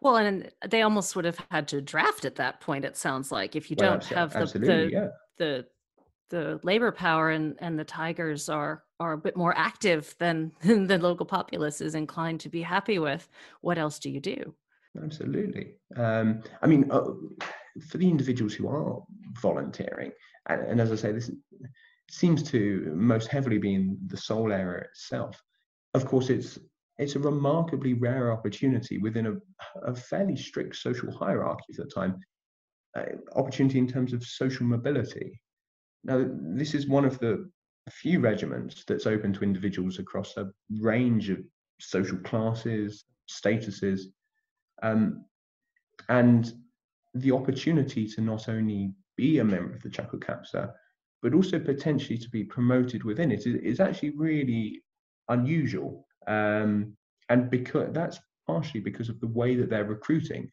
Well, 0.00 0.16
and 0.16 0.50
they 0.68 0.82
almost 0.82 1.16
would 1.16 1.24
have 1.24 1.38
had 1.50 1.66
to 1.68 1.80
draft 1.80 2.24
at 2.24 2.36
that 2.36 2.60
point, 2.60 2.84
it 2.84 2.96
sounds 2.96 3.32
like, 3.32 3.56
if 3.56 3.70
you 3.70 3.76
don't 3.76 4.08
well, 4.10 4.28
have 4.28 4.52
the, 4.52 4.58
the, 4.58 4.90
yeah. 4.92 5.06
the 5.38 5.66
the 6.30 6.60
labor 6.62 6.92
power 6.92 7.30
and, 7.30 7.56
and 7.58 7.78
the 7.78 7.84
tigers 7.84 8.48
are 8.48 8.84
are 9.00 9.12
a 9.12 9.18
bit 9.18 9.36
more 9.36 9.56
active 9.56 10.14
than, 10.18 10.52
the 10.62 10.98
local 10.98 11.26
populace 11.26 11.80
is 11.80 11.94
inclined 11.94 12.40
to 12.40 12.48
be 12.48 12.62
happy 12.62 12.98
with. 12.98 13.28
What 13.60 13.78
else 13.78 13.98
do 13.98 14.10
you 14.10 14.20
do? 14.20 14.54
Absolutely. 15.02 15.74
Um, 15.96 16.42
I 16.62 16.66
mean, 16.66 16.90
uh, 16.90 17.04
for 17.88 17.98
the 17.98 18.08
individuals 18.08 18.54
who 18.54 18.68
are 18.68 19.00
volunteering, 19.40 20.12
and, 20.48 20.62
and, 20.62 20.80
as 20.80 20.90
I 20.90 20.96
say, 20.96 21.12
this 21.12 21.30
seems 22.10 22.42
to 22.50 22.90
most 22.94 23.28
heavily 23.28 23.58
be 23.58 23.74
in 23.74 23.98
the 24.06 24.16
Seoul 24.16 24.52
area 24.52 24.84
itself. 24.84 25.40
Of 25.94 26.06
course, 26.06 26.30
it's 26.30 26.58
it's 26.98 27.14
a 27.14 27.20
remarkably 27.20 27.94
rare 27.94 28.32
opportunity 28.32 28.98
within 28.98 29.26
a, 29.26 29.34
a 29.82 29.94
fairly 29.94 30.34
strict 30.34 30.74
social 30.74 31.12
hierarchy 31.12 31.66
at 31.70 31.76
the 31.76 31.84
time. 31.84 32.18
Uh, 32.96 33.02
opportunity 33.36 33.78
in 33.78 33.86
terms 33.86 34.12
of 34.12 34.24
social 34.24 34.66
mobility. 34.66 35.40
Now, 36.04 36.26
this 36.28 36.74
is 36.74 36.88
one 36.88 37.04
of 37.04 37.18
the 37.18 37.50
few 37.90 38.20
regiments 38.20 38.84
that's 38.86 39.06
open 39.06 39.32
to 39.32 39.42
individuals 39.42 39.98
across 39.98 40.36
a 40.36 40.50
range 40.80 41.30
of 41.30 41.38
social 41.80 42.18
classes, 42.18 43.04
statuses, 43.28 44.02
um, 44.82 45.24
and 46.08 46.52
the 47.14 47.32
opportunity 47.32 48.06
to 48.06 48.20
not 48.20 48.48
only 48.48 48.92
be 49.16 49.38
a 49.38 49.44
member 49.44 49.74
of 49.74 49.82
the 49.82 49.90
Chaco 49.90 50.18
Capsa, 50.18 50.72
but 51.22 51.34
also 51.34 51.58
potentially 51.58 52.18
to 52.18 52.30
be 52.30 52.44
promoted 52.44 53.04
within 53.04 53.32
it 53.32 53.40
is, 53.40 53.56
is 53.56 53.80
actually 53.80 54.10
really 54.10 54.82
unusual. 55.28 56.06
Um, 56.26 56.96
and 57.28 57.50
because 57.50 57.88
that's 57.92 58.20
partially 58.46 58.80
because 58.80 59.08
of 59.08 59.20
the 59.20 59.26
way 59.26 59.56
that 59.56 59.68
they're 59.68 59.84
recruiting 59.84 60.50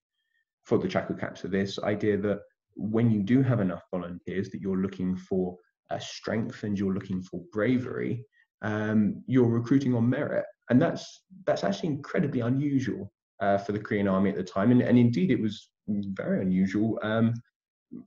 for 0.63 0.77
the 0.77 0.87
Chaco 0.87 1.13
Capsa, 1.13 1.49
this 1.49 1.77
idea 1.79 2.17
that 2.17 2.39
when 2.75 3.09
you 3.09 3.21
do 3.23 3.41
have 3.41 3.59
enough 3.59 3.83
volunteers 3.91 4.49
that 4.49 4.61
you're 4.61 4.81
looking 4.81 5.15
for 5.15 5.57
uh, 5.91 5.99
strength 5.99 6.63
and 6.63 6.77
you're 6.77 6.93
looking 6.93 7.21
for 7.21 7.41
bravery, 7.51 8.25
um, 8.61 9.23
you're 9.27 9.47
recruiting 9.47 9.93
on 9.95 10.09
merit, 10.09 10.45
and 10.69 10.81
that's 10.81 11.23
that's 11.45 11.63
actually 11.63 11.89
incredibly 11.89 12.41
unusual 12.41 13.11
uh, 13.39 13.57
for 13.57 13.71
the 13.71 13.79
Korean 13.79 14.07
army 14.07 14.29
at 14.29 14.35
the 14.35 14.43
time, 14.43 14.71
and, 14.71 14.81
and 14.81 14.97
indeed 14.97 15.31
it 15.31 15.41
was 15.41 15.69
very 15.87 16.41
unusual 16.41 16.99
um, 17.03 17.33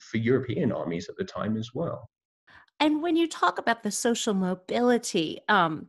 for 0.00 0.18
European 0.18 0.72
armies 0.72 1.08
at 1.08 1.16
the 1.16 1.24
time 1.24 1.56
as 1.56 1.70
well. 1.74 2.08
And 2.80 3.02
when 3.02 3.16
you 3.16 3.28
talk 3.28 3.58
about 3.58 3.82
the 3.82 3.90
social 3.90 4.34
mobility, 4.34 5.40
um, 5.48 5.88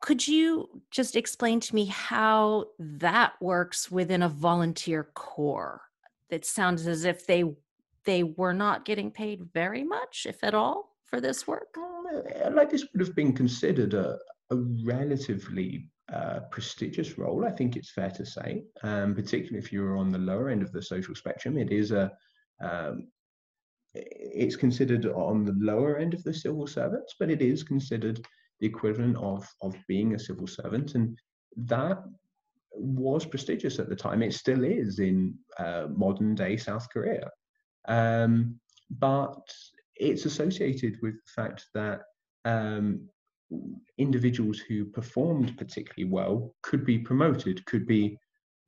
could 0.00 0.26
you 0.26 0.82
just 0.90 1.16
explain 1.16 1.60
to 1.60 1.74
me 1.74 1.86
how 1.86 2.66
that 2.78 3.34
works 3.40 3.90
within 3.90 4.22
a 4.22 4.28
volunteer 4.28 5.08
corps? 5.14 5.82
It 6.30 6.44
sounds 6.44 6.86
as 6.86 7.04
if 7.04 7.26
they 7.26 7.44
they 8.04 8.22
were 8.22 8.54
not 8.54 8.84
getting 8.84 9.10
paid 9.10 9.42
very 9.52 9.84
much, 9.84 10.26
if 10.28 10.42
at 10.42 10.54
all 10.54 10.96
for 11.04 11.20
this 11.20 11.46
work? 11.46 11.76
Uh, 11.76 12.50
like 12.50 12.70
this 12.70 12.86
would 12.92 13.06
have 13.06 13.14
been 13.14 13.32
considered 13.32 13.94
a, 13.94 14.18
a 14.50 14.56
relatively 14.84 15.88
uh, 16.12 16.40
prestigious 16.50 17.16
role, 17.18 17.46
I 17.46 17.50
think 17.50 17.76
it's 17.76 17.92
fair 17.92 18.10
to 18.10 18.26
say, 18.26 18.64
um, 18.82 19.14
particularly 19.14 19.58
if 19.58 19.72
you're 19.72 19.96
on 19.96 20.10
the 20.10 20.18
lower 20.18 20.50
end 20.50 20.62
of 20.62 20.70
the 20.70 20.82
social 20.82 21.14
spectrum. 21.14 21.56
It 21.56 21.72
is 21.72 21.92
a 21.92 22.12
um, 22.60 23.08
it's 23.94 24.56
considered 24.56 25.06
on 25.06 25.44
the 25.44 25.56
lower 25.58 25.98
end 25.98 26.14
of 26.14 26.22
the 26.24 26.34
civil 26.34 26.66
servants, 26.66 27.14
but 27.18 27.30
it 27.30 27.40
is 27.40 27.62
considered 27.62 28.20
the 28.60 28.66
equivalent 28.66 29.16
of 29.16 29.48
of 29.62 29.76
being 29.88 30.14
a 30.14 30.18
civil 30.18 30.46
servant, 30.46 30.94
and 30.94 31.18
that 31.56 32.02
was 32.72 33.24
prestigious 33.24 33.78
at 33.78 33.88
the 33.88 33.96
time. 33.96 34.22
It 34.22 34.34
still 34.34 34.64
is 34.64 34.98
in 34.98 35.34
uh, 35.58 35.86
modern 35.94 36.34
day 36.34 36.56
South 36.56 36.86
Korea, 36.92 37.30
um, 37.86 38.58
but 38.90 39.42
it's 39.96 40.24
associated 40.24 40.98
with 41.02 41.14
the 41.14 41.30
fact 41.34 41.66
that 41.74 42.02
um, 42.44 43.08
individuals 43.98 44.58
who 44.58 44.84
performed 44.84 45.56
particularly 45.56 46.10
well 46.10 46.54
could 46.62 46.84
be 46.84 46.98
promoted, 46.98 47.64
could 47.66 47.86
be 47.86 48.18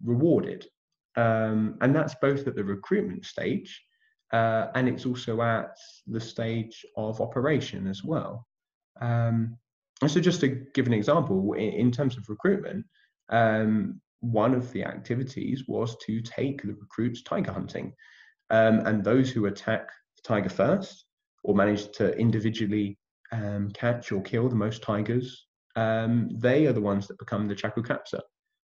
rewarded. 0.03 0.67
Um, 1.17 1.79
and 1.81 1.95
that's 1.95 2.15
both 2.21 2.47
at 2.47 2.55
the 2.55 2.65
recruitment 2.65 3.25
stage 3.25 3.83
uh, 4.33 4.69
and 4.75 4.89
it's 4.89 5.07
also 5.07 5.41
at 5.41 5.77
the 6.07 6.21
stage 6.21 6.85
of 6.97 7.21
operation 7.21 7.87
as 7.87 8.03
well. 8.03 8.47
Um, 9.01 9.57
and 10.03 10.11
so, 10.11 10.21
just 10.21 10.41
to 10.41 10.49
give 10.75 10.87
an 10.87 10.93
example, 10.93 11.53
in, 11.55 11.73
in 11.73 11.93
terms 11.93 12.17
of 12.17 12.29
recruitment, 12.29 12.85
um, 13.31 14.01
one 14.21 14.55
of 14.55 14.73
the 14.73 14.85
activities 14.85 15.65
was 15.69 15.97
to 16.07 16.21
take 16.21 16.63
the 16.63 16.75
recruits 16.75 17.23
tiger 17.23 17.53
hunting. 17.53 17.93
Um, 18.51 18.81
and 18.81 19.03
those 19.03 19.31
who 19.31 19.47
attack 19.47 19.89
the 20.17 20.23
tiger 20.23 20.49
first 20.49 21.05
or 21.43 21.55
manage 21.55 21.91
to 21.93 22.17
individually 22.17 22.99
um, 23.33 23.71
catch 23.71 24.13
or 24.13 24.23
kill 24.23 24.49
the 24.49 24.55
most 24.55 24.83
tigers, 24.83 25.47
um, 25.75 26.31
they 26.33 26.67
are 26.67 26.73
the 26.73 26.81
ones 26.81 27.07
that 27.09 27.19
become 27.19 27.49
the 27.49 27.55
Chakukapsa. 27.55 28.21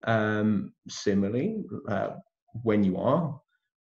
Um, 0.06 0.74
similarly, 0.88 1.64
uh, 1.88 2.12
when 2.64 2.84
you 2.84 2.98
are 2.98 3.40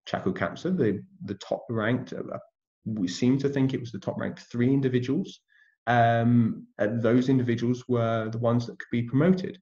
Chakukapsa, 0.07 0.75
the, 0.77 1.03
the 1.25 1.35
top 1.35 1.65
ranked, 1.69 2.13
uh, 2.13 2.37
we 2.85 3.07
seem 3.07 3.37
to 3.39 3.49
think 3.49 3.73
it 3.73 3.79
was 3.79 3.91
the 3.91 3.99
top 3.99 4.19
ranked 4.19 4.41
three 4.51 4.73
individuals. 4.73 5.39
Um, 5.87 6.67
those 6.77 7.29
individuals 7.29 7.87
were 7.87 8.29
the 8.29 8.37
ones 8.37 8.65
that 8.67 8.79
could 8.79 8.91
be 8.91 9.03
promoted. 9.03 9.59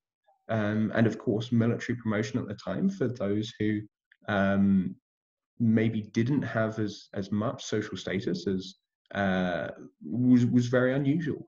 Um, 0.49 0.91
and 0.95 1.07
of 1.07 1.17
course, 1.17 1.51
military 1.51 1.97
promotion 1.97 2.39
at 2.39 2.47
the 2.47 2.55
time 2.55 2.89
for 2.89 3.07
those 3.07 3.53
who 3.59 3.81
um, 4.27 4.95
maybe 5.61 6.01
didn't 6.01 6.41
have 6.41 6.79
as, 6.79 7.07
as 7.13 7.31
much 7.31 7.63
social 7.63 7.95
status 7.95 8.47
as 8.47 8.75
uh, 9.13 9.67
was, 10.03 10.45
was 10.45 10.67
very 10.67 10.93
unusual. 10.93 11.47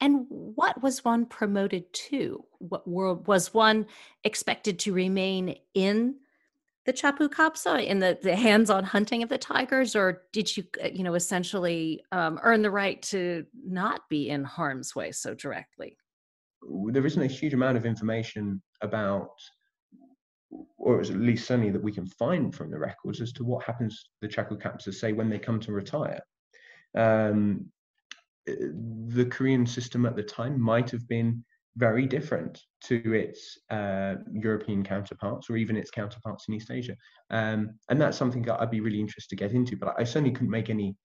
And 0.00 0.26
what 0.28 0.82
was 0.82 1.04
one 1.04 1.26
promoted 1.26 1.84
to? 2.08 2.44
What 2.58 2.86
were, 2.88 3.14
was 3.14 3.54
one 3.54 3.86
expected 4.24 4.80
to 4.80 4.92
remain 4.92 5.54
in 5.74 6.16
the 6.84 6.92
Chakukapsa 6.92 7.86
in 7.86 8.00
the, 8.00 8.18
the 8.20 8.34
hands-on 8.34 8.82
hunting 8.82 9.22
of 9.22 9.28
the 9.28 9.38
tigers, 9.38 9.94
or 9.94 10.22
did 10.32 10.56
you, 10.56 10.64
uh, 10.82 10.88
you 10.92 11.04
know, 11.04 11.14
essentially 11.14 12.02
um, 12.10 12.40
earn 12.42 12.62
the 12.62 12.70
right 12.72 13.00
to 13.02 13.46
not 13.64 14.00
be 14.10 14.28
in 14.28 14.42
harm's 14.42 14.96
way 14.96 15.12
so 15.12 15.34
directly? 15.34 15.96
There 16.88 17.06
isn't 17.06 17.22
a 17.22 17.26
huge 17.26 17.54
amount 17.54 17.76
of 17.76 17.86
information 17.86 18.60
about, 18.80 19.30
or 20.76 21.00
at 21.00 21.08
least 21.08 21.46
certainly 21.46 21.70
that 21.70 21.82
we 21.82 21.92
can 21.92 22.06
find 22.06 22.54
from 22.54 22.70
the 22.70 22.78
records 22.78 23.20
as 23.20 23.32
to 23.32 23.44
what 23.44 23.64
happens 23.64 24.02
to 24.02 24.26
the 24.26 24.28
Chakukapsa, 24.28 24.92
say, 24.92 25.12
when 25.12 25.30
they 25.30 25.38
come 25.38 25.60
to 25.60 25.72
retire. 25.72 26.20
Um, 26.94 27.66
eh, 28.48 28.54
the 29.08 29.26
Korean 29.26 29.66
system 29.66 30.06
at 30.06 30.16
the 30.16 30.22
time 30.22 30.60
might 30.60 30.90
have 30.90 31.06
been 31.08 31.44
very 31.76 32.06
different 32.06 32.60
to 32.84 33.14
its 33.14 33.58
uh, 33.70 34.16
European 34.30 34.82
counterparts 34.82 35.48
or 35.48 35.56
even 35.56 35.76
its 35.76 35.90
counterparts 35.90 36.46
in 36.48 36.54
East 36.54 36.70
Asia. 36.70 36.96
Um, 37.30 37.78
and 37.88 38.00
that's 38.00 38.18
something 38.18 38.42
that 38.42 38.60
I'd 38.60 38.70
be 38.70 38.80
really 38.80 39.00
interested 39.00 39.30
to 39.30 39.36
get 39.36 39.52
into, 39.52 39.76
but 39.76 39.94
I 39.98 40.04
certainly 40.04 40.32
couldn't 40.32 40.50
make 40.50 40.68
any 40.68 40.96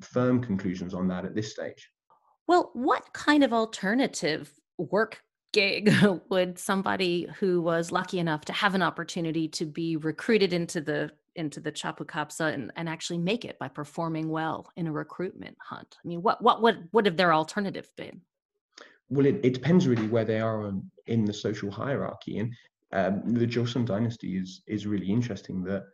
firm 0.00 0.42
conclusions 0.42 0.94
on 0.94 1.08
that 1.08 1.24
at 1.24 1.34
this 1.34 1.52
stage. 1.52 1.88
Well, 2.46 2.70
what 2.72 3.12
kind 3.12 3.44
of 3.44 3.52
alternative 3.52 4.52
work 4.78 5.20
gig 5.54 5.90
would 6.28 6.58
somebody 6.58 7.26
who 7.38 7.62
was 7.62 7.90
lucky 7.90 8.18
enough 8.18 8.44
to 8.44 8.52
have 8.52 8.74
an 8.74 8.82
opportunity 8.82 9.48
to 9.48 9.64
be 9.64 9.96
recruited 9.96 10.52
into 10.52 10.80
the 10.82 11.10
into 11.36 11.58
the 11.58 11.72
Chakukapsa 11.72 12.52
and, 12.52 12.70
and 12.76 12.88
actually 12.88 13.18
make 13.18 13.44
it 13.44 13.58
by 13.58 13.66
performing 13.66 14.28
well 14.28 14.70
in 14.76 14.86
a 14.86 14.92
recruitment 14.92 15.56
hunt? 15.60 15.96
I 16.04 16.06
mean, 16.06 16.20
what 16.20 16.42
what 16.42 16.60
would 16.60 16.88
would 16.92 17.06
have 17.06 17.16
their 17.16 17.32
alternative 17.32 17.90
been? 17.96 18.20
well, 19.10 19.26
it, 19.26 19.40
it 19.42 19.54
depends 19.54 19.86
really 19.86 20.08
where 20.08 20.24
they 20.24 20.40
are 20.40 20.72
in 21.06 21.24
the 21.24 21.32
social 21.32 21.70
hierarchy. 21.70 22.38
And 22.38 22.52
um, 22.92 23.34
the 23.34 23.46
Joseon 23.46 23.86
dynasty 23.86 24.36
is 24.36 24.62
is 24.66 24.86
really 24.86 25.10
interesting 25.10 25.62
that 25.64 25.84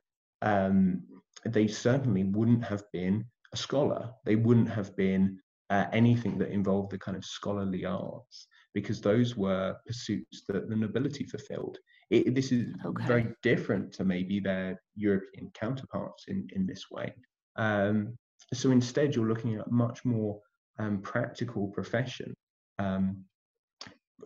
um, 0.42 1.02
they 1.44 1.66
certainly 1.66 2.24
wouldn't 2.24 2.64
have 2.64 2.84
been 2.92 3.24
a 3.52 3.56
scholar. 3.56 4.10
They 4.24 4.36
wouldn't 4.36 4.70
have 4.70 4.96
been 4.96 5.38
uh, 5.70 5.86
anything 5.92 6.38
that 6.38 6.50
involved 6.50 6.90
the 6.90 6.98
kind 6.98 7.16
of 7.16 7.24
scholarly 7.24 7.84
arts 7.84 8.46
because 8.74 9.00
those 9.00 9.36
were 9.36 9.76
pursuits 9.86 10.42
that 10.48 10.68
the 10.68 10.76
nobility 10.76 11.24
fulfilled. 11.24 11.78
It, 12.10 12.34
this 12.34 12.52
is 12.52 12.74
okay. 12.84 13.06
very 13.06 13.28
different 13.42 13.92
to 13.94 14.04
maybe 14.04 14.40
their 14.40 14.80
European 14.94 15.50
counterparts 15.54 16.24
in, 16.28 16.48
in 16.52 16.66
this 16.66 16.90
way. 16.90 17.14
Um, 17.56 18.16
so 18.52 18.70
instead, 18.70 19.14
you're 19.14 19.28
looking 19.28 19.56
at 19.56 19.70
much 19.70 20.04
more 20.04 20.40
um, 20.78 21.00
practical 21.02 21.68
profession 21.68 22.34
um, 22.80 23.24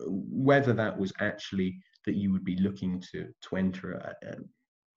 whether 0.07 0.73
that 0.73 0.97
was 0.97 1.13
actually 1.19 1.79
that 2.05 2.15
you 2.15 2.31
would 2.31 2.43
be 2.43 2.57
looking 2.57 3.01
to 3.11 3.27
to 3.41 3.55
enter 3.55 3.93
a, 3.93 4.15
a, 4.27 4.35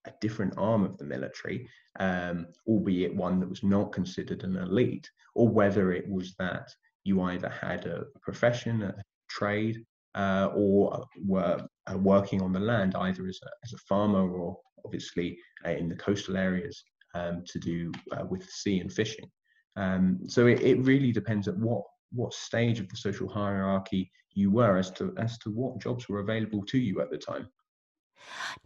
a 0.07 0.13
different 0.21 0.55
arm 0.57 0.85
of 0.85 0.97
the 0.99 1.05
military, 1.05 1.69
um, 2.01 2.47
albeit 2.67 3.15
one 3.15 3.41
that 3.41 3.49
was 3.49 3.63
not 3.63 3.93
considered 3.93 4.45
an 4.45 4.57
elite, 4.57 5.09
or 5.35 5.49
whether 5.49 5.93
it 5.93 6.09
was 6.09 6.35
that 6.39 6.69
you 7.05 7.23
either 7.23 7.49
had 7.49 7.87
a, 7.87 8.05
a 8.15 8.19
profession, 8.21 8.83
a 8.83 8.95
trade, 9.39 9.85
uh, 10.15 10.49
or 10.55 11.05
were 11.25 11.59
uh, 11.91 11.99
working 11.99 12.43
on 12.43 12.53
the 12.53 12.61
land, 12.61 12.95
either 12.97 13.27
as 13.27 13.39
a, 13.45 13.51
as 13.65 13.73
a 13.73 13.79
farmer 13.89 14.29
or 14.29 14.59
obviously 14.85 15.39
uh, 15.67 15.71
in 15.71 15.89
the 15.89 15.97
coastal 15.97 16.37
areas 16.37 16.83
um, 17.15 17.43
to 17.47 17.59
do 17.59 17.93
uh, 18.13 18.25
with 18.25 18.41
the 18.41 18.53
sea 18.53 18.81
and 18.81 18.93
fishing. 18.93 19.31
Um, 19.77 20.19
so 20.27 20.47
it, 20.47 20.61
it 20.61 20.79
really 20.81 21.13
depends 21.13 21.49
at 21.49 21.57
what 21.57 21.83
what 22.11 22.33
stage 22.33 22.81
of 22.81 22.89
the 22.89 22.97
social 22.97 23.29
hierarchy 23.29 24.11
you 24.33 24.51
were 24.51 24.79
as 24.79 24.91
to 24.93 25.15
as 25.19 25.39
to 25.39 25.51
what 25.51 25.81
jobs 25.81 26.09
were 26.09 26.21
available 26.21 26.65
to 26.65 26.79
you 26.79 27.01
at 27.01 27.11
the 27.11 27.19
time. 27.19 27.49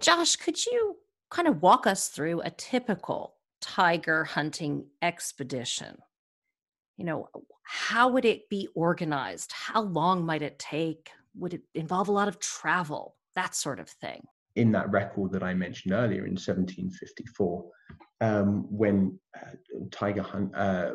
Josh, 0.00 0.36
could 0.36 0.64
you 0.64 0.96
kind 1.30 1.48
of 1.48 1.60
walk 1.60 1.86
us 1.86 2.08
through 2.08 2.40
a 2.42 2.50
typical 2.50 3.34
tiger 3.60 4.24
hunting 4.24 4.86
expedition? 5.02 5.98
You 6.96 7.04
know, 7.04 7.28
how 7.74 8.06
would 8.08 8.26
it 8.26 8.50
be 8.50 8.68
organized? 8.74 9.50
How 9.50 9.80
long 9.80 10.26
might 10.26 10.42
it 10.42 10.58
take? 10.58 11.10
Would 11.36 11.54
it 11.54 11.62
involve 11.74 12.08
a 12.08 12.12
lot 12.12 12.28
of 12.28 12.38
travel? 12.38 13.16
That 13.34 13.54
sort 13.54 13.80
of 13.80 13.88
thing. 13.88 14.26
In 14.56 14.72
that 14.72 14.90
record 14.90 15.32
that 15.32 15.42
I 15.42 15.54
mentioned 15.54 15.94
earlier 15.94 16.26
in 16.26 16.32
1754, 16.32 17.64
um, 18.20 18.66
when 18.68 19.18
uh, 19.34 19.52
tiger 19.90 20.20
hunt, 20.20 20.54
uh, 20.54 20.92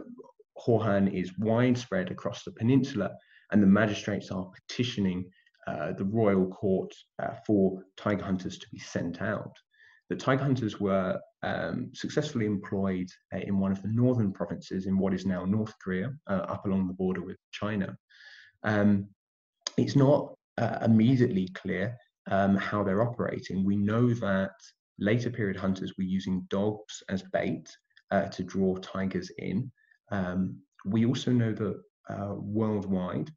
is 1.12 1.36
widespread 1.40 2.12
across 2.12 2.44
the 2.44 2.52
peninsula, 2.52 3.10
and 3.52 3.63
the 3.63 3.68
magistrates 3.68 4.30
are 4.30 4.52
petitioning 4.68 5.26
uh, 5.66 5.94
the 5.94 6.06
royal 6.06 6.46
court 6.46 6.94
uh, 7.18 7.34
for 7.48 7.82
tiger 7.98 8.24
hunters 8.24 8.60
to 8.60 8.68
be 8.72 8.78
sent 8.78 9.20
out. 9.20 9.58
The 10.10 10.15
tiger 10.15 10.43
hunters 10.43 10.80
were 10.80 11.20
um, 11.43 11.91
successfully 11.93 12.46
employed 12.46 13.10
uh, 13.34 13.39
in 13.39 13.60
one 13.60 13.72
of 13.72 13.82
the 13.82 13.89
northern 13.89 14.32
provinces 14.32 14.86
in 14.86 14.98
what 14.98 15.13
is 15.13 15.26
now 15.26 15.43
North 15.46 15.74
Korea, 15.84 16.13
uh, 16.28 16.46
up 16.48 16.65
along 16.65 16.88
the 16.88 16.93
border 16.93 17.22
with 17.22 17.38
China. 17.52 17.96
Um, 18.63 19.08
it's 19.78 19.96
not 19.96 20.34
uh, 20.58 20.80
immediately 20.84 21.50
clear 21.50 21.98
um, 22.32 22.56
how 22.56 22.84
they're 22.84 23.08
operating. 23.08 23.65
We 23.65 23.76
know 23.76 24.13
that 24.13 24.52
later 24.98 25.30
period 25.30 25.58
hunters 25.58 25.93
were 25.98 26.04
using 26.06 26.48
dogs 26.50 27.04
as 27.10 27.24
bait 27.34 27.70
uh, 28.12 28.28
to 28.30 28.43
draw 28.43 28.78
tigers 28.78 29.30
in. 29.38 29.72
Um, 30.12 30.58
we 30.86 31.06
also 31.06 31.32
know 31.32 31.54
that 31.54 31.82
uh, 32.10 32.34
worldwide, 32.36 33.30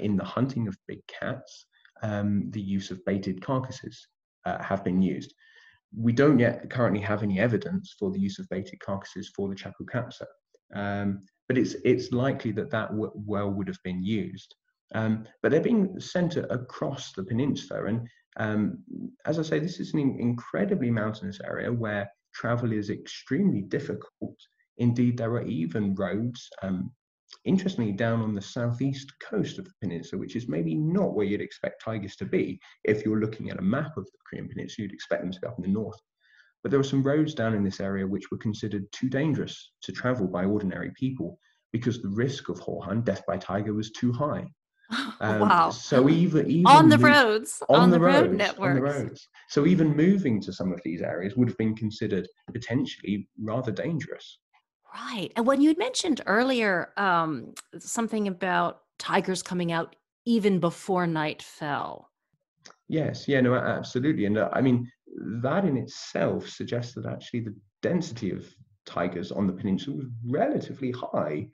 in 0.00 0.16
the 0.16 0.24
hunting 0.24 0.66
of 0.66 0.76
big 0.88 1.00
cats, 1.06 1.66
um, 2.02 2.50
the 2.50 2.60
use 2.60 2.90
of 2.90 3.04
baited 3.04 3.40
carcasses 3.40 4.08
have 4.44 4.82
been 4.82 5.00
used. 5.00 5.32
We 5.96 6.12
don't 6.12 6.38
yet 6.38 6.68
currently 6.70 7.00
have 7.00 7.22
any 7.22 7.38
evidence 7.38 7.94
for 7.98 8.10
the 8.10 8.20
use 8.20 8.38
of 8.38 8.48
baited 8.48 8.80
carcasses 8.80 9.30
for 9.34 9.48
the 9.48 9.54
Chakukapsa, 9.54 10.26
um, 10.74 11.20
but 11.48 11.56
it's 11.56 11.74
it's 11.84 12.12
likely 12.12 12.52
that 12.52 12.70
that 12.70 12.90
well 12.92 13.50
would 13.50 13.68
have 13.68 13.82
been 13.84 14.02
used. 14.02 14.54
Um, 14.94 15.26
but 15.42 15.50
they're 15.50 15.60
being 15.60 15.98
sent 16.00 16.36
across 16.36 17.12
the 17.12 17.24
peninsula, 17.24 17.86
and 17.86 18.08
um, 18.38 18.78
as 19.26 19.38
I 19.38 19.42
say, 19.42 19.58
this 19.58 19.80
is 19.80 19.94
an 19.94 20.16
incredibly 20.18 20.90
mountainous 20.90 21.40
area 21.44 21.72
where 21.72 22.10
travel 22.34 22.72
is 22.72 22.90
extremely 22.90 23.62
difficult. 23.62 24.36
Indeed, 24.78 25.16
there 25.18 25.32
are 25.32 25.42
even 25.42 25.94
roads 25.94 26.48
um, 26.62 26.92
interestingly, 27.44 27.92
down 27.92 28.20
on 28.20 28.34
the 28.34 28.40
southeast 28.40 29.12
coast 29.20 29.58
of 29.58 29.64
the 29.64 29.72
peninsula, 29.80 30.18
which 30.20 30.36
is 30.36 30.48
maybe 30.48 30.74
not 30.74 31.14
where 31.14 31.26
you'd 31.26 31.40
expect 31.40 31.82
tigers 31.82 32.16
to 32.16 32.24
be. 32.24 32.60
If 32.84 33.04
you're 33.04 33.20
looking 33.20 33.50
at 33.50 33.58
a 33.58 33.62
map 33.62 33.96
of 33.96 34.04
the 34.06 34.18
Korean 34.28 34.48
peninsula, 34.48 34.84
you'd 34.84 34.94
expect 34.94 35.22
them 35.22 35.32
to 35.32 35.40
be 35.40 35.46
up 35.46 35.58
in 35.58 35.62
the 35.62 35.68
north. 35.68 36.00
But 36.62 36.70
there 36.70 36.80
were 36.80 36.84
some 36.84 37.02
roads 37.02 37.34
down 37.34 37.54
in 37.54 37.62
this 37.62 37.80
area 37.80 38.06
which 38.06 38.30
were 38.30 38.38
considered 38.38 38.90
too 38.92 39.08
dangerous 39.08 39.72
to 39.82 39.92
travel 39.92 40.26
by 40.26 40.44
ordinary 40.44 40.90
people 40.98 41.38
because 41.72 42.02
the 42.02 42.08
risk 42.08 42.48
of 42.48 42.58
Hohan, 42.58 43.04
death 43.04 43.22
by 43.26 43.36
tiger, 43.36 43.74
was 43.74 43.90
too 43.90 44.12
high. 44.12 44.46
Um, 45.20 45.40
wow. 45.40 45.70
So 45.70 46.08
even, 46.08 46.48
even 46.48 46.66
on 46.66 46.88
the 46.88 46.96
roads, 46.96 47.60
on, 47.68 47.80
on 47.80 47.90
the, 47.90 47.98
the 47.98 48.04
road 48.04 48.28
road 48.28 48.36
networks. 48.36 48.68
On 48.68 48.74
the 48.76 48.80
roads. 48.80 49.28
So 49.48 49.66
even 49.66 49.96
moving 49.96 50.40
to 50.42 50.52
some 50.52 50.72
of 50.72 50.80
these 50.84 51.02
areas 51.02 51.34
would 51.36 51.48
have 51.48 51.58
been 51.58 51.74
considered 51.74 52.28
potentially 52.52 53.28
rather 53.42 53.72
dangerous. 53.72 54.38
Right. 55.00 55.30
And 55.36 55.46
when 55.46 55.60
you 55.60 55.68
had 55.68 55.78
mentioned 55.78 56.20
earlier 56.26 56.92
um, 56.96 57.54
something 57.78 58.28
about 58.28 58.82
tigers 58.98 59.42
coming 59.42 59.72
out 59.72 59.96
even 60.24 60.58
before 60.58 61.06
night 61.06 61.42
fell. 61.42 62.10
Yes, 62.88 63.28
yeah, 63.28 63.40
no, 63.40 63.54
absolutely. 63.54 64.24
And 64.24 64.38
uh, 64.38 64.48
I 64.52 64.60
mean, 64.60 64.90
that 65.42 65.64
in 65.64 65.76
itself 65.76 66.48
suggests 66.48 66.94
that 66.94 67.06
actually 67.06 67.40
the 67.40 67.54
density 67.82 68.30
of 68.30 68.46
tigers 68.86 69.30
on 69.30 69.46
the 69.46 69.52
peninsula 69.52 69.96
was 69.96 70.06
relatively 70.26 70.92
high. 70.92 71.48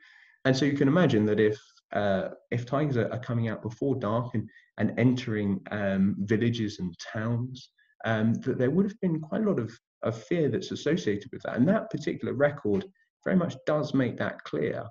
And 0.45 0.57
so 0.57 0.65
you 0.65 0.77
can 0.77 0.89
imagine 0.89 1.25
that 1.27 1.41
if 1.41 1.59
uh, 1.93 2.31
if 2.51 2.67
tigers 2.67 2.97
are, 2.97 3.13
are, 3.13 3.21
coming 3.21 3.49
out 3.49 3.63
before 3.63 3.95
dark 3.95 4.35
and, 4.35 4.49
and 4.79 4.99
entering 4.99 5.61
um, 5.71 6.17
villages 6.19 6.81
and 6.81 6.93
towns, 6.99 7.71
um, 8.05 8.35
that 8.35 8.59
there 8.59 8.71
would 8.71 8.85
have 8.85 9.01
been 9.01 9.21
quite 9.21 9.43
a 9.43 9.45
lot 9.49 9.61
of, 9.61 9.73
of 10.03 10.21
fear 10.25 10.49
that's 10.49 10.73
associated 10.73 11.31
with 11.31 11.43
that. 11.43 11.57
And 11.57 11.69
that 11.69 11.91
particular 11.91 12.35
record 12.35 12.85
very 13.25 13.37
much 13.37 13.57
does 13.67 13.95
make 13.95 14.17
that 14.19 14.43
clear. 14.45 14.85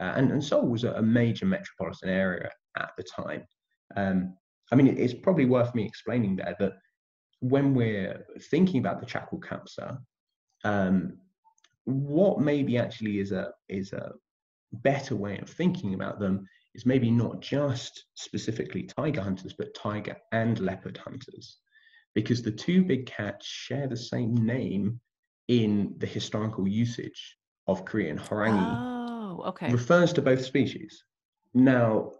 Uh, 0.00 0.12
and, 0.16 0.30
and 0.30 0.44
Seoul 0.44 0.68
was 0.68 0.84
a, 0.84 1.02
major 1.02 1.46
metropolitan 1.46 2.08
area 2.08 2.50
at 2.76 2.90
the 2.96 3.02
time. 3.02 3.44
Um, 3.96 4.34
I 4.70 4.76
mean, 4.76 4.86
it's 4.86 5.14
probably 5.14 5.46
worth 5.46 5.74
me 5.74 5.84
explaining 5.84 6.36
there 6.36 6.54
that 6.60 6.74
when 7.40 7.74
we're 7.74 8.24
thinking 8.50 8.78
about 8.78 9.00
the 9.00 9.06
Chakul 9.06 9.40
Kapsa, 9.40 9.98
um, 10.64 11.18
what 11.84 12.40
maybe 12.40 12.76
actually 12.76 13.18
is 13.18 13.32
a 13.32 13.52
is 13.68 13.92
a 13.92 14.12
better 14.72 15.16
way 15.16 15.38
of 15.38 15.48
thinking 15.48 15.94
about 15.94 16.20
them 16.20 16.46
is 16.74 16.84
maybe 16.84 17.10
not 17.10 17.40
just 17.40 18.04
specifically 18.14 18.82
tiger 18.82 19.22
hunters, 19.22 19.54
but 19.56 19.74
tiger 19.74 20.16
and 20.32 20.60
leopard 20.60 20.98
hunters, 20.98 21.58
because 22.14 22.42
the 22.42 22.50
two 22.50 22.84
big 22.84 23.06
cats 23.06 23.46
share 23.46 23.86
the 23.86 23.96
same 23.96 24.34
name 24.34 25.00
in 25.48 25.94
the 25.96 26.06
historical 26.06 26.68
usage 26.68 27.37
of 27.68 27.84
Korean. 27.84 28.18
Horangi 28.18 29.36
oh, 29.38 29.42
okay. 29.48 29.70
refers 29.70 30.12
to 30.14 30.22
both 30.22 30.44
species. 30.44 31.04
Now, 31.54 32.12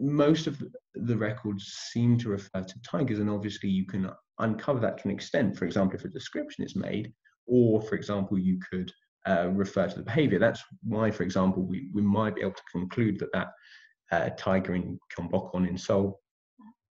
most 0.00 0.46
of 0.46 0.62
the 0.94 1.16
records 1.16 1.64
seem 1.92 2.18
to 2.18 2.28
refer 2.28 2.62
to 2.62 2.82
tigers, 2.82 3.20
and 3.20 3.30
obviously 3.30 3.68
you 3.68 3.86
can 3.86 4.10
uncover 4.38 4.80
that 4.80 4.98
to 4.98 5.04
an 5.08 5.14
extent. 5.14 5.56
For 5.56 5.64
example, 5.64 5.96
if 5.96 6.04
a 6.04 6.08
description 6.08 6.64
is 6.64 6.76
made, 6.76 7.12
or 7.46 7.80
for 7.80 7.94
example, 7.94 8.38
you 8.38 8.58
could 8.70 8.92
uh, 9.26 9.48
refer 9.50 9.88
to 9.88 9.96
the 9.96 10.02
behavior. 10.02 10.38
That's 10.38 10.62
why, 10.82 11.10
for 11.10 11.22
example, 11.22 11.62
we, 11.62 11.88
we 11.94 12.02
might 12.02 12.34
be 12.34 12.42
able 12.42 12.52
to 12.52 12.72
conclude 12.72 13.18
that 13.20 13.32
that 13.32 13.48
uh, 14.10 14.30
tiger 14.36 14.74
in 14.74 14.98
Gyeongbokgung 15.16 15.68
in 15.68 15.78
Seoul 15.78 16.20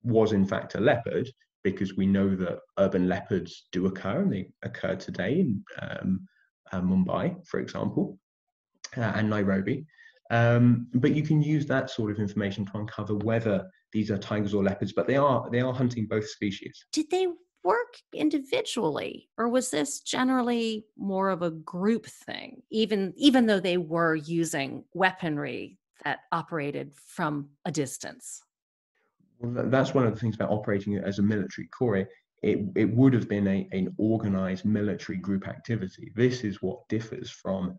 was 0.02 0.32
in 0.32 0.46
fact 0.46 0.74
a 0.74 0.80
leopard, 0.80 1.28
because 1.64 1.96
we 1.96 2.06
know 2.06 2.36
that 2.36 2.60
urban 2.78 3.08
leopards 3.08 3.66
do 3.72 3.86
occur 3.86 4.20
and 4.22 4.32
they 4.32 4.50
occur 4.62 4.94
today 4.94 5.40
in 5.40 5.64
um, 5.82 6.28
uh, 6.72 6.80
Mumbai, 6.80 7.46
for 7.46 7.60
example, 7.60 8.18
uh, 8.96 9.12
and 9.16 9.28
Nairobi. 9.30 9.86
Um, 10.30 10.88
but 10.94 11.14
you 11.14 11.22
can 11.22 11.40
use 11.40 11.66
that 11.66 11.90
sort 11.90 12.10
of 12.10 12.18
information 12.18 12.66
to 12.66 12.78
uncover 12.78 13.14
whether 13.14 13.68
these 13.92 14.10
are 14.10 14.18
tigers 14.18 14.52
or 14.54 14.62
leopards. 14.62 14.92
But 14.92 15.06
they 15.06 15.16
are 15.16 15.48
they 15.50 15.60
are 15.60 15.72
hunting 15.72 16.06
both 16.06 16.28
species. 16.28 16.84
Did 16.92 17.10
they 17.10 17.28
work 17.64 17.94
individually, 18.14 19.28
or 19.38 19.48
was 19.48 19.70
this 19.70 20.00
generally 20.00 20.84
more 20.96 21.30
of 21.30 21.42
a 21.42 21.50
group 21.50 22.06
thing? 22.06 22.62
Even 22.70 23.14
even 23.16 23.46
though 23.46 23.60
they 23.60 23.78
were 23.78 24.14
using 24.14 24.84
weaponry 24.92 25.78
that 26.04 26.20
operated 26.30 26.92
from 27.06 27.48
a 27.64 27.72
distance. 27.72 28.42
Well, 29.40 29.68
that's 29.68 29.94
one 29.94 30.06
of 30.06 30.14
the 30.14 30.20
things 30.20 30.34
about 30.34 30.50
operating 30.50 30.96
as 30.96 31.18
a 31.18 31.22
military 31.22 31.68
corps 31.68 32.06
it, 32.42 32.58
it 32.76 32.94
would 32.94 33.14
have 33.14 33.28
been 33.28 33.48
a, 33.48 33.68
an 33.72 33.94
organized 33.98 34.64
military 34.64 35.18
group 35.18 35.48
activity. 35.48 36.12
This 36.14 36.44
is 36.44 36.62
what 36.62 36.88
differs 36.88 37.30
from 37.30 37.76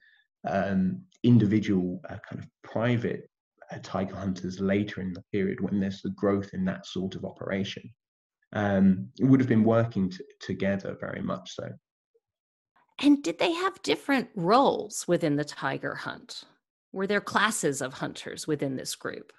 um, 0.47 1.01
individual 1.23 2.01
uh, 2.09 2.17
kind 2.29 2.43
of 2.43 2.47
private 2.63 3.29
uh, 3.71 3.77
tiger 3.81 4.15
hunters 4.15 4.59
later 4.59 5.01
in 5.01 5.13
the 5.13 5.23
period 5.31 5.61
when 5.61 5.79
there's 5.79 6.01
the 6.01 6.09
growth 6.11 6.49
in 6.53 6.65
that 6.65 6.85
sort 6.85 7.15
of 7.15 7.25
operation. 7.25 7.83
Um, 8.53 9.09
it 9.19 9.25
would 9.25 9.39
have 9.39 9.49
been 9.49 9.63
working 9.63 10.09
t- 10.09 10.23
together 10.39 10.97
very 10.99 11.21
much 11.21 11.55
so. 11.55 11.69
And 13.01 13.23
did 13.23 13.39
they 13.39 13.53
have 13.53 13.81
different 13.81 14.27
roles 14.35 15.05
within 15.07 15.35
the 15.35 15.45
tiger 15.45 15.95
hunt? 15.95 16.43
Were 16.91 17.07
there 17.07 17.21
classes 17.21 17.81
of 17.81 17.93
hunters 17.93 18.47
within 18.47 18.75
this 18.75 18.95
group? 18.95 19.31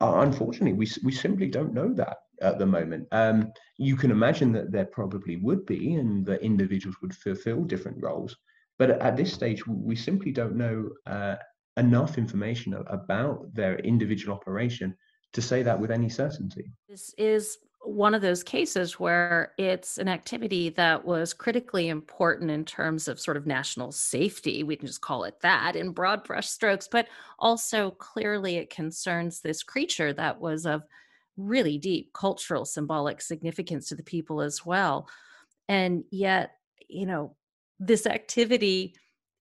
Uh, 0.00 0.14
unfortunately, 0.18 0.72
we, 0.72 0.88
we 1.04 1.12
simply 1.12 1.48
don't 1.48 1.74
know 1.74 1.92
that 1.92 2.18
at 2.42 2.58
the 2.58 2.66
moment. 2.66 3.06
Um, 3.12 3.52
you 3.78 3.96
can 3.96 4.10
imagine 4.10 4.52
that 4.52 4.72
there 4.72 4.84
probably 4.84 5.36
would 5.36 5.64
be, 5.66 5.94
and 5.94 6.26
that 6.26 6.42
individuals 6.42 6.96
would 7.00 7.14
fulfill 7.14 7.64
different 7.64 8.02
roles. 8.02 8.36
But 8.78 8.90
at 8.90 9.16
this 9.16 9.32
stage, 9.32 9.66
we 9.66 9.96
simply 9.96 10.32
don't 10.32 10.56
know 10.56 10.90
uh, 11.06 11.36
enough 11.76 12.18
information 12.18 12.74
about 12.74 13.54
their 13.54 13.78
individual 13.78 14.36
operation 14.36 14.96
to 15.32 15.42
say 15.42 15.62
that 15.62 15.78
with 15.78 15.90
any 15.90 16.08
certainty. 16.08 16.70
This 16.88 17.14
is 17.16 17.58
one 17.84 18.14
of 18.14 18.22
those 18.22 18.44
cases 18.44 19.00
where 19.00 19.52
it's 19.58 19.98
an 19.98 20.08
activity 20.08 20.68
that 20.70 21.04
was 21.04 21.32
critically 21.32 21.88
important 21.88 22.50
in 22.50 22.64
terms 22.64 23.08
of 23.08 23.18
sort 23.18 23.36
of 23.36 23.46
national 23.46 23.90
safety. 23.90 24.62
We 24.62 24.76
can 24.76 24.86
just 24.86 25.00
call 25.00 25.24
it 25.24 25.40
that 25.42 25.74
in 25.74 25.90
broad 25.90 26.22
brush 26.22 26.48
strokes, 26.48 26.86
but 26.86 27.08
also 27.38 27.90
clearly 27.92 28.56
it 28.56 28.70
concerns 28.70 29.40
this 29.40 29.62
creature 29.62 30.12
that 30.12 30.40
was 30.40 30.64
of 30.64 30.82
really 31.36 31.78
deep 31.78 32.12
cultural 32.12 32.64
symbolic 32.64 33.20
significance 33.20 33.88
to 33.88 33.94
the 33.94 34.02
people 34.02 34.40
as 34.40 34.64
well. 34.64 35.08
And 35.68 36.04
yet, 36.10 36.52
you 36.88 37.06
know, 37.06 37.36
this 37.78 38.06
activity 38.06 38.94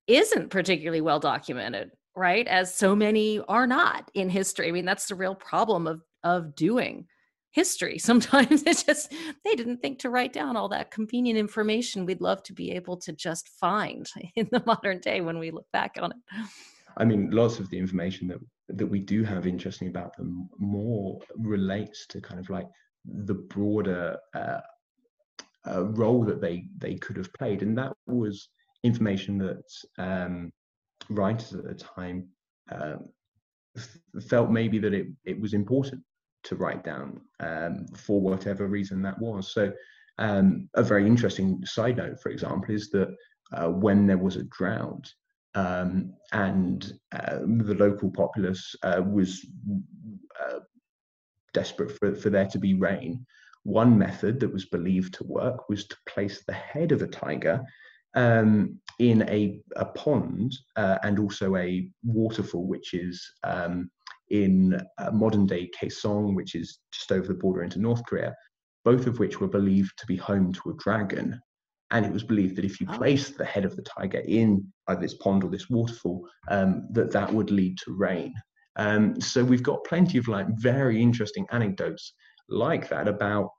isn't 0.07 0.49
particularly 0.49 1.01
well 1.01 1.19
documented, 1.19 1.91
right? 2.15 2.47
As 2.47 2.75
so 2.75 2.95
many 2.95 3.39
are 3.47 3.67
not 3.67 4.09
in 4.13 4.29
history. 4.29 4.67
I 4.67 4.71
mean, 4.71 4.85
that's 4.85 5.07
the 5.07 5.15
real 5.15 5.35
problem 5.35 5.87
of 5.87 6.01
of 6.23 6.55
doing 6.55 7.07
history. 7.51 7.97
Sometimes 7.99 8.63
it's 8.63 8.83
just 8.83 9.13
they 9.43 9.55
didn't 9.55 9.81
think 9.81 9.99
to 9.99 10.09
write 10.09 10.33
down 10.33 10.57
all 10.57 10.69
that 10.69 10.91
convenient 10.91 11.37
information 11.37 12.05
we'd 12.05 12.21
love 12.21 12.43
to 12.43 12.53
be 12.53 12.71
able 12.71 12.97
to 12.97 13.13
just 13.13 13.49
find 13.49 14.09
in 14.35 14.47
the 14.51 14.63
modern 14.65 14.99
day 14.99 15.21
when 15.21 15.39
we 15.39 15.51
look 15.51 15.67
back 15.71 15.97
on 16.01 16.11
it. 16.11 16.17
I 16.97 17.05
mean, 17.05 17.31
lots 17.31 17.59
of 17.59 17.69
the 17.69 17.77
information 17.77 18.27
that 18.27 18.39
that 18.77 18.87
we 18.87 18.99
do 18.99 19.23
have 19.23 19.47
interesting 19.47 19.87
about 19.87 20.15
them 20.17 20.49
more 20.57 21.19
relates 21.37 22.05
to 22.07 22.21
kind 22.21 22.39
of 22.39 22.49
like 22.49 22.67
the 23.05 23.33
broader 23.33 24.17
uh, 24.33 24.59
uh, 25.67 25.85
role 25.85 26.23
that 26.25 26.41
they 26.41 26.65
they 26.77 26.95
could 26.95 27.17
have 27.17 27.31
played, 27.33 27.61
and 27.61 27.77
that 27.77 27.93
was 28.07 28.49
information 28.83 29.37
that 29.37 29.63
um, 29.97 30.51
writers 31.09 31.53
at 31.53 31.63
the 31.63 31.73
time 31.73 32.27
um, 32.71 33.09
felt 34.27 34.49
maybe 34.49 34.79
that 34.79 34.93
it 34.93 35.07
it 35.23 35.39
was 35.39 35.53
important 35.53 36.01
to 36.43 36.55
write 36.55 36.83
down 36.83 37.21
um, 37.39 37.85
for 37.95 38.19
whatever 38.19 38.67
reason 38.67 39.01
that 39.01 39.19
was. 39.19 39.53
So, 39.53 39.71
um, 40.17 40.69
a 40.75 40.83
very 40.83 41.05
interesting 41.05 41.63
side 41.65 41.97
note, 41.97 42.19
for 42.21 42.29
example, 42.29 42.73
is 42.73 42.89
that 42.89 43.15
uh, 43.53 43.67
when 43.67 44.07
there 44.07 44.17
was 44.17 44.37
a 44.37 44.43
drought, 44.45 45.11
um, 45.55 46.13
and 46.31 46.93
uh, 47.13 47.39
the 47.39 47.75
local 47.77 48.09
populace 48.09 48.75
uh, 48.83 49.01
was 49.05 49.45
uh, 50.39 50.59
desperate 51.53 51.91
for, 51.97 52.15
for 52.15 52.29
there 52.29 52.47
to 52.47 52.59
be 52.59 52.73
rain. 52.73 53.25
One 53.63 53.97
method 53.97 54.39
that 54.39 54.53
was 54.53 54.65
believed 54.65 55.13
to 55.15 55.23
work 55.25 55.69
was 55.69 55.85
to 55.87 55.97
place 56.07 56.43
the 56.45 56.53
head 56.53 56.91
of 56.91 57.01
a 57.01 57.07
tiger 57.07 57.61
um, 58.15 58.79
in 58.99 59.27
a, 59.29 59.59
a 59.75 59.85
pond 59.85 60.57
uh, 60.75 60.97
and 61.03 61.19
also 61.19 61.55
a 61.55 61.87
waterfall, 62.03 62.67
which 62.67 62.93
is 62.93 63.23
um, 63.43 63.89
in 64.29 64.81
uh, 64.97 65.11
modern 65.11 65.45
day 65.45 65.69
Kaesong, 65.79 66.35
which 66.35 66.55
is 66.55 66.79
just 66.91 67.11
over 67.11 67.27
the 67.27 67.33
border 67.33 67.63
into 67.63 67.79
North 67.79 68.03
Korea, 68.05 68.33
both 68.83 69.07
of 69.07 69.19
which 69.19 69.39
were 69.39 69.47
believed 69.47 69.97
to 69.97 70.05
be 70.07 70.15
home 70.15 70.53
to 70.53 70.71
a 70.71 70.77
dragon. 70.77 71.39
And 71.91 72.05
it 72.05 72.13
was 72.13 72.23
believed 72.23 72.55
that 72.55 72.65
if 72.65 72.79
you 72.79 72.87
oh. 72.89 72.97
placed 72.97 73.37
the 73.37 73.45
head 73.45 73.65
of 73.65 73.75
the 73.75 73.83
tiger 73.83 74.23
in 74.25 74.65
either 74.91 75.01
this 75.01 75.15
pond 75.15 75.43
or 75.43 75.49
this 75.49 75.69
waterfall, 75.69 76.27
um, 76.49 76.87
that 76.91 77.11
that 77.11 77.33
would 77.33 77.51
lead 77.51 77.77
to 77.79 77.93
rain. 77.93 78.33
Um, 78.77 79.19
so 79.19 79.43
we've 79.43 79.63
got 79.63 79.83
plenty 79.83 80.17
of 80.17 80.27
like 80.27 80.47
very 80.57 81.01
interesting 81.01 81.45
anecdotes 81.51 82.13
like 82.49 82.87
that 82.89 83.07
about 83.07 83.49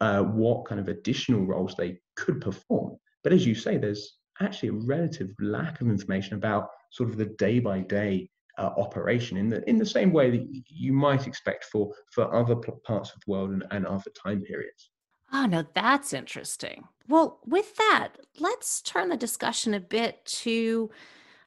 uh, 0.00 0.22
what 0.22 0.64
kind 0.64 0.80
of 0.80 0.88
additional 0.88 1.44
roles 1.44 1.74
they 1.74 1.98
could 2.16 2.40
perform. 2.40 2.96
But 3.22 3.32
as 3.32 3.46
you 3.46 3.54
say, 3.54 3.76
there's 3.76 4.18
actually 4.40 4.70
a 4.70 4.84
relative 4.86 5.30
lack 5.40 5.80
of 5.80 5.88
information 5.88 6.34
about 6.34 6.68
sort 6.92 7.10
of 7.10 7.16
the 7.16 7.26
day 7.26 7.58
by 7.58 7.80
day 7.80 8.30
operation 8.58 9.36
in 9.36 9.48
the 9.48 9.68
in 9.68 9.78
the 9.78 9.86
same 9.86 10.12
way 10.12 10.30
that 10.30 10.46
you 10.68 10.92
might 10.92 11.26
expect 11.26 11.64
for 11.64 11.92
for 12.12 12.34
other 12.34 12.56
parts 12.84 13.10
of 13.10 13.20
the 13.24 13.30
world 13.30 13.50
and, 13.50 13.64
and 13.70 13.86
other 13.86 14.10
time 14.22 14.42
periods. 14.42 14.89
Oh, 15.32 15.46
no, 15.46 15.64
that's 15.74 16.12
interesting. 16.12 16.84
Well, 17.08 17.40
with 17.46 17.76
that, 17.76 18.10
let's 18.38 18.82
turn 18.82 19.08
the 19.08 19.16
discussion 19.16 19.74
a 19.74 19.80
bit 19.80 20.24
to 20.26 20.90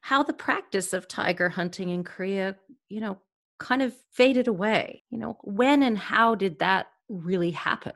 how 0.00 0.22
the 0.22 0.32
practice 0.32 0.92
of 0.92 1.08
tiger 1.08 1.48
hunting 1.48 1.90
in 1.90 2.04
Korea, 2.04 2.56
you 2.88 3.00
know, 3.00 3.18
kind 3.58 3.82
of 3.82 3.94
faded 4.12 4.48
away. 4.48 5.02
You 5.10 5.18
know, 5.18 5.38
when 5.42 5.82
and 5.82 5.98
how 5.98 6.34
did 6.34 6.58
that 6.58 6.86
really 7.08 7.50
happen? 7.50 7.92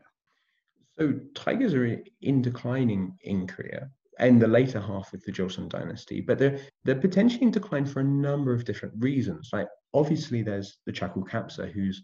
So 0.98 1.14
tigers 1.34 1.74
are 1.74 2.00
in 2.22 2.42
declining 2.42 3.16
in 3.22 3.46
Korea 3.46 3.90
in 4.20 4.38
the 4.38 4.48
later 4.48 4.80
half 4.80 5.12
of 5.12 5.22
the 5.24 5.32
Joseon 5.32 5.68
dynasty, 5.68 6.20
but 6.20 6.38
they're 6.38 6.58
they're 6.84 6.96
potentially 6.96 7.44
in 7.44 7.50
decline 7.50 7.86
for 7.86 8.00
a 8.00 8.04
number 8.04 8.52
of 8.52 8.64
different 8.64 8.94
reasons. 8.98 9.50
Like 9.52 9.68
obviously, 9.94 10.42
there's 10.42 10.78
the 10.86 10.92
Chakukapsa, 10.92 11.70
who's 11.72 12.02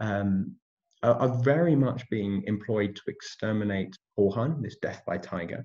um, 0.00 0.54
are, 1.04 1.14
are, 1.20 1.42
very 1.42 1.76
much 1.76 2.08
being 2.08 2.42
employed 2.46 2.96
to 2.96 3.02
exterminate 3.08 3.96
Hohan, 4.18 4.62
this 4.62 4.76
death 4.80 5.02
by 5.06 5.18
tiger. 5.18 5.64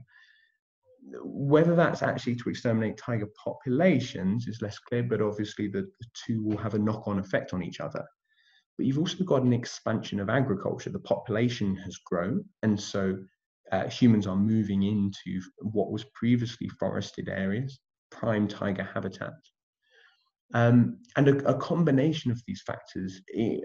Whether 1.23 1.75
that's 1.75 2.03
actually 2.03 2.35
to 2.35 2.49
exterminate 2.49 2.97
tiger 2.97 3.27
populations 3.43 4.47
is 4.47 4.61
less 4.61 4.77
clear, 4.77 5.03
but 5.03 5.21
obviously 5.21 5.67
the, 5.67 5.81
the 5.81 6.07
two 6.13 6.43
will 6.43 6.57
have 6.57 6.73
a 6.73 6.79
knock-on 6.79 7.19
effect 7.19 7.53
on 7.53 7.63
each 7.63 7.79
other. 7.79 8.05
But 8.77 8.85
you've 8.85 8.99
also 8.99 9.23
got 9.23 9.43
an 9.43 9.53
expansion 9.53 10.19
of 10.19 10.29
agriculture. 10.29 10.89
The 10.89 10.99
population 10.99 11.75
has 11.77 11.97
grown, 11.97 12.43
and 12.63 12.79
so 12.79 13.17
uh, 13.71 13.87
humans 13.87 14.27
are 14.27 14.35
moving 14.35 14.83
into 14.83 15.41
what 15.59 15.91
was 15.91 16.05
previously 16.13 16.67
forested 16.79 17.29
areas, 17.29 17.79
prime 18.11 18.47
tiger 18.47 18.83
habitat. 18.83 19.33
Um, 20.53 20.97
and 21.15 21.27
a, 21.27 21.47
a, 21.47 21.53
combination 21.59 22.31
of 22.31 22.41
these 22.47 22.63
factors, 22.65 23.21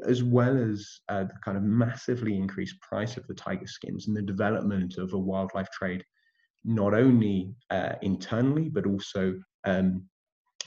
as 0.07 0.23
well 0.23 0.59
as 0.59 0.87
uh, 1.09 1.25
the 1.25 1.35
kind 1.43 1.57
of 1.57 1.63
massively 1.63 2.37
increased 2.37 2.79
price 2.83 3.17
of 3.17 3.27
the 3.27 3.35
tiger 3.35 3.67
skins 3.67 4.07
and 4.07 4.15
the 4.15 4.21
development 4.21 4.99
of 4.99 5.15
a 5.15 5.19
wildlife 5.19 5.71
trade, 5.71 6.05
not 6.63 6.93
only 6.93 7.55
uh, 7.71 7.95
internally, 8.03 8.69
but 8.69 8.85
also 8.85 9.35
um, 9.65 10.05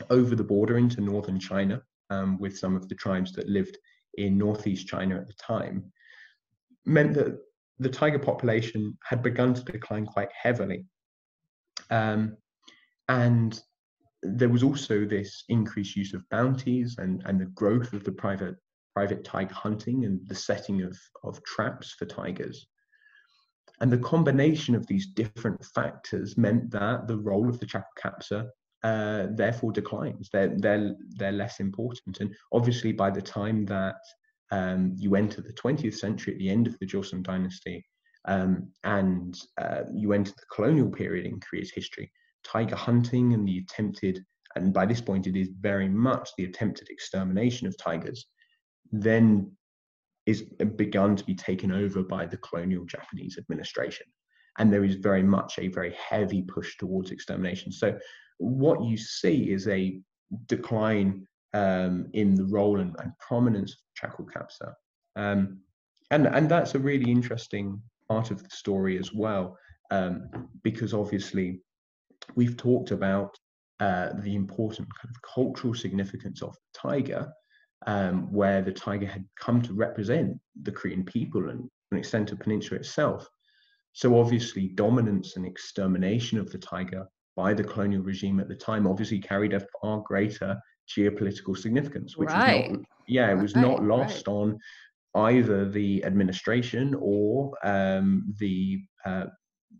over 0.10 0.36
the 0.36 0.44
border 0.44 0.80
into 0.80 1.02
northern 1.02 1.40
China 1.40 1.84
um, 2.10 2.40
with 2.40 2.58
some 2.58 2.76
of 2.76 2.90
the 2.90 2.96
tribes 2.96 3.32
that 3.34 3.48
lived 3.48 3.78
in 4.16 4.40
northeast 4.40 4.88
China 4.88 5.18
at 5.18 5.28
the 5.28 5.34
time, 5.34 5.92
meant 6.86 7.14
that 7.14 7.38
the 7.78 7.90
tiger 7.90 8.20
population 8.20 8.98
had 9.04 9.22
begun 9.22 9.54
to 9.54 9.62
decline 9.64 10.06
quite 10.06 10.30
heavily. 10.32 10.86
Um, 11.92 12.38
and 13.08 13.62
there 14.24 14.50
was 14.50 14.64
also 14.64 15.06
this 15.06 15.44
increased 15.50 15.96
use 15.96 16.14
of 16.14 16.28
bounties 16.30 16.98
and, 16.98 17.22
and 17.26 17.40
the 17.40 17.46
growth 17.46 17.94
of 17.94 18.04
the 18.04 18.12
private 18.12 18.56
private 18.94 19.24
tiger 19.24 19.54
hunting 19.54 20.06
and 20.06 20.20
the 20.28 20.34
setting 20.34 20.82
of, 20.82 20.98
of 21.24 21.44
traps 21.44 21.92
for 21.92 22.06
tigers. 22.06 22.66
And 23.80 23.92
the 23.92 24.00
combination 24.00 24.74
of 24.74 24.88
these 24.88 25.06
different 25.06 25.64
factors 25.64 26.36
meant 26.36 26.72
that 26.72 27.08
the 27.08 27.20
role 27.20 27.48
of 27.48 27.60
the 27.60 27.68
Chakukapsa 27.68 28.50
uh, 28.84 29.28
therefore 29.36 29.72
declines. 29.72 30.30
They're, 30.34 30.54
they're, 30.58 30.96
they're 31.10 31.32
less 31.32 31.60
important. 31.60 32.22
And 32.22 32.36
obviously, 32.52 32.92
by 32.92 33.12
the 33.12 33.22
time 33.22 33.66
that 33.66 33.98
um, 34.50 34.94
you 34.98 35.16
enter 35.16 35.42
the 35.42 35.54
20th 35.54 35.94
century 35.94 36.34
at 36.34 36.40
the 36.40 36.50
end 36.50 36.66
of 36.66 36.78
the 36.80 36.88
Joseon 36.88 37.22
dynasty, 37.22 37.86
um, 38.26 38.68
and 38.84 39.40
uh, 39.62 39.84
you 39.94 40.14
enter 40.14 40.32
the 40.32 40.46
colonial 40.54 40.90
period 40.90 41.26
in 41.26 41.40
Korea's 41.40 41.72
history. 41.72 42.12
Tiger 42.48 42.76
hunting 42.76 43.34
and 43.34 43.48
the 43.48 43.60
attempted, 43.60 44.24
and 44.56 44.74
by 44.74 44.86
this 44.86 45.02
point 45.02 45.28
it 45.28 45.36
is 45.36 45.50
very 45.60 45.90
much 45.90 46.30
the 46.38 46.46
attempted 46.46 46.90
extermination 46.90 47.68
of 47.68 47.78
tigers, 47.78 48.26
then 48.92 49.52
is 50.26 50.44
begun 50.76 51.16
to 51.16 51.24
be 51.24 51.36
taken 51.36 51.72
over 51.72 52.04
by 52.04 52.26
the 52.26 52.38
colonial 52.38 52.86
Japanese 52.86 53.38
administration. 53.38 54.06
And 54.60 54.72
there 54.72 54.84
is 54.84 54.96
very 54.96 55.24
much 55.24 55.60
a 55.60 55.68
very 55.68 55.94
heavy 55.94 56.42
push 56.42 56.78
towards 56.78 57.12
extermination. 57.12 57.72
So, 57.72 57.98
what 58.40 58.84
you 58.84 58.98
see 58.98 59.52
is 59.52 59.68
a 59.68 60.00
decline 60.48 61.28
um, 61.54 62.08
in 62.14 62.36
the 62.36 62.46
role 62.46 62.80
and, 62.80 62.96
and 63.00 63.12
prominence 63.20 63.72
of 63.74 64.12
Chakukapsa. 64.12 64.74
Um, 65.16 65.60
and, 66.12 66.28
and 66.28 66.50
that's 66.50 66.76
a 66.76 66.80
really 66.80 67.10
interesting 67.10 67.82
part 68.08 68.32
of 68.32 68.44
the 68.44 68.50
story 68.50 68.98
as 68.98 69.14
well, 69.14 69.58
um, 69.92 70.30
because 70.64 70.94
obviously 70.94 71.62
we've 72.36 72.58
talked 72.58 72.92
about 72.92 73.36
uh, 73.80 74.10
the 74.22 74.36
important 74.36 74.88
kind 75.00 75.14
of 75.14 75.22
cultural 75.22 75.74
significance 75.74 76.42
of 76.42 76.54
the 76.54 76.80
tiger, 76.80 77.32
um, 77.86 78.32
where 78.32 78.62
the 78.62 78.72
tiger 78.72 79.06
had 79.06 79.26
come 79.40 79.62
to 79.62 79.74
represent 79.74 80.38
the 80.64 80.72
Korean 80.72 81.04
people 81.04 81.50
and 81.50 81.70
an 81.92 81.98
extent 81.98 82.32
of 82.32 82.40
peninsula 82.40 82.80
itself. 82.80 83.28
So 83.94 84.20
obviously, 84.20 84.68
dominance 84.68 85.38
and 85.38 85.46
extermination 85.46 86.40
of 86.40 86.52
the 86.52 86.58
tiger 86.58 87.08
by 87.36 87.54
the 87.54 87.64
colonial 87.64 88.02
regime 88.02 88.40
at 88.40 88.48
the 88.48 88.56
time 88.56 88.88
obviously 88.88 89.20
carried 89.20 89.54
a 89.54 89.66
far 89.82 90.02
greater 90.06 90.60
geopolitical 90.90 91.56
significance, 91.56 92.18
which 92.18 92.30
right. 92.30 92.70
was 92.70 92.80
not, 92.80 92.86
yeah, 93.08 93.32
it 93.32 93.36
was 93.36 93.56
right, 93.56 93.62
not 93.62 93.84
lost 93.84 94.28
right. 94.28 94.34
on 94.34 94.60
either 95.16 95.70
the 95.70 96.04
administration 96.04 96.96
or 97.00 97.54
um, 97.64 98.34
the 98.40 98.80
uh, 99.06 99.26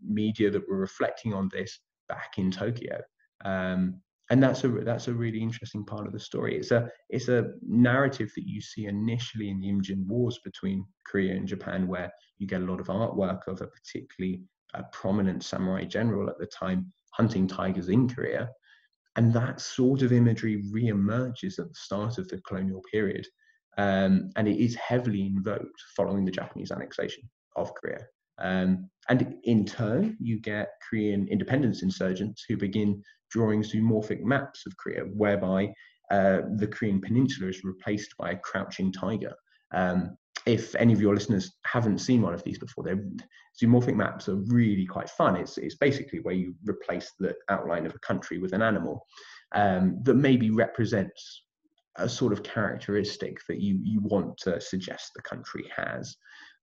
media 0.02 0.50
that 0.50 0.68
were 0.68 0.78
reflecting 0.78 1.34
on 1.34 1.48
this 1.52 1.80
back 2.08 2.38
in 2.38 2.50
Tokyo. 2.50 3.00
Um, 3.44 4.00
and 4.30 4.42
that's 4.42 4.64
a 4.64 4.68
that's 4.68 5.08
a 5.08 5.12
really 5.12 5.40
interesting 5.40 5.84
part 5.84 6.06
of 6.06 6.12
the 6.12 6.20
story. 6.20 6.56
It's 6.56 6.70
a 6.70 6.90
it's 7.08 7.28
a 7.28 7.52
narrative 7.62 8.30
that 8.36 8.46
you 8.46 8.60
see 8.60 8.86
initially 8.86 9.48
in 9.48 9.60
the 9.60 9.68
Imjin 9.68 10.06
Wars 10.06 10.38
between 10.44 10.84
Korea 11.06 11.34
and 11.34 11.48
Japan, 11.48 11.86
where 11.86 12.12
you 12.38 12.46
get 12.46 12.60
a 12.60 12.64
lot 12.64 12.80
of 12.80 12.88
artwork 12.88 13.46
of 13.46 13.62
a 13.62 13.66
particularly 13.66 14.42
uh, 14.74 14.82
prominent 14.92 15.42
samurai 15.42 15.84
general 15.84 16.28
at 16.28 16.38
the 16.38 16.46
time 16.46 16.92
hunting 17.12 17.46
tigers 17.46 17.88
in 17.88 18.08
Korea, 18.08 18.50
and 19.16 19.32
that 19.32 19.60
sort 19.60 20.02
of 20.02 20.12
imagery 20.12 20.62
re-emerges 20.70 21.58
at 21.58 21.68
the 21.68 21.74
start 21.74 22.18
of 22.18 22.28
the 22.28 22.40
colonial 22.42 22.82
period, 22.92 23.26
um, 23.78 24.30
and 24.36 24.46
it 24.46 24.62
is 24.62 24.74
heavily 24.74 25.22
invoked 25.26 25.82
following 25.96 26.26
the 26.26 26.30
Japanese 26.30 26.70
annexation 26.70 27.22
of 27.56 27.74
Korea. 27.74 28.04
Um, 28.40 28.88
and 29.08 29.36
in 29.44 29.64
turn, 29.64 30.16
you 30.20 30.40
get 30.40 30.68
Korean 30.88 31.26
independence 31.28 31.82
insurgents 31.82 32.44
who 32.48 32.56
begin 32.56 33.02
drawing 33.30 33.62
zoomorphic 33.62 34.22
maps 34.22 34.64
of 34.66 34.76
Korea, 34.76 35.02
whereby 35.02 35.72
uh, 36.10 36.40
the 36.56 36.66
Korean 36.66 37.00
peninsula 37.00 37.48
is 37.48 37.64
replaced 37.64 38.14
by 38.18 38.32
a 38.32 38.38
crouching 38.38 38.92
tiger. 38.92 39.34
Um, 39.72 40.16
if 40.46 40.74
any 40.76 40.92
of 40.92 41.00
your 41.00 41.14
listeners 41.14 41.52
haven't 41.66 41.98
seen 41.98 42.22
one 42.22 42.32
of 42.32 42.42
these 42.42 42.58
before, 42.58 42.84
their 42.84 43.02
zoomorphic 43.60 43.94
maps 43.94 44.28
are 44.28 44.36
really 44.46 44.86
quite 44.86 45.10
fun. 45.10 45.36
It's, 45.36 45.58
it's 45.58 45.74
basically 45.76 46.20
where 46.20 46.34
you 46.34 46.54
replace 46.64 47.12
the 47.18 47.34
outline 47.50 47.84
of 47.84 47.94
a 47.94 47.98
country 47.98 48.38
with 48.38 48.52
an 48.54 48.62
animal 48.62 49.04
um, 49.52 49.98
that 50.04 50.14
maybe 50.14 50.50
represents 50.50 51.42
a 51.96 52.08
sort 52.08 52.32
of 52.32 52.42
characteristic 52.42 53.40
that 53.48 53.60
you 53.60 53.80
you 53.82 54.00
want 54.00 54.36
to 54.38 54.60
suggest 54.60 55.10
the 55.14 55.22
country 55.22 55.64
has, 55.74 56.16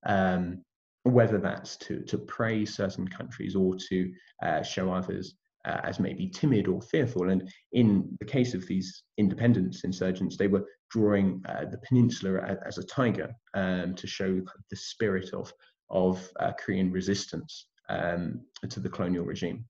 um, 0.06 0.64
whether 1.06 1.38
that's 1.38 1.78
to 1.78 2.02
to 2.02 2.18
praise 2.18 2.76
certain 2.76 3.08
countries 3.08 3.56
or 3.56 3.76
to 3.90 4.12
uh, 4.44 4.62
show 4.64 4.92
others 4.92 5.36
uh, 5.66 5.80
as 5.84 6.00
maybe 6.00 6.28
timid 6.28 6.68
or 6.68 6.82
fearful. 6.82 7.30
And 7.30 7.50
in 7.74 8.16
the 8.20 8.26
case 8.26 8.54
of 8.54 8.66
these 8.68 9.04
independence 9.18 9.84
insurgents, 9.84 10.38
they 10.38 10.48
were 10.48 10.66
drawing 10.90 11.44
uh, 11.48 11.66
the 11.66 11.80
peninsula 11.80 12.42
as, 12.42 12.58
as 12.66 12.78
a 12.80 12.84
tiger 12.84 13.34
um, 13.54 13.96
to 13.96 14.08
show 14.08 14.42
the 14.70 14.76
spirit 14.76 15.34
of 15.34 15.52
of 15.92 16.28
uh, 16.40 16.52
Korean 16.54 16.92
resistance 16.92 17.68
um, 17.90 18.42
to 18.68 18.80
the 18.80 18.90
colonial 18.90 19.26
regime. 19.26 19.66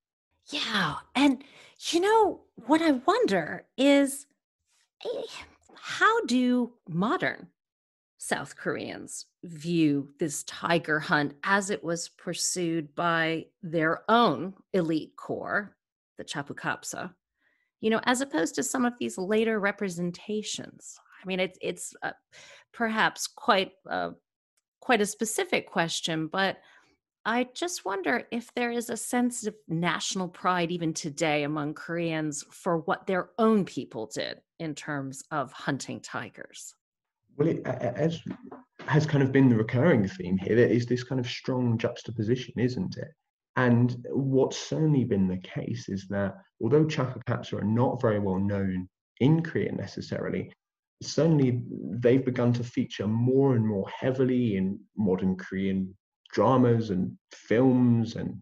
Yeah, 0.48 0.96
and 1.16 1.44
you 1.92 2.00
know 2.00 2.42
what 2.68 2.82
I 2.82 2.92
wonder 2.92 3.66
is 3.78 4.26
eh, 5.04 5.22
how 5.76 6.26
do 6.26 6.72
modern 6.88 7.48
South 8.26 8.56
Koreans 8.56 9.28
view 9.44 10.10
this 10.18 10.44
tiger 10.46 11.00
hunt 11.00 11.36
as 11.44 11.70
it 11.70 11.84
was 11.84 12.10
pursued 12.10 12.96
by 12.96 13.46
their 13.62 14.04
own 14.10 14.56
elite 14.74 15.16
corps, 15.16 15.76
the 16.18 16.24
Chakukapsa, 16.24 17.14
you 17.82 17.92
know, 17.92 18.02
as 18.06 18.22
opposed 18.22 18.56
to 18.56 18.64
some 18.64 18.84
of 18.84 18.98
these 18.98 19.20
later 19.20 19.60
representations? 19.60 20.98
I 21.24 21.28
mean, 21.28 21.40
it's 21.40 21.60
it's 21.62 21.94
uh, 22.02 22.14
perhaps 22.74 23.28
quite 23.28 23.74
uh, 23.88 24.12
quite 24.80 25.02
a 25.02 25.06
specific 25.06 25.70
question, 25.70 26.26
but 26.26 26.58
I 27.26 27.48
just 27.54 27.86
wonder 27.86 28.24
if 28.32 28.52
there 28.56 28.72
is 28.72 28.90
a 28.90 28.98
sense 28.98 29.46
of 29.46 29.54
national 29.68 30.30
pride 30.30 30.72
even 30.72 30.96
today 30.96 31.44
among 31.44 31.76
Koreans 31.76 32.44
for 32.50 32.80
what 32.80 33.06
their 33.06 33.30
own 33.38 33.66
people 33.66 34.10
did 34.12 34.42
in 34.60 34.74
terms 34.74 35.22
of 35.30 35.52
hunting 35.52 36.00
tigers. 36.00 36.74
Well, 37.38 37.48
it, 37.48 37.66
as 37.66 38.22
has 38.88 39.06
kind 39.06 39.24
of 39.24 39.32
been 39.32 39.50
the 39.50 39.56
recurring 39.56 40.08
theme 40.08 40.38
here, 40.38 40.56
there 40.56 40.68
is 40.68 40.86
this 40.86 41.04
kind 41.04 41.20
of 41.20 41.28
strong 41.28 41.78
juxtaposition, 41.78 42.54
isn't 42.58 42.98
it? 42.98 43.10
And 43.58 44.06
what's 44.10 44.58
certainly 44.58 45.06
been 45.06 45.28
the 45.28 45.38
case 45.38 45.90
is 45.90 46.08
that 46.10 46.36
although 46.62 46.86
Chakukapsa 46.86 47.62
are 47.62 47.66
not 47.66 48.02
very 48.02 48.20
well 48.20 48.40
known 48.40 48.90
in 49.20 49.42
Korea 49.42 49.72
necessarily. 49.72 50.52
Certainly, 51.02 51.64
they've 52.00 52.24
begun 52.24 52.54
to 52.54 52.64
feature 52.64 53.08
more 53.08 53.56
and 53.56 53.66
more 53.66 53.88
heavily 53.90 54.58
in 54.58 54.80
modern 54.98 55.36
Korean 55.36 55.96
dramas 56.34 56.90
and 56.90 57.18
films 57.32 58.16
and 58.16 58.42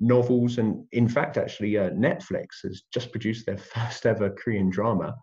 novels. 0.00 0.58
And 0.58 0.86
in 0.92 1.08
fact, 1.08 1.36
actually, 1.36 1.76
uh, 1.76 1.90
Netflix 1.90 2.62
has 2.62 2.82
just 2.92 3.10
produced 3.10 3.46
their 3.46 3.58
first 3.74 4.06
ever 4.06 4.30
Korean 4.30 4.70
drama. 4.70 5.16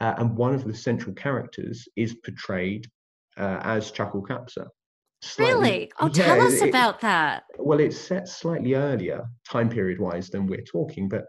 Uh, 0.00 0.14
and 0.18 0.36
one 0.36 0.54
of 0.54 0.64
the 0.64 0.74
central 0.74 1.14
characters 1.14 1.88
is 1.96 2.14
portrayed 2.24 2.86
uh, 3.36 3.60
as 3.62 3.90
Chakul 3.90 4.22
Kapsa. 4.22 4.66
Slightly, 5.20 5.70
really? 5.70 5.92
Oh, 5.98 6.06
yeah, 6.14 6.24
tell 6.24 6.46
us 6.46 6.60
it, 6.60 6.68
about 6.68 7.00
that. 7.00 7.42
Well, 7.58 7.80
it's 7.80 7.98
set 7.98 8.28
slightly 8.28 8.74
earlier, 8.74 9.28
time 9.48 9.68
period 9.68 9.98
wise, 9.98 10.28
than 10.30 10.46
we're 10.46 10.62
talking, 10.62 11.08
but 11.08 11.24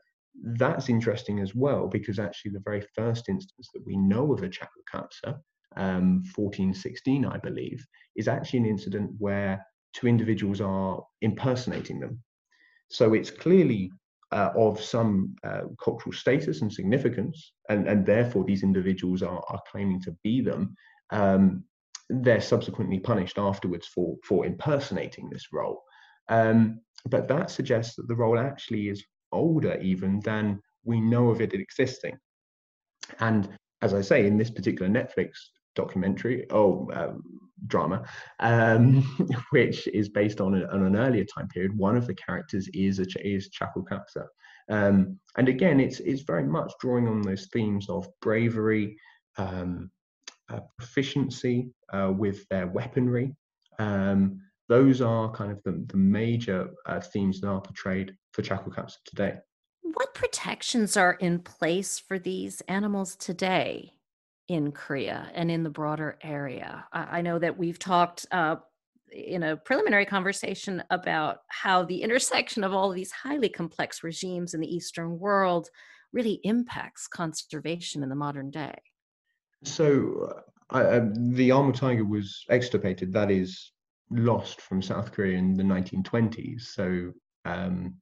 that's 0.57 0.89
interesting 0.89 1.39
as 1.39 1.55
well 1.55 1.87
because 1.87 2.19
actually 2.19 2.51
the 2.51 2.61
very 2.63 2.83
first 2.95 3.29
instance 3.29 3.69
that 3.73 3.85
we 3.85 3.97
know 3.97 4.31
of 4.31 4.43
a 4.43 4.49
Chakul 4.49 4.83
Kapsa, 4.93 5.39
um, 5.75 6.23
1416, 6.35 7.25
I 7.25 7.37
believe, 7.37 7.83
is 8.15 8.27
actually 8.27 8.59
an 8.59 8.65
incident 8.67 9.11
where 9.17 9.65
two 9.93 10.07
individuals 10.07 10.61
are 10.61 11.01
impersonating 11.21 11.99
them. 11.99 12.21
So 12.89 13.13
it's 13.13 13.31
clearly 13.31 13.91
uh, 14.31 14.51
of 14.55 14.81
some 14.81 15.35
uh, 15.43 15.61
cultural 15.83 16.13
status 16.13 16.61
and 16.61 16.71
significance, 16.71 17.53
and, 17.69 17.87
and 17.87 18.05
therefore 18.05 18.43
these 18.43 18.63
individuals 18.63 19.23
are, 19.23 19.43
are 19.49 19.61
claiming 19.71 20.01
to 20.01 20.15
be 20.23 20.41
them. 20.41 20.75
Um, 21.11 21.63
they're 22.09 22.41
subsequently 22.41 22.99
punished 22.99 23.37
afterwards 23.37 23.87
for, 23.87 24.15
for 24.23 24.45
impersonating 24.45 25.29
this 25.29 25.47
role. 25.51 25.83
Um, 26.27 26.81
but 27.05 27.27
that 27.27 27.49
suggests 27.49 27.95
that 27.95 28.07
the 28.07 28.15
role 28.15 28.37
actually 28.37 28.89
is 28.89 29.03
older 29.31 29.79
even 29.79 30.19
than 30.21 30.59
we 30.83 30.99
know 30.99 31.29
of 31.29 31.41
it 31.41 31.53
existing. 31.53 32.17
And 33.19 33.49
as 33.81 33.93
I 33.93 34.01
say, 34.01 34.25
in 34.25 34.37
this 34.37 34.49
particular 34.49 34.91
Netflix 34.91 35.31
documentary, 35.75 36.45
oh, 36.51 36.89
um, 36.93 37.23
drama, 37.67 38.05
um, 38.39 39.03
which 39.51 39.87
is 39.87 40.09
based 40.09 40.41
on, 40.41 40.55
a, 40.55 40.65
on, 40.67 40.85
an 40.85 40.95
earlier 40.95 41.25
time 41.25 41.47
period, 41.47 41.77
one 41.77 41.97
of 41.97 42.07
the 42.07 42.15
characters 42.15 42.67
is 42.73 42.99
a, 42.99 43.05
is 43.25 43.49
Kapsa. 43.49 44.25
Um, 44.69 45.19
and 45.37 45.49
again, 45.49 45.79
it's 45.79 45.99
it's 45.99 46.21
very 46.21 46.43
much 46.43 46.71
drawing 46.79 47.07
on 47.07 47.21
those 47.21 47.47
themes 47.51 47.89
of 47.89 48.07
bravery, 48.21 48.97
um, 49.37 49.89
uh, 50.51 50.59
proficiency 50.77 51.71
uh, 51.91 52.11
with 52.15 52.47
their 52.49 52.67
weaponry, 52.67 53.35
um, 53.79 54.41
those 54.67 55.01
are 55.01 55.31
kind 55.31 55.51
of 55.51 55.61
the, 55.63 55.83
the 55.87 55.97
major 55.97 56.69
uh, 56.85 56.99
themes 56.99 57.41
that 57.41 57.47
are 57.47 57.61
portrayed 57.61 58.15
for 58.33 58.43
Kapsa 58.43 58.97
today. 59.05 59.37
What 59.81 60.13
protections 60.13 60.95
are 60.95 61.13
in 61.13 61.39
place 61.39 61.97
for 61.97 62.19
these 62.19 62.61
animals 62.61 63.15
today 63.15 63.93
in 64.49 64.71
Korea 64.71 65.31
and 65.33 65.49
in 65.49 65.63
the 65.63 65.69
broader 65.69 66.17
area? 66.21 66.85
I, 66.91 67.21
know 67.21 67.39
that 67.39 67.57
we've 67.57 67.79
talked 67.79 68.25
uh, 68.31 68.57
in 69.11 69.43
a 69.43 69.55
preliminary 69.55 70.05
conversation 70.05 70.83
about 70.89 71.37
how 71.47 71.85
the 71.85 72.01
intersection 72.01 72.63
of 72.63 72.73
all 72.73 72.89
of 72.89 72.95
these 72.95 73.11
highly 73.11 73.49
complex 73.49 74.03
regimes 74.03 74.53
in 74.53 74.59
the 74.59 74.75
Eastern 74.75 75.19
world 75.19 75.69
really 76.11 76.41
impacts 76.43 77.07
conservation 77.07 78.03
in 78.03 78.09
the 78.09 78.15
modern 78.15 78.49
day. 78.49 78.75
So, 79.63 80.33
uh, 80.71 80.77
uh, 80.77 81.05
the 81.13 81.51
Amur 81.51 81.71
tiger 81.71 82.05
was 82.05 82.45
extirpated. 82.49 83.13
That 83.13 83.31
is 83.31 83.71
lost 84.11 84.61
from 84.61 84.81
South 84.81 85.11
Korea 85.11 85.37
in 85.37 85.55
the 85.55 85.63
1920s. 85.63 86.61
So 86.61 87.11
um, 87.45 87.95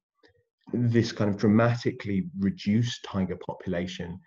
this 0.74 1.12
kind 1.12 1.30
of 1.30 1.38
dramatically 1.38 2.30
reduced 2.40 3.04
tiger 3.04 3.38
population, 3.46 4.20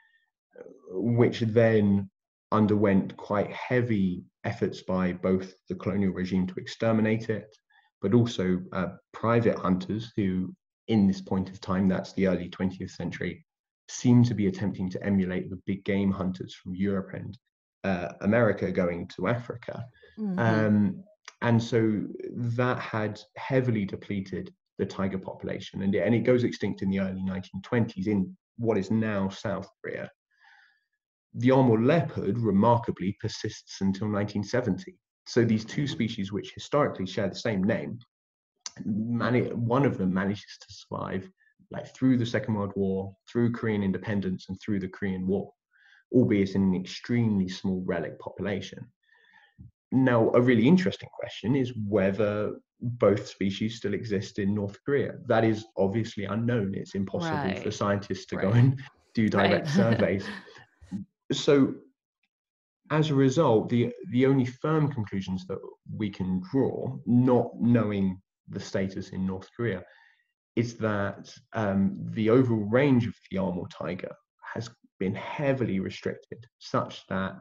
which 0.91 1.41
then 1.41 2.11
underwent 2.53 3.17
quite 3.17 3.53
heavy 3.53 4.25
efforts 4.45 4.83
by 4.83 5.13
both 5.13 5.55
the 5.69 5.75
colonial 5.75 6.13
regime 6.13 6.47
to 6.47 6.55
exterminate 6.57 7.31
it, 7.31 7.55
but 8.03 8.15
also 8.15 8.61
uh, 8.73 8.89
private 9.13 9.59
hunters 9.59 10.13
who, 10.17 10.55
in 10.89 11.07
this 11.07 11.21
point 11.21 11.51
of 11.51 11.61
time, 11.61 11.89
that's 11.89 12.13
the 12.15 12.27
early 12.27 12.49
20th 12.49 12.91
century, 12.91 13.45
seem 13.89 14.25
to 14.25 14.35
be 14.35 14.47
attempting 14.47 14.89
to 14.91 15.03
emulate 15.05 15.51
the 15.51 15.61
big 15.67 15.85
game 15.85 16.11
hunters 16.11 16.55
from 16.55 16.75
Europe 16.75 17.11
and 17.15 17.37
uh, 17.85 18.13
America 18.21 18.71
going 18.71 19.09
to 19.09 19.29
Africa. 19.29 19.85
Mm-hmm. 20.19 20.39
Um, 20.39 21.05
and 21.43 21.63
so 21.63 22.03
that 22.33 22.79
had 22.79 23.21
heavily 23.37 23.85
depleted 23.85 24.53
the 24.79 24.87
tiger 24.87 25.19
population, 25.19 25.83
and 25.83 25.95
it, 25.95 26.01
and 26.01 26.15
it 26.15 26.21
goes 26.21 26.45
extinct 26.45 26.83
in 26.83 26.91
the 26.91 27.01
early 27.01 27.23
1920s 27.23 28.07
in 28.07 28.37
what 28.57 28.79
is 28.79 28.91
now 28.91 29.29
South 29.29 29.69
Korea. 29.83 30.11
The 31.35 31.53
Amur 31.53 31.81
leopard 31.81 32.39
remarkably 32.39 33.17
persists 33.21 33.81
until 33.81 34.09
1970. 34.09 34.97
So 35.27 35.45
these 35.45 35.65
two 35.65 35.87
species, 35.87 36.33
which 36.33 36.53
historically 36.55 37.07
share 37.07 37.29
the 37.29 37.37
same 37.37 37.63
name, 37.63 37.99
one 38.85 39.85
of 39.85 39.99
them 39.99 40.13
manages 40.13 40.59
to 40.61 40.75
survive 40.75 41.31
like 41.71 41.95
through 41.95 42.19
the 42.19 42.27
Second 42.27 42.55
World 42.55 42.73
War, 42.75 43.15
through 43.31 43.53
Korean 43.53 43.83
independence, 43.83 44.47
and 44.49 44.61
through 44.61 44.81
the 44.81 44.89
Korean 44.89 45.27
War, 45.27 45.53
albeit 46.13 46.55
in 46.55 46.63
an 46.63 46.75
extremely 46.75 47.49
small 47.49 47.83
relic 47.87 48.19
population. 48.19 48.85
Now, 49.93 50.31
a 50.35 50.41
really 50.41 50.67
interesting 50.67 51.09
question 51.19 51.57
is 51.57 51.73
whether 51.89 52.57
both 52.81 53.27
species 53.27 53.77
still 53.77 53.95
exist 53.95 54.39
in 54.39 54.55
North 54.55 54.79
Korea. 54.85 55.15
That 55.27 55.45
is 55.45 55.67
obviously 55.77 56.25
unknown. 56.25 56.75
It's 56.75 56.95
impossible 56.95 57.37
right. 57.37 57.63
for 57.63 57.71
scientists 57.71 58.27
to 58.27 58.37
right. 58.37 58.43
go 58.43 58.53
and 58.53 58.81
do 59.15 59.29
direct 59.29 59.67
right. 59.67 59.69
surveys. 59.99 60.25
So, 61.33 61.75
as 62.91 63.11
a 63.11 63.15
result, 63.15 63.69
the 63.69 63.93
the 64.11 64.27
only 64.27 64.47
firm 64.47 64.93
conclusions 64.93 65.47
that 65.47 65.59
we 65.97 66.11
can 66.11 66.43
draw, 66.51 66.97
not 67.07 67.51
knowing 67.61 68.21
the 68.49 68.61
status 68.61 69.11
in 69.11 69.27
North 69.27 69.49
Korea, 69.57 69.85
is 70.57 70.77
that 70.79 71.33
um, 71.53 71.97
the 72.11 72.31
overall 72.31 72.65
range 72.65 73.07
of 73.07 73.15
the 73.31 73.39
Amur 73.39 73.69
tiger 73.69 74.15
has 74.55 74.69
been 74.99 75.15
heavily 75.15 75.81
restricted, 75.81 76.45
such 76.59 77.07
that 77.09 77.37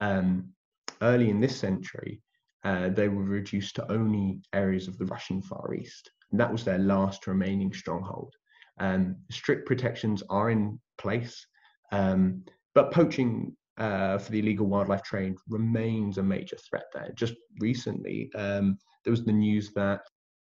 um, 0.00 0.52
early 1.00 1.30
in 1.30 1.40
this 1.40 1.56
century, 1.56 2.22
uh, 2.64 2.90
they 2.90 3.08
were 3.08 3.24
reduced 3.24 3.74
to 3.76 3.90
only 3.90 4.40
areas 4.52 4.88
of 4.88 4.98
the 4.98 5.06
Russian 5.06 5.42
Far 5.42 5.74
East. 5.74 6.10
And 6.30 6.38
that 6.40 6.52
was 6.52 6.64
their 6.64 6.78
last 6.78 7.26
remaining 7.26 7.72
stronghold. 7.72 8.32
Um, 8.78 9.16
strict 9.30 9.66
protections 9.66 10.22
are 10.30 10.50
in 10.50 10.80
place, 10.98 11.46
um, 11.90 12.44
but 12.74 12.92
poaching 12.92 13.56
uh, 13.78 14.18
for 14.18 14.32
the 14.32 14.38
illegal 14.38 14.66
wildlife 14.66 15.02
trade 15.02 15.34
remains 15.48 16.18
a 16.18 16.22
major 16.22 16.56
threat 16.56 16.84
there. 16.92 17.10
Just 17.14 17.34
recently, 17.58 18.30
um, 18.34 18.78
there 19.04 19.10
was 19.10 19.24
the 19.24 19.32
news 19.32 19.72
that 19.74 20.00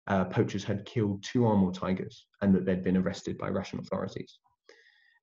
uh, 0.07 0.25
poachers 0.25 0.63
had 0.63 0.85
killed 0.85 1.23
two 1.23 1.45
Amur 1.45 1.71
tigers 1.71 2.25
and 2.41 2.53
that 2.53 2.65
they'd 2.65 2.83
been 2.83 2.97
arrested 2.97 3.37
by 3.37 3.49
Russian 3.49 3.79
authorities. 3.79 4.39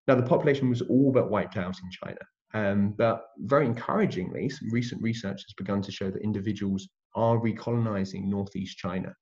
Now, 0.07 0.15
the 0.15 0.23
population 0.23 0.71
was 0.71 0.83
all 0.83 1.13
but 1.13 1.31
wiped 1.31 1.57
out 1.57 1.77
in 1.83 1.91
China. 1.91 2.21
Um, 2.55 2.95
but 2.97 3.27
very 3.39 3.67
encouragingly, 3.67 4.49
some 4.49 4.71
recent 4.71 5.03
research 5.03 5.43
has 5.47 5.55
begun 5.59 5.83
to 5.83 5.93
show 5.93 6.11
that 6.11 6.23
individuals 6.23 6.89
are 7.15 7.39
recolonizing 7.39 8.25
northeast 8.25 8.79
China. 8.79 9.13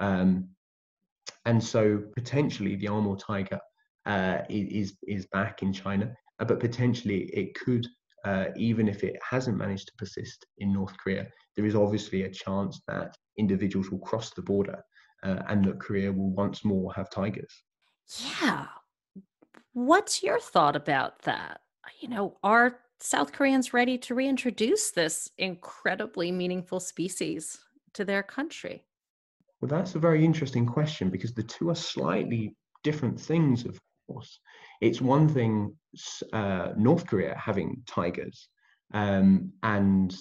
Um, 0.00 0.48
and 1.44 1.62
so 1.62 2.02
potentially 2.16 2.74
the 2.74 2.88
Amur 2.88 3.16
tiger 3.16 3.60
uh, 4.06 4.38
is, 4.48 4.94
is 5.06 5.26
back 5.26 5.62
in 5.62 5.72
China, 5.72 6.12
but 6.44 6.60
potentially 6.60 7.30
it 7.32 7.54
could, 7.54 7.86
uh, 8.24 8.46
even 8.56 8.88
if 8.88 9.04
it 9.04 9.16
hasn't 9.28 9.56
managed 9.56 9.88
to 9.88 9.94
persist 9.98 10.46
in 10.58 10.72
North 10.72 10.96
Korea, 10.98 11.26
there 11.56 11.66
is 11.66 11.74
obviously 11.74 12.22
a 12.22 12.30
chance 12.30 12.80
that 12.88 13.14
individuals 13.38 13.90
will 13.90 13.98
cross 13.98 14.30
the 14.30 14.42
border 14.42 14.80
uh, 15.22 15.42
and 15.48 15.64
that 15.64 15.80
Korea 15.80 16.12
will 16.12 16.30
once 16.30 16.64
more 16.64 16.92
have 16.94 17.10
tigers. 17.10 17.52
Yeah. 18.42 18.66
What's 19.72 20.22
your 20.22 20.38
thought 20.38 20.76
about 20.76 21.20
that? 21.22 21.62
you 22.00 22.08
know, 22.08 22.36
are 22.42 22.80
South 23.00 23.32
Koreans 23.32 23.72
ready 23.72 23.98
to 23.98 24.14
reintroduce 24.14 24.90
this 24.90 25.30
incredibly 25.38 26.30
meaningful 26.30 26.80
species 26.80 27.58
to 27.94 28.04
their 28.04 28.22
country? 28.22 28.84
Well, 29.60 29.68
that's 29.68 29.94
a 29.94 30.00
very 30.00 30.24
interesting 30.24 30.66
question 30.66 31.10
because 31.10 31.32
the 31.32 31.42
two 31.42 31.70
are 31.70 31.74
slightly 31.74 32.56
different 32.82 33.20
things, 33.20 33.64
of 33.64 33.78
course. 34.06 34.40
It's 34.80 35.00
one 35.00 35.28
thing, 35.28 35.74
uh, 36.32 36.70
North 36.76 37.06
Korea 37.06 37.36
having 37.36 37.82
tigers 37.86 38.48
um, 38.94 39.52
and 39.62 40.14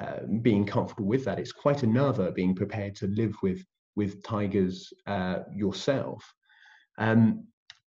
uh, 0.00 0.20
being 0.40 0.64
comfortable 0.64 1.06
with 1.06 1.24
that. 1.24 1.38
It's 1.38 1.52
quite 1.52 1.82
another 1.82 2.30
being 2.30 2.54
prepared 2.54 2.94
to 2.96 3.06
live 3.08 3.34
with 3.42 3.64
with 3.94 4.22
tigers 4.22 4.90
uh, 5.06 5.40
yourself. 5.54 6.24
Um, 6.98 7.46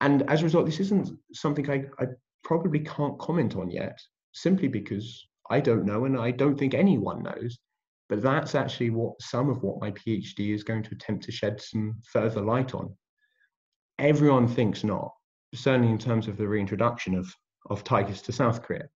and 0.00 0.28
as 0.30 0.40
a 0.40 0.44
result, 0.44 0.64
this 0.64 0.80
isn't 0.80 1.10
something 1.34 1.70
I, 1.70 1.84
I 1.98 2.06
probably 2.44 2.80
can't 2.80 3.18
comment 3.18 3.56
on 3.56 3.70
yet, 3.70 3.98
simply 4.32 4.68
because 4.68 5.26
I 5.50 5.60
don't 5.60 5.84
know 5.84 6.06
and 6.06 6.18
I 6.18 6.30
don't 6.30 6.58
think 6.58 6.72
anyone 6.74 7.22
knows. 7.22 7.58
But 8.08 8.22
that's 8.22 8.54
actually 8.54 8.90
what 8.90 9.20
some 9.20 9.48
of 9.48 9.62
what 9.62 9.80
my 9.80 9.90
PhD 9.90 10.54
is 10.54 10.64
going 10.64 10.82
to 10.82 10.94
attempt 10.94 11.24
to 11.24 11.32
shed 11.32 11.60
some 11.60 11.94
further 12.10 12.40
light 12.40 12.74
on. 12.74 12.94
Everyone 13.98 14.48
thinks 14.48 14.82
not, 14.82 15.12
certainly 15.54 15.90
in 15.90 15.98
terms 15.98 16.28
of 16.28 16.36
the 16.36 16.48
reintroduction 16.48 17.14
of, 17.14 17.34
of 17.70 17.84
tigers 17.84 18.22
to 18.22 18.32
South 18.32 18.62
Korea. 18.62 18.88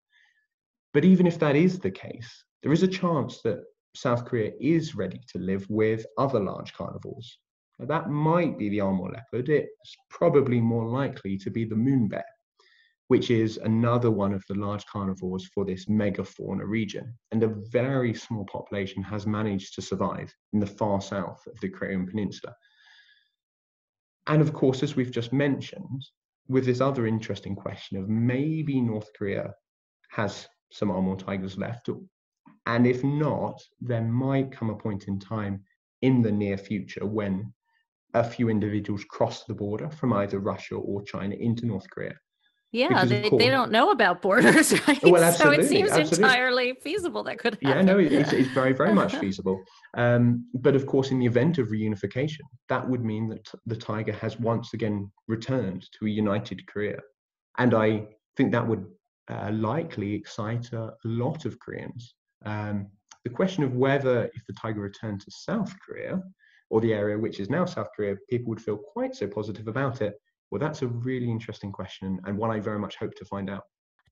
But 0.92 1.04
even 1.04 1.26
if 1.26 1.38
that 1.38 1.56
is 1.56 1.78
the 1.78 1.90
case, 1.90 2.44
there 2.62 2.72
is 2.72 2.82
a 2.82 2.88
chance 2.88 3.42
that 3.42 3.64
South 3.94 4.24
Korea 4.24 4.52
is 4.60 4.94
ready 4.94 5.20
to 5.32 5.38
live 5.38 5.66
with 5.68 6.06
other 6.18 6.40
large 6.40 6.72
carnivores. 6.72 7.38
Now, 7.78 7.86
that 7.86 8.10
might 8.10 8.58
be 8.58 8.68
the 8.70 8.80
Amur 8.80 9.10
leopard. 9.10 9.48
It's 9.48 9.96
probably 10.10 10.60
more 10.60 10.86
likely 10.86 11.36
to 11.38 11.50
be 11.50 11.64
the 11.64 11.76
moon 11.76 12.08
bear 12.08 12.24
which 13.08 13.30
is 13.30 13.58
another 13.58 14.10
one 14.10 14.32
of 14.32 14.44
the 14.48 14.54
large 14.54 14.84
carnivores 14.86 15.46
for 15.54 15.64
this 15.64 15.86
megafauna 15.86 16.66
region. 16.66 17.14
And 17.30 17.42
a 17.42 17.54
very 17.70 18.12
small 18.14 18.44
population 18.46 19.02
has 19.04 19.26
managed 19.26 19.74
to 19.74 19.82
survive 19.82 20.32
in 20.52 20.60
the 20.60 20.66
far 20.66 21.00
south 21.00 21.42
of 21.46 21.58
the 21.60 21.68
Korean 21.68 22.06
Peninsula. 22.06 22.54
And 24.26 24.42
of 24.42 24.52
course, 24.52 24.82
as 24.82 24.96
we've 24.96 25.12
just 25.12 25.32
mentioned, 25.32 26.04
with 26.48 26.64
this 26.64 26.80
other 26.80 27.06
interesting 27.06 27.56
question 27.56 27.98
of 27.98 28.08
maybe 28.08 28.80
North 28.80 29.08
Korea 29.16 29.54
has 30.10 30.48
some 30.70 30.90
Amur 30.90 31.16
tigers 31.16 31.58
left, 31.58 31.88
and 32.66 32.86
if 32.86 33.02
not, 33.04 33.60
there 33.80 34.02
might 34.02 34.52
come 34.52 34.70
a 34.70 34.76
point 34.76 35.08
in 35.08 35.18
time 35.18 35.62
in 36.02 36.22
the 36.22 36.32
near 36.32 36.56
future 36.56 37.06
when 37.06 37.52
a 38.14 38.24
few 38.24 38.48
individuals 38.48 39.04
cross 39.04 39.44
the 39.44 39.54
border 39.54 39.90
from 39.90 40.12
either 40.12 40.38
Russia 40.38 40.76
or 40.76 41.02
China 41.02 41.34
into 41.34 41.66
North 41.66 41.88
Korea 41.90 42.14
yeah, 42.76 43.04
they, 43.06 43.30
they 43.30 43.48
don't 43.48 43.70
know 43.70 43.90
about 43.90 44.20
borders, 44.20 44.72
right? 44.88 45.02
Well, 45.02 45.32
so 45.32 45.50
it 45.50 45.66
seems 45.66 45.90
absolutely. 45.90 46.24
entirely 46.24 46.74
feasible 46.82 47.22
that 47.24 47.38
could 47.38 47.54
happen. 47.54 47.68
Yeah, 47.68 47.82
no, 47.82 47.98
it's, 47.98 48.32
it's 48.34 48.50
very, 48.50 48.74
very 48.74 48.92
much 48.92 49.16
feasible. 49.22 49.64
Um, 49.96 50.46
but 50.54 50.76
of 50.76 50.86
course, 50.86 51.10
in 51.10 51.18
the 51.18 51.24
event 51.26 51.56
of 51.56 51.68
reunification, 51.68 52.42
that 52.68 52.86
would 52.86 53.02
mean 53.02 53.28
that 53.28 53.48
the 53.64 53.76
tiger 53.76 54.12
has 54.12 54.38
once 54.38 54.74
again 54.74 55.10
returned 55.26 55.88
to 55.98 56.06
a 56.06 56.10
united 56.10 56.66
Korea. 56.66 56.98
And 57.56 57.72
I 57.72 58.08
think 58.36 58.52
that 58.52 58.66
would 58.68 58.84
uh, 59.28 59.50
likely 59.52 60.12
excite 60.12 60.72
a, 60.74 60.82
a, 60.82 60.94
lot 61.04 61.46
of 61.46 61.58
Koreans. 61.58 62.14
Um, 62.44 62.88
the 63.24 63.30
question 63.30 63.64
of 63.64 63.74
whether, 63.74 64.26
if 64.34 64.46
the 64.46 64.52
tiger 64.52 64.82
returned 64.82 65.22
to 65.22 65.30
South 65.30 65.74
Korea, 65.80 66.22
or 66.68 66.80
the 66.80 66.92
area 66.92 67.16
which 67.16 67.40
is 67.40 67.48
now 67.48 67.64
South 67.64 67.88
Korea, 67.96 68.16
people 68.28 68.50
would 68.50 68.60
feel 68.60 68.76
quite 68.76 69.14
so 69.14 69.26
positive 69.26 69.66
about 69.66 70.02
it 70.02 70.14
well, 70.50 70.60
that's 70.60 70.82
a 70.82 70.88
really 70.88 71.30
interesting 71.30 71.72
question 71.72 72.20
and 72.24 72.36
one 72.36 72.50
I 72.50 72.60
very 72.60 72.78
much 72.78 72.96
hope 72.96 73.14
to 73.16 73.24
find 73.24 73.50
out. 73.50 73.64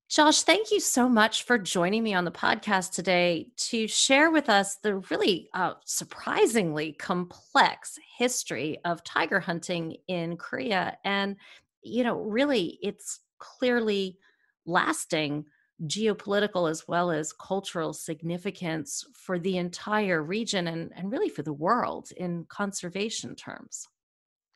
Josh, 0.07 0.43
thank 0.43 0.71
you 0.71 0.79
so 0.79 1.09
much 1.09 1.43
for 1.43 1.57
joining 1.57 2.03
me 2.03 2.13
on 2.13 2.25
the 2.25 2.31
podcast 2.31 2.91
today 2.91 3.47
to 3.57 3.87
share 3.87 4.29
with 4.29 4.49
us 4.49 4.75
the 4.75 4.97
really 5.09 5.49
uh, 5.55 5.73
surprisingly 5.83 6.93
complex 6.93 7.97
history 8.17 8.77
of 8.85 9.03
tiger 9.03 9.39
hunting 9.39 9.97
in 10.07 10.37
Korea. 10.37 10.95
And, 11.03 11.37
you 11.81 12.03
know, 12.03 12.19
really, 12.19 12.77
it's 12.83 13.21
clearly 13.39 14.19
lasting 14.67 15.45
geopolitical 15.83 16.69
as 16.69 16.87
well 16.87 17.09
as 17.09 17.33
cultural 17.33 17.91
significance 17.91 19.03
for 19.13 19.39
the 19.39 19.57
entire 19.57 20.23
region 20.23 20.67
and, 20.67 20.91
and 20.95 21.11
really 21.11 21.29
for 21.29 21.41
the 21.41 21.51
world 21.51 22.09
in 22.15 22.45
conservation 22.47 23.35
terms. 23.35 23.87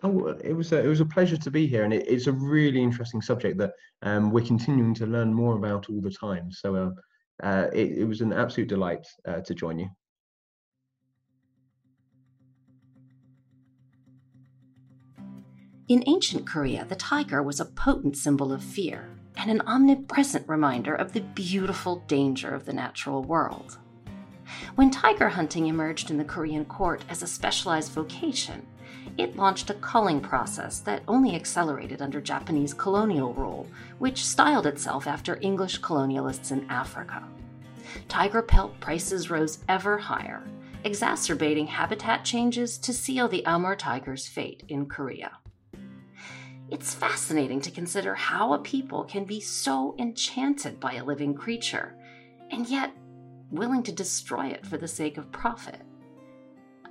Oh, 0.02 0.28
it 0.43 0.54
was 0.54 0.72
a, 0.72 0.84
it 0.84 0.88
was 0.88 1.02
a 1.02 1.06
pleasure 1.06 1.36
to 1.36 1.52
be 1.52 1.68
here, 1.68 1.84
and 1.84 1.93
it, 1.93 2.08
it's 2.08 2.28
a 2.28 2.32
really 2.32 2.82
interesting 2.82 3.22
subject 3.22 3.58
that 3.58 3.74
um, 4.02 4.32
we're 4.32 4.45
continuing 4.45 4.93
to 4.95 5.06
learn 5.06 5.34
more 5.34 5.58
about 5.58 5.89
all 5.89 6.00
the 6.00 6.12
time. 6.12 6.50
So 6.52 6.76
uh, 6.76 7.45
uh, 7.45 7.68
it, 7.74 8.00
it, 8.00 8.06
was 8.06 8.22
an 8.22 8.32
absolute 8.32 8.70
delight 8.70 9.06
uh, 9.28 9.41
to 9.41 9.54
join 9.54 9.80
you. 9.80 9.89
In 15.89 16.04
ancient 16.08 16.47
Korea, 16.47 16.86
the 16.86 16.95
tiger 16.95 17.43
was 17.43 17.60
a 17.60 17.66
potent 17.66 18.16
symbol 18.16 18.54
of 18.54 18.64
fear 18.64 19.10
and 19.36 19.50
an 19.50 19.62
omnipresent 19.62 20.47
reminder 20.47 20.93
of 20.93 21.14
the 21.14 21.22
beautiful 21.22 22.04
danger 22.08 22.54
of 22.54 22.66
the 22.66 22.74
natural 22.74 23.24
world. 23.24 23.80
When 24.76 24.91
tiger 24.91 25.30
hunting 25.30 25.68
emerged 25.68 26.12
in 26.12 26.18
the 26.18 26.24
Korean 26.24 26.66
court 26.66 27.04
as 27.10 27.22
a 27.22 27.28
specialized 27.28 27.91
vocation, 27.91 28.68
it 29.20 29.36
launched 29.36 29.70
a 29.70 29.74
culling 29.76 30.22
process 30.22 30.80
that 30.80 31.03
only 31.07 31.36
accelerated 31.36 32.01
under 32.01 32.22
Japanese 32.22 32.74
colonial 32.74 33.34
rule, 33.34 33.67
which 33.97 34.26
styled 34.26 34.65
itself 34.65 35.07
after 35.07 35.38
English 35.41 35.82
colonialists 35.82 36.51
in 36.51 36.65
Africa. 36.70 37.24
Tiger 38.07 38.41
pelt 38.41 38.80
prices 38.80 39.30
rose 39.30 39.59
ever 39.67 39.97
higher, 39.97 40.41
exacerbating 40.86 41.67
habitat 41.67 42.24
changes 42.24 42.78
to 42.78 42.93
seal 42.93 43.28
the 43.28 43.45
Amur 43.45 43.76
tiger's 43.76 44.26
fate 44.26 44.63
in 44.70 44.86
Korea. 44.86 45.38
It's 46.72 46.93
fascinating 46.93 47.59
to 47.61 47.72
consider 47.72 48.15
how 48.15 48.53
a 48.53 48.59
people 48.59 49.03
can 49.03 49.26
be 49.26 49.41
so 49.41 49.95
enchanted 49.99 50.80
by 50.80 50.93
a 50.93 51.03
living 51.03 51.34
creature, 51.34 51.95
and 52.51 52.67
yet 52.67 52.93
willing 53.51 53.84
to 53.84 53.91
destroy 53.91 54.47
it 54.47 54.65
for 54.65 54.78
the 54.78 54.88
sake 54.88 55.17
of 55.17 55.32
profit. 55.32 55.82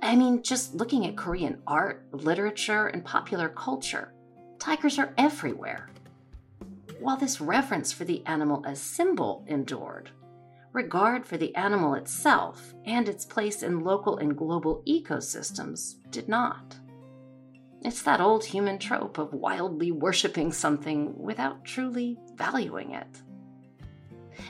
I 0.01 0.15
mean, 0.15 0.43
just 0.43 0.75
looking 0.75 1.05
at 1.05 1.17
Korean 1.17 1.61
art, 1.67 2.05
literature, 2.11 2.87
and 2.87 3.03
popular 3.03 3.49
culture, 3.49 4.13
tigers 4.57 4.97
are 4.97 5.13
everywhere. 5.17 5.89
While 6.99 7.17
this 7.17 7.41
reverence 7.41 7.91
for 7.91 8.05
the 8.05 8.25
animal 8.25 8.63
as 8.65 8.81
symbol 8.81 9.45
endured, 9.47 10.11
regard 10.73 11.25
for 11.25 11.37
the 11.37 11.55
animal 11.55 11.95
itself 11.95 12.73
and 12.85 13.09
its 13.09 13.25
place 13.25 13.63
in 13.63 13.83
local 13.83 14.17
and 14.17 14.37
global 14.37 14.83
ecosystems 14.87 15.95
did 16.11 16.29
not. 16.29 16.77
It's 17.81 18.01
that 18.03 18.21
old 18.21 18.43
human 18.43 18.77
trope 18.77 19.17
of 19.17 19.33
wildly 19.33 19.91
worshiping 19.91 20.51
something 20.51 21.17
without 21.17 21.63
truly 21.63 22.19
valuing 22.35 22.91
it. 22.91 23.21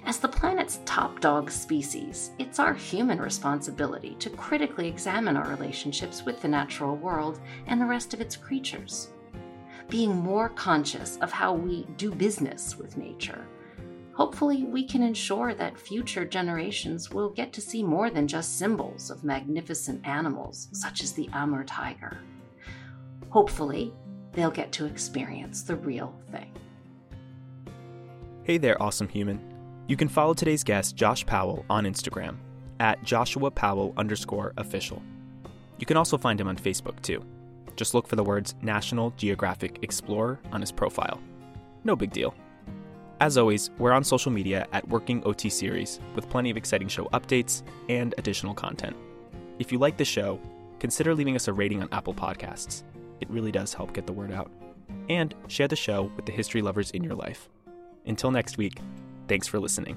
As 0.05 0.19
the 0.19 0.27
planet's 0.27 0.79
top 0.85 1.19
dog 1.19 1.51
species, 1.51 2.31
it's 2.39 2.59
our 2.59 2.73
human 2.73 3.19
responsibility 3.19 4.15
to 4.19 4.29
critically 4.29 4.87
examine 4.87 5.37
our 5.37 5.47
relationships 5.49 6.25
with 6.25 6.41
the 6.41 6.47
natural 6.47 6.95
world 6.95 7.39
and 7.67 7.79
the 7.79 7.85
rest 7.85 8.13
of 8.13 8.21
its 8.21 8.35
creatures. 8.35 9.09
Being 9.89 10.15
more 10.15 10.49
conscious 10.49 11.17
of 11.17 11.31
how 11.31 11.53
we 11.53 11.85
do 11.97 12.11
business 12.11 12.77
with 12.77 12.97
nature, 12.97 13.47
hopefully, 14.13 14.63
we 14.63 14.85
can 14.85 15.01
ensure 15.01 15.53
that 15.53 15.79
future 15.79 16.25
generations 16.25 17.09
will 17.09 17.29
get 17.29 17.53
to 17.53 17.61
see 17.61 17.81
more 17.81 18.09
than 18.09 18.27
just 18.27 18.57
symbols 18.59 19.09
of 19.09 19.23
magnificent 19.23 20.05
animals 20.05 20.69
such 20.73 21.01
as 21.01 21.13
the 21.13 21.29
Amur 21.33 21.63
tiger. 21.63 22.19
Hopefully, 23.29 23.93
they'll 24.33 24.51
get 24.51 24.71
to 24.73 24.85
experience 24.85 25.63
the 25.63 25.75
real 25.75 26.13
thing. 26.31 26.51
Hey 28.43 28.57
there, 28.57 28.81
awesome 28.81 29.07
human. 29.07 29.49
You 29.89 29.97
can 29.97 30.07
follow 30.07 30.35
today's 30.35 30.63
guest, 30.63 30.95
Josh 30.95 31.25
Powell, 31.25 31.65
on 31.67 31.85
Instagram 31.85 32.37
at 32.79 33.03
Joshua 33.03 33.49
Powell 33.49 33.95
underscore 33.97 34.53
official. 34.55 35.01
You 35.79 35.87
can 35.87 35.97
also 35.97 36.15
find 36.15 36.39
him 36.39 36.47
on 36.47 36.57
Facebook 36.57 37.01
too. 37.01 37.25
Just 37.75 37.95
look 37.95 38.07
for 38.07 38.15
the 38.15 38.23
words 38.23 38.53
National 38.61 39.09
Geographic 39.17 39.79
Explorer 39.81 40.39
on 40.51 40.61
his 40.61 40.71
profile. 40.71 41.19
No 41.85 41.95
big 41.95 42.11
deal. 42.11 42.35
As 43.19 43.35
always, 43.35 43.71
we're 43.79 43.91
on 43.91 44.03
social 44.03 44.31
media 44.31 44.67
at 44.73 44.87
Working 44.87 45.23
OT 45.23 45.49
Series 45.49 45.99
with 46.13 46.29
plenty 46.29 46.51
of 46.51 46.57
exciting 46.57 46.87
show 46.87 47.05
updates 47.05 47.63
and 47.89 48.13
additional 48.19 48.53
content. 48.53 48.95
If 49.57 49.71
you 49.71 49.79
like 49.79 49.97
the 49.97 50.05
show, 50.05 50.39
consider 50.79 51.15
leaving 51.15 51.35
us 51.35 51.47
a 51.47 51.53
rating 51.53 51.81
on 51.81 51.89
Apple 51.91 52.13
Podcasts. 52.13 52.83
It 53.21 53.29
really 53.31 53.51
does 53.51 53.73
help 53.73 53.93
get 53.93 54.05
the 54.05 54.13
word 54.13 54.31
out. 54.31 54.51
And 55.09 55.33
share 55.47 55.67
the 55.67 55.75
show 55.75 56.11
with 56.15 56.27
the 56.27 56.31
history 56.31 56.61
lovers 56.61 56.91
in 56.91 57.03
your 57.03 57.15
life. 57.15 57.49
Until 58.05 58.29
next 58.29 58.59
week, 58.59 58.79
Thanks 59.30 59.47
for 59.47 59.59
listening. 59.59 59.95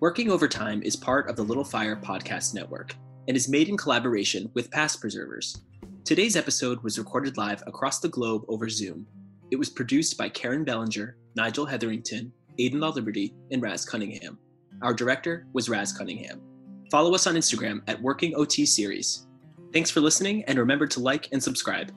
Working 0.00 0.30
Overtime 0.30 0.82
is 0.82 0.96
part 0.96 1.28
of 1.28 1.36
the 1.36 1.42
Little 1.42 1.62
Fire 1.62 1.94
Podcast 1.94 2.54
Network 2.54 2.96
and 3.28 3.36
is 3.36 3.50
made 3.50 3.68
in 3.68 3.76
collaboration 3.76 4.50
with 4.54 4.70
Past 4.70 4.98
Preservers. 4.98 5.60
Today's 6.04 6.36
episode 6.36 6.82
was 6.82 6.98
recorded 6.98 7.36
live 7.36 7.62
across 7.66 8.00
the 8.00 8.08
globe 8.08 8.44
over 8.48 8.70
Zoom. 8.70 9.06
It 9.50 9.56
was 9.56 9.68
produced 9.68 10.16
by 10.16 10.30
Karen 10.30 10.64
Bellinger, 10.64 11.18
Nigel 11.36 11.66
Hetherington, 11.66 12.32
Aidan 12.58 12.80
Law 12.80 12.90
Liberty, 12.90 13.34
and 13.50 13.60
Raz 13.60 13.84
Cunningham. 13.84 14.38
Our 14.80 14.94
director 14.94 15.46
was 15.52 15.68
Raz 15.68 15.92
Cunningham. 15.92 16.40
Follow 16.90 17.14
us 17.14 17.26
on 17.26 17.34
Instagram 17.34 17.82
at 17.88 18.00
Working 18.00 18.34
OT 18.36 18.64
Series. 18.64 19.26
Thanks 19.74 19.90
for 19.90 20.00
listening, 20.00 20.44
and 20.44 20.58
remember 20.58 20.86
to 20.86 21.00
like 21.00 21.28
and 21.32 21.42
subscribe. 21.42 21.92